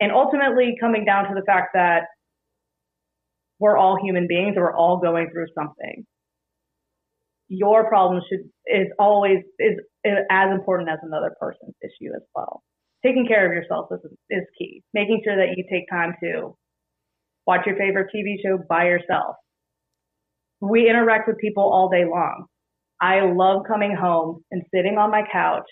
And 0.00 0.10
ultimately, 0.10 0.76
coming 0.80 1.04
down 1.04 1.28
to 1.28 1.34
the 1.34 1.42
fact 1.46 1.70
that 1.74 2.02
we're 3.58 3.76
all 3.76 3.98
human 4.02 4.26
beings 4.28 4.52
and 4.56 4.62
we're 4.64 4.74
all 4.76 4.98
going 4.98 5.30
through 5.32 5.46
something. 5.58 6.04
your 7.48 7.88
problem 7.88 8.20
should 8.28 8.40
is 8.66 8.88
always 8.98 9.38
is, 9.58 9.76
is 10.04 10.18
as 10.30 10.50
important 10.52 10.88
as 10.90 10.98
another 11.02 11.34
person's 11.40 11.74
issue 11.82 12.10
as 12.14 12.22
well. 12.34 12.62
Taking 13.04 13.26
care 13.26 13.46
of 13.46 13.52
yourself 13.52 13.86
is 13.92 14.00
is 14.30 14.44
key. 14.58 14.82
Making 14.92 15.22
sure 15.24 15.36
that 15.36 15.56
you 15.56 15.64
take 15.70 15.84
time 15.90 16.14
to 16.22 16.56
watch 17.46 17.64
your 17.66 17.76
favorite 17.76 18.10
TV 18.14 18.36
show 18.44 18.58
by 18.68 18.84
yourself. 18.84 19.36
We 20.60 20.88
interact 20.90 21.28
with 21.28 21.38
people 21.38 21.62
all 21.62 21.88
day 21.88 22.04
long. 22.04 22.46
I 23.00 23.20
love 23.20 23.62
coming 23.66 23.94
home 23.94 24.42
and 24.50 24.62
sitting 24.74 24.98
on 24.98 25.10
my 25.10 25.22
couch, 25.32 25.64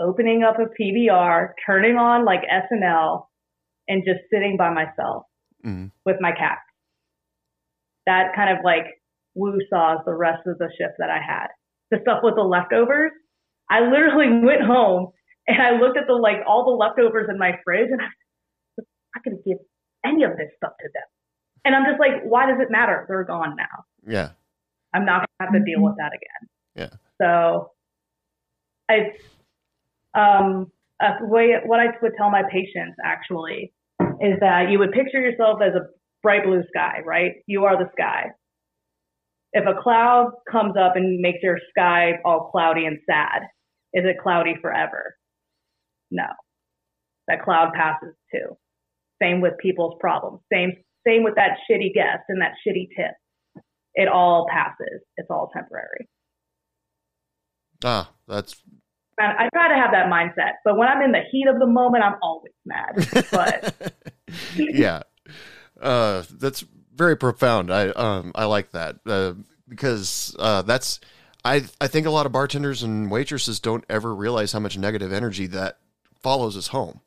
opening 0.00 0.42
up 0.42 0.56
a 0.58 0.66
PBR, 0.78 1.50
turning 1.64 1.96
on 1.96 2.24
like 2.24 2.40
SNL, 2.50 3.26
and 3.88 4.02
just 4.04 4.20
sitting 4.32 4.56
by 4.58 4.70
myself 4.70 5.24
Mhm. 5.64 5.92
with 6.04 6.20
my 6.20 6.32
cat. 6.32 6.58
That 8.06 8.34
kind 8.34 8.56
of 8.56 8.64
like 8.64 8.84
woo 9.34 9.58
saws 9.70 9.98
the 10.04 10.14
rest 10.14 10.46
of 10.46 10.58
the 10.58 10.70
shift 10.78 10.94
that 10.98 11.10
I 11.10 11.18
had. 11.18 11.48
The 11.90 11.98
stuff 12.02 12.20
with 12.22 12.34
the 12.36 12.42
leftovers, 12.42 13.12
I 13.70 13.80
literally 13.80 14.40
went 14.44 14.62
home 14.62 15.12
and 15.46 15.60
I 15.60 15.78
looked 15.78 15.98
at 15.98 16.06
the 16.06 16.14
like 16.14 16.38
all 16.46 16.64
the 16.64 16.76
leftovers 16.76 17.28
in 17.30 17.38
my 17.38 17.52
fridge 17.64 17.88
and 17.90 18.00
I 18.00 18.08
was 18.76 18.86
not 19.14 19.24
going 19.24 19.36
to 19.36 19.42
give 19.48 19.58
any 20.04 20.24
of 20.24 20.36
this 20.36 20.48
stuff 20.56 20.72
to 20.80 20.88
them. 20.92 21.08
And 21.64 21.74
I'm 21.74 21.84
just 21.84 21.98
like, 21.98 22.22
why 22.24 22.46
does 22.46 22.60
it 22.60 22.70
matter? 22.70 23.06
They're 23.08 23.24
gone 23.24 23.56
now. 23.56 23.84
Yeah. 24.06 24.30
I'm 24.92 25.04
not 25.04 25.20
going 25.20 25.26
to 25.40 25.44
have 25.44 25.52
to 25.52 25.64
deal 25.64 25.82
with 25.82 25.96
that 25.96 26.12
again. 26.12 26.48
Yeah. 26.76 26.96
So 27.20 27.70
it's 28.88 29.22
um, 30.14 30.70
a 31.00 31.16
way, 31.22 31.54
what 31.64 31.80
I 31.80 31.86
would 32.02 32.12
tell 32.16 32.30
my 32.30 32.42
patients 32.50 32.96
actually 33.02 33.72
is 34.20 34.38
that 34.40 34.70
you 34.70 34.78
would 34.78 34.92
picture 34.92 35.20
yourself 35.20 35.60
as 35.62 35.74
a 35.74 35.86
bright 36.24 36.42
blue 36.42 36.62
sky, 36.74 37.00
right? 37.06 37.32
You 37.46 37.66
are 37.66 37.76
the 37.76 37.90
sky. 37.92 38.30
If 39.52 39.64
a 39.68 39.80
cloud 39.80 40.32
comes 40.50 40.74
up 40.76 40.96
and 40.96 41.20
makes 41.20 41.38
your 41.42 41.58
sky 41.70 42.14
all 42.24 42.50
cloudy 42.50 42.86
and 42.86 42.98
sad, 43.08 43.42
is 43.92 44.04
it 44.04 44.16
cloudy 44.20 44.54
forever? 44.60 45.14
No. 46.10 46.26
That 47.28 47.44
cloud 47.44 47.72
passes 47.74 48.14
too. 48.32 48.56
Same 49.22 49.40
with 49.40 49.52
people's 49.62 49.94
problems. 50.00 50.40
Same 50.52 50.72
same 51.06 51.22
with 51.22 51.34
that 51.36 51.58
shitty 51.70 51.94
guest 51.94 52.24
and 52.28 52.40
that 52.40 52.52
shitty 52.66 52.88
tip. 52.96 53.14
It 53.94 54.08
all 54.08 54.46
passes. 54.50 55.02
It's 55.16 55.28
all 55.30 55.50
temporary. 55.54 56.08
Ah, 57.84 58.10
that's 58.26 58.56
And 59.18 59.32
I 59.38 59.48
try 59.54 59.68
to 59.68 59.74
have 59.74 59.92
that 59.92 60.06
mindset, 60.06 60.54
but 60.64 60.76
when 60.76 60.88
I'm 60.88 61.02
in 61.02 61.12
the 61.12 61.20
heat 61.30 61.46
of 61.46 61.58
the 61.60 61.66
moment, 61.66 62.02
I'm 62.02 62.16
always 62.22 62.52
mad. 62.64 63.24
But 63.30 63.74
yeah. 64.56 65.02
Uh, 65.80 66.22
that's 66.30 66.64
very 66.94 67.16
profound. 67.16 67.72
I 67.72 67.88
um 67.88 68.32
I 68.34 68.44
like 68.44 68.70
that 68.72 68.96
uh, 69.06 69.34
because 69.68 70.34
uh, 70.38 70.62
that's 70.62 71.00
I 71.44 71.64
I 71.80 71.88
think 71.88 72.06
a 72.06 72.10
lot 72.10 72.26
of 72.26 72.32
bartenders 72.32 72.82
and 72.82 73.10
waitresses 73.10 73.60
don't 73.60 73.84
ever 73.88 74.14
realize 74.14 74.52
how 74.52 74.60
much 74.60 74.78
negative 74.78 75.12
energy 75.12 75.46
that 75.48 75.78
follows 76.20 76.56
us 76.56 76.68
home, 76.68 77.00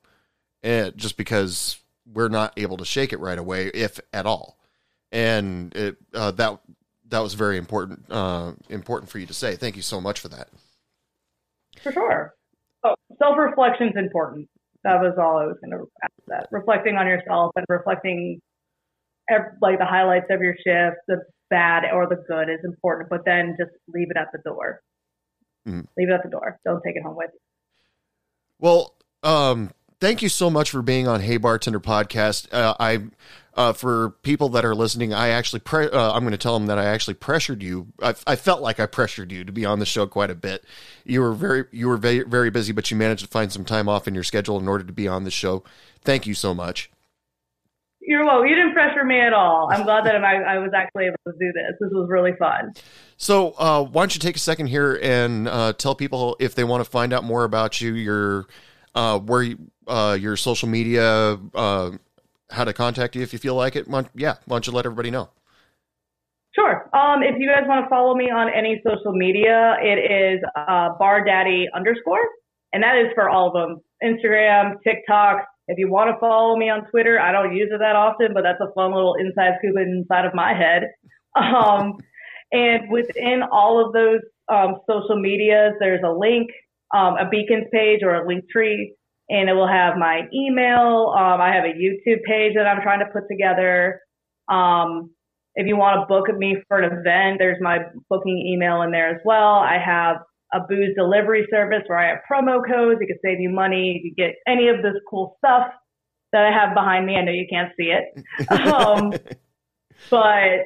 and 0.64 0.96
just 0.98 1.18
because 1.18 1.80
we're 2.12 2.30
not 2.30 2.54
able 2.58 2.78
to 2.78 2.86
shake 2.86 3.12
it 3.14 3.20
right 3.20 3.38
away, 3.38 3.68
if 3.74 4.00
at 4.14 4.26
all, 4.26 4.58
and 5.12 5.76
it 5.76 5.98
uh, 6.14 6.32
that 6.32 6.60
that 7.10 7.20
was 7.20 7.34
very 7.34 7.58
important 7.58 8.06
uh, 8.10 8.54
important 8.70 9.10
for 9.10 9.20
you 9.20 9.26
to 9.26 9.34
say. 9.34 9.56
Thank 9.56 9.76
you 9.76 9.82
so 9.82 10.02
much 10.02 10.20
for 10.20 10.28
that. 10.30 10.50
for 11.82 11.92
sure. 11.92 12.34
Oh, 12.84 12.96
self 13.18 13.38
reflection 13.38 13.90
is 13.90 13.96
important. 13.98 14.48
That 14.84 15.02
was 15.02 15.16
all 15.18 15.38
I 15.38 15.46
was 15.46 15.58
going 15.62 15.72
to 15.72 15.90
add. 16.04 16.10
That 16.28 16.48
reflecting 16.52 16.96
on 16.96 17.08
yourself 17.08 17.52
and 17.56 17.66
reflecting, 17.70 18.42
ev- 19.30 19.58
like 19.62 19.80
the 19.80 19.86
highlights 19.86 20.28
of 20.30 20.42
your 20.42 20.56
shift, 20.56 20.98
the 21.08 21.22
bad 21.50 21.84
or 21.94 22.08
the 22.08 22.24
good 22.28 22.50
is 22.50 22.60
important. 22.64 23.10
But 23.10 23.22
then 23.26 23.56
just 23.60 23.72
leave 23.94 24.12
it 24.12 24.18
at 24.18 24.28
the 24.32 24.40
door. 24.44 24.82
Mhm. 25.68 25.88
Leave 25.98 26.10
it 26.10 26.14
at 26.14 26.24
the 26.24 26.30
door. 26.30 26.60
Don't 26.66 26.82
take 26.84 26.96
it 26.96 27.04
home 27.04 27.16
with 27.16 27.32
you. 27.34 27.40
Well, 28.60 28.96
um, 29.24 29.72
thank 30.00 30.22
you 30.22 30.30
so 30.30 30.50
much 30.50 30.72
for 30.72 30.82
being 30.82 31.08
on 31.08 31.22
Hey 31.22 31.38
Bartender 31.38 31.80
podcast. 31.80 32.52
Uh, 32.52 32.74
I, 32.80 33.04
uh, 33.54 33.74
for 33.74 34.12
people 34.22 34.50
that 34.50 34.66
are 34.66 34.76
listening, 34.76 35.14
I 35.14 35.30
actually, 35.30 35.60
pre- 35.60 35.90
uh, 35.90 36.14
I'm 36.14 36.22
going 36.22 36.32
to 36.32 36.38
tell 36.38 36.58
them 36.58 36.68
that 36.68 36.78
I 36.78 36.86
actually 36.86 37.16
pressured 37.16 37.62
you. 37.62 37.88
I, 38.02 38.16
I 38.26 38.36
felt 38.36 38.62
like 38.62 38.80
I 38.80 38.86
pressured 38.86 39.32
you 39.32 39.44
to 39.44 39.52
be 39.52 39.66
on 39.66 39.80
the 39.80 39.86
show 39.86 40.08
quite 40.08 40.30
a 40.30 40.36
bit. 40.36 40.64
You 41.04 41.22
were 41.22 41.34
very, 41.34 41.66
you 41.72 41.88
were 41.88 41.98
very, 41.98 42.24
very 42.24 42.50
busy, 42.50 42.72
but 42.72 42.90
you 42.90 42.98
managed 42.98 43.24
to 43.24 43.28
find 43.28 43.52
some 43.52 43.66
time 43.66 43.90
off 43.90 44.08
in 44.08 44.16
your 44.16 44.24
schedule 44.24 44.60
in 44.60 44.68
order 44.68 44.84
to 44.84 44.94
be 44.94 45.08
on 45.08 45.24
the 45.24 45.32
show. 45.32 45.64
Thank 46.02 46.26
you 46.26 46.34
so 46.34 46.54
much. 46.54 46.90
You're 48.08 48.26
welcome. 48.26 48.48
You 48.48 48.56
didn't 48.56 48.72
pressure 48.72 49.04
me 49.04 49.20
at 49.20 49.34
all. 49.34 49.68
I'm 49.70 49.84
glad 49.84 50.06
that 50.06 50.16
I, 50.16 50.42
I 50.42 50.60
was 50.60 50.72
actually 50.74 51.08
able 51.08 51.18
to 51.28 51.34
do 51.34 51.52
this. 51.52 51.76
This 51.78 51.90
was 51.92 52.08
really 52.10 52.32
fun. 52.40 52.74
So, 53.18 53.52
uh, 53.58 53.84
why 53.84 54.04
don't 54.04 54.16
you 54.16 54.22
take 54.22 54.38
a 54.38 54.40
second 54.40 54.68
here 54.68 54.98
and 55.04 55.46
uh, 55.50 55.74
tell 55.74 55.94
people 55.94 56.38
if 56.40 56.56
they 56.56 56.64
want 56.64 56.82
to 56.82 56.90
find 56.90 57.12
out 57.12 57.26
more 57.26 57.44
about 57.44 57.82
you, 57.82 57.96
your, 57.96 58.46
uh, 58.96 59.20
where, 59.20 59.44
you, 59.44 59.58
uh, 59.88 60.18
your 60.18 60.38
social 60.38 60.70
media, 60.70 61.38
uh, 61.54 61.92
how 62.50 62.64
to 62.64 62.72
contact 62.72 63.14
you 63.14 63.22
if 63.24 63.34
you 63.34 63.40
feel 63.40 63.56
like 63.56 63.76
it. 63.76 63.90
Why 63.90 64.06
yeah, 64.16 64.36
why 64.46 64.56
don't 64.56 64.68
you 64.68 64.72
let 64.72 64.86
everybody 64.86 65.12
know? 65.12 65.30
Sure. 66.56 66.90
Um, 66.96 67.24
if 67.24 67.36
you 67.38 67.50
guys 67.50 67.68
want 67.68 67.84
to 67.84 67.90
follow 67.90 68.16
me 68.16 68.32
on 68.32 68.48
any 68.50 68.82
social 68.88 69.12
media, 69.12 69.76
it 69.82 70.00
is 70.00 70.40
uh, 70.56 70.90
Bar 70.98 71.26
Daddy 71.26 71.68
underscore, 71.76 72.26
and 72.72 72.82
that 72.84 72.96
is 72.98 73.08
for 73.16 73.30
all 73.30 73.48
of 73.48 73.54
them: 73.54 73.82
Instagram, 74.02 74.76
TikTok. 74.82 75.46
If 75.68 75.78
you 75.78 75.90
want 75.90 76.10
to 76.10 76.20
follow 76.20 76.56
me 76.56 76.70
on 76.70 76.90
Twitter, 76.90 77.20
I 77.20 77.32
don't 77.32 77.56
use 77.56 77.70
it 77.72 77.80
that 77.80 77.96
often, 77.96 78.34
but 78.34 78.44
that's 78.44 78.62
a 78.62 78.72
fun 78.74 78.94
little 78.94 79.16
inside 79.16 79.54
scoop 79.60 79.76
inside 79.78 80.26
of 80.26 80.34
my 80.34 80.54
head. 80.54 80.84
Um, 81.38 82.00
and 82.52 82.90
within 82.90 83.44
all 83.52 83.86
of 83.86 83.94
those 83.94 84.22
um, 84.52 84.78
social 84.90 85.20
medias, 85.20 85.74
there's 85.80 86.02
a 86.04 86.12
link, 86.12 86.50
um, 86.96 87.16
a 87.16 87.30
beacons 87.30 87.68
page 87.72 88.00
or 88.02 88.16
a 88.16 88.28
link 88.28 88.46
tree, 88.50 88.96
and 89.30 89.48
it 89.48 89.54
will 89.54 89.68
have 89.68 89.98
my 89.98 90.22
email. 90.34 91.14
Um, 91.16 91.40
I 91.40 91.54
have 91.54 91.66
a 91.66 91.78
YouTube 91.78 92.24
page 92.24 92.54
that 92.56 92.66
I'm 92.66 92.82
trying 92.82 93.02
to 93.02 93.06
put 93.14 93.28
together. 93.30 94.02
Um, 94.50 95.12
if 95.56 95.68
you 95.68 95.76
want 95.76 96.00
to 96.00 96.08
book 96.08 96.36
me 96.36 96.58
for 96.68 96.80
an 96.80 96.86
event, 96.86 97.38
there's 97.40 97.62
my 97.62 97.80
booking 98.10 98.38
email 98.38 98.82
in 98.84 98.92
there 98.92 99.10
as 99.10 99.22
well. 99.26 99.56
I 99.56 99.78
have 99.84 100.18
a 100.54 100.60
booze 100.68 100.96
delivery 100.96 101.46
service 101.52 101.84
where 101.88 102.00
I 102.00 102.10
have 102.10 102.20
promo 102.30 102.60
codes. 102.66 103.00
It 103.02 103.08
can 103.08 103.18
save 103.24 103.40
you 103.40 103.50
money. 103.50 104.02
You 104.04 104.12
can 104.12 104.26
get 104.26 104.36
any 104.48 104.70
of 104.70 104.78
this 104.82 104.94
cool 105.10 105.38
stuff 105.40 105.68
that 106.34 106.44
I 106.44 106.52
have 106.52 106.74
behind 106.74 107.06
me. 107.06 107.16
I 107.16 107.24
know 107.24 107.32
you 107.32 107.48
can't 107.50 107.72
see 107.80 107.92
it. 107.92 108.24
Um, 108.52 109.14
but 110.10 110.66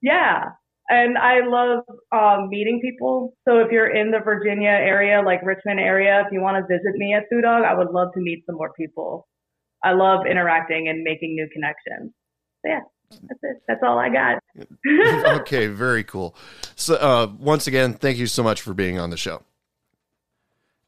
yeah, 0.00 0.44
and 0.88 1.18
I 1.18 1.40
love 1.44 1.84
um, 2.14 2.48
meeting 2.48 2.80
people. 2.80 3.34
So 3.46 3.58
if 3.58 3.70
you're 3.70 3.94
in 3.94 4.10
the 4.10 4.20
Virginia 4.20 4.70
area, 4.70 5.20
like 5.24 5.42
Richmond 5.42 5.80
area, 5.80 6.22
if 6.24 6.32
you 6.32 6.40
want 6.40 6.56
to 6.56 6.62
visit 6.62 6.94
me 6.94 7.14
at 7.14 7.24
Foo 7.30 7.40
Dog, 7.40 7.64
I 7.64 7.74
would 7.74 7.90
love 7.90 8.08
to 8.14 8.20
meet 8.20 8.44
some 8.46 8.56
more 8.56 8.72
people. 8.78 9.26
I 9.84 9.92
love 9.92 10.26
interacting 10.30 10.88
and 10.88 11.02
making 11.02 11.34
new 11.34 11.48
connections. 11.52 12.12
So 12.64 12.70
yeah, 12.70 12.80
that's 13.10 13.40
it. 13.42 13.62
That's 13.66 13.82
all 13.82 13.98
I 13.98 14.08
got. 14.08 14.42
okay, 15.40 15.66
very 15.66 16.04
cool. 16.04 16.34
So, 16.74 16.94
uh, 16.94 17.28
once 17.38 17.66
again, 17.66 17.94
thank 17.94 18.18
you 18.18 18.26
so 18.26 18.42
much 18.42 18.60
for 18.60 18.74
being 18.74 18.98
on 18.98 19.10
the 19.10 19.16
show. 19.16 19.42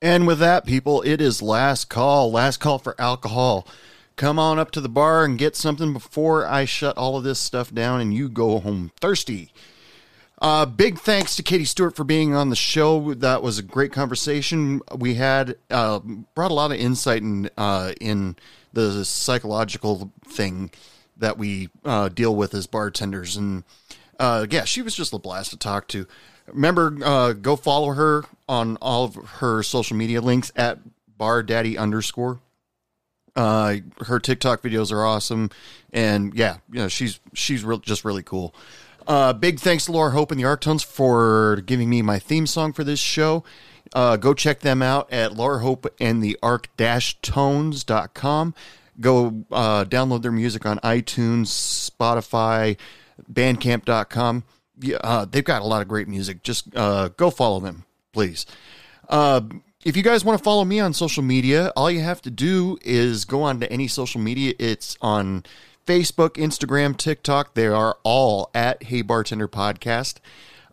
And 0.01 0.27
with 0.27 0.39
that, 0.39 0.65
people, 0.65 1.03
it 1.03 1.21
is 1.21 1.43
last 1.43 1.89
call. 1.89 2.31
Last 2.31 2.59
call 2.59 2.79
for 2.79 2.95
alcohol. 3.01 3.67
Come 4.17 4.39
on 4.39 4.59
up 4.59 4.71
to 4.73 4.81
the 4.81 4.89
bar 4.89 5.25
and 5.25 5.39
get 5.39 5.57
something 5.57 5.93
before 5.93 6.47
I 6.47 6.65
shut 6.65 6.97
all 6.97 7.17
of 7.17 7.25
this 7.25 7.39
stuff 7.39 7.73
down 7.73 8.01
and 8.01 8.15
you 8.15 8.29
go 8.29 8.59
home 8.59 8.93
thirsty. 9.01 9.53
Uh, 10.41 10.67
big 10.67 10.99
thanks 10.99 11.35
to 11.35 11.43
Katie 11.43 11.65
Stewart 11.65 11.97
for 11.97 12.05
being 12.05 12.33
on 12.33 12.49
the 12.49 12.57
show. 12.57 13.15
That 13.15 13.43
was 13.43 13.59
a 13.59 13.63
great 13.63 13.93
conversation. 13.93 14.81
We 14.97 15.15
had 15.15 15.57
uh, 15.69 15.99
brought 16.35 16.53
a 16.53 16.55
lot 16.55 16.71
of 16.71 16.79
insight 16.79 17.23
in 17.23 17.51
uh, 17.57 17.93
in 18.01 18.37
the 18.73 19.05
psychological 19.05 20.13
thing 20.25 20.71
that 21.19 21.39
we 21.39 21.69
uh, 21.85 22.09
deal 22.09 22.35
with 22.35 22.55
as 22.55 22.67
bartenders, 22.67 23.37
and 23.37 23.65
uh, 24.19 24.47
yeah, 24.51 24.65
she 24.65 24.83
was 24.83 24.95
just 24.95 25.13
a 25.13 25.19
blast 25.19 25.51
to 25.51 25.57
talk 25.57 25.89
to. 25.89 26.07
Remember, 26.47 26.97
uh, 27.05 27.33
go 27.35 27.57
follow 27.57 27.93
her 27.93 28.25
on 28.49 28.77
all 28.77 29.05
of 29.05 29.15
her 29.15 29.63
social 29.63 29.97
media 29.97 30.21
links 30.21 30.51
at 30.57 30.79
bar 31.17 31.43
daddy 31.43 31.77
underscore. 31.77 32.41
Uh, 33.37 33.77
her 34.07 34.19
TikTok 34.19 34.63
videos 34.63 34.91
are 34.91 35.05
awesome, 35.05 35.51
and 35.93 36.35
yeah, 36.35 36.57
you 36.73 36.81
know 36.81 36.89
she's 36.89 37.21
she's 37.35 37.65
just 37.83 38.05
really 38.05 38.23
cool. 38.23 38.55
Uh, 39.07 39.33
big 39.33 39.59
thanks 39.59 39.87
to 39.87 39.93
Laura 39.93 40.11
Hope 40.11 40.31
and 40.31 40.41
the 40.41 40.45
Arctones 40.45 40.85
for 40.85 41.63
giving 41.65 41.89
me 41.89 42.03
my 42.03 42.19
theme 42.19 42.47
song 42.47 42.73
for 42.73 42.85
this 42.85 43.01
show. 43.01 43.45
Uh, 43.95 44.17
go 44.17 44.35
check 44.35 44.61
them 44.61 44.83
out 44.83 45.11
at 45.13 45.35
Laura 45.35 45.61
Hope 45.61 45.87
and 45.99 46.23
the 46.23 46.39
Arc 46.43 46.69
Tones.com. 46.77 48.55
Go 49.01 49.45
uh, 49.51 49.85
download 49.85 50.23
their 50.23 50.33
music 50.33 50.67
on 50.67 50.79
iTunes, 50.79 51.47
Spotify, 51.47 52.77
Bandcamp.com. 53.33 54.45
Uh, 55.01 55.25
they've 55.25 55.45
got 55.45 55.63
a 55.63 55.67
lot 55.67 55.83
of 55.83 55.89
great 55.89 56.09
music. 56.09 56.43
Just 56.43 56.75
uh, 56.77 57.09
go 57.17 57.31
follow 57.31 57.61
them, 57.61 57.85
please. 58.13 58.47
Uh, 59.09 59.41
if 59.85 59.97
you 59.97 60.03
guys 60.03 60.25
want 60.25 60.39
to 60.39 60.45
follow 60.45 60.65
me 60.65 60.81
on 60.81 60.93
social 60.93 61.23
media, 61.23 61.73
all 61.77 61.89
you 61.91 62.01
have 62.01 62.21
to 62.23 62.31
do 62.31 62.79
is 62.83 63.25
go 63.25 63.43
on 63.43 63.61
to 63.61 63.73
any 63.73 63.89
social 63.89 64.21
media. 64.21 64.55
It's 64.59 64.97
on 65.01 65.45
Facebook, 65.87 66.31
Instagram, 66.31 66.97
TikTok. 66.97 67.55
They 67.55 67.67
are 67.67 67.97
all 68.03 68.51
at 68.55 68.85
Hey 68.85 69.03
Bartender 69.03 69.49
Podcast. 69.49 70.17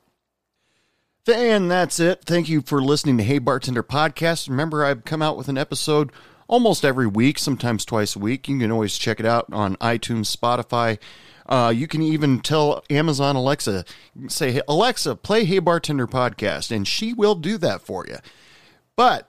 And 1.27 1.71
that's 1.71 1.99
it. 1.99 2.21
Thank 2.23 2.49
you 2.49 2.61
for 2.61 2.83
listening 2.83 3.17
to 3.17 3.23
Hey 3.23 3.39
Bartender 3.39 3.81
Podcast. 3.81 4.47
Remember, 4.47 4.85
I've 4.85 5.05
come 5.05 5.23
out 5.23 5.37
with 5.37 5.47
an 5.47 5.57
episode 5.57 6.11
almost 6.47 6.85
every 6.85 7.07
week, 7.07 7.39
sometimes 7.39 7.83
twice 7.83 8.15
a 8.15 8.19
week. 8.19 8.47
You 8.47 8.59
can 8.59 8.71
always 8.71 8.95
check 8.95 9.19
it 9.19 9.25
out 9.25 9.47
on 9.51 9.75
iTunes, 9.77 10.35
Spotify. 10.35 10.99
Uh, 11.47 11.73
you 11.75 11.87
can 11.87 12.03
even 12.03 12.41
tell 12.41 12.83
Amazon 12.91 13.35
Alexa, 13.35 13.85
say, 14.27 14.51
hey, 14.51 14.61
Alexa, 14.67 15.15
play 15.15 15.45
Hey 15.45 15.57
Bartender 15.57 16.05
Podcast, 16.05 16.69
and 16.69 16.87
she 16.87 17.11
will 17.11 17.33
do 17.33 17.57
that 17.57 17.81
for 17.81 18.05
you. 18.07 18.17
But 18.95 19.27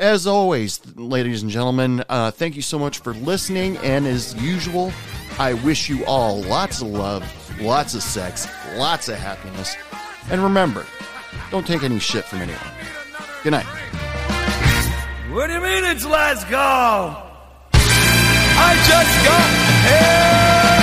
as 0.00 0.26
always, 0.26 0.80
ladies 0.96 1.42
and 1.42 1.50
gentlemen, 1.50 2.02
uh, 2.08 2.32
thank 2.32 2.56
you 2.56 2.62
so 2.62 2.76
much 2.76 2.98
for 2.98 3.14
listening. 3.14 3.76
And 3.78 4.04
as 4.04 4.34
usual, 4.42 4.92
I 5.38 5.54
wish 5.54 5.88
you 5.88 6.04
all 6.06 6.42
lots 6.42 6.80
of 6.80 6.88
love, 6.88 7.60
lots 7.60 7.94
of 7.94 8.02
sex, 8.02 8.48
lots 8.74 9.08
of 9.08 9.16
happiness. 9.16 9.76
And 10.28 10.42
remember, 10.42 10.86
don't 11.50 11.66
take 11.66 11.82
any 11.82 11.98
shit 11.98 12.24
from 12.24 12.40
anyone. 12.40 12.60
Good 13.42 13.52
night. 13.52 13.66
What 15.30 15.46
do 15.46 15.54
you 15.54 15.60
mean 15.60 15.84
it's 15.84 16.04
last 16.04 16.46
call? 16.48 17.26
I 17.72 18.74
just 18.86 19.24
got 19.26 20.76
here. 20.76 20.79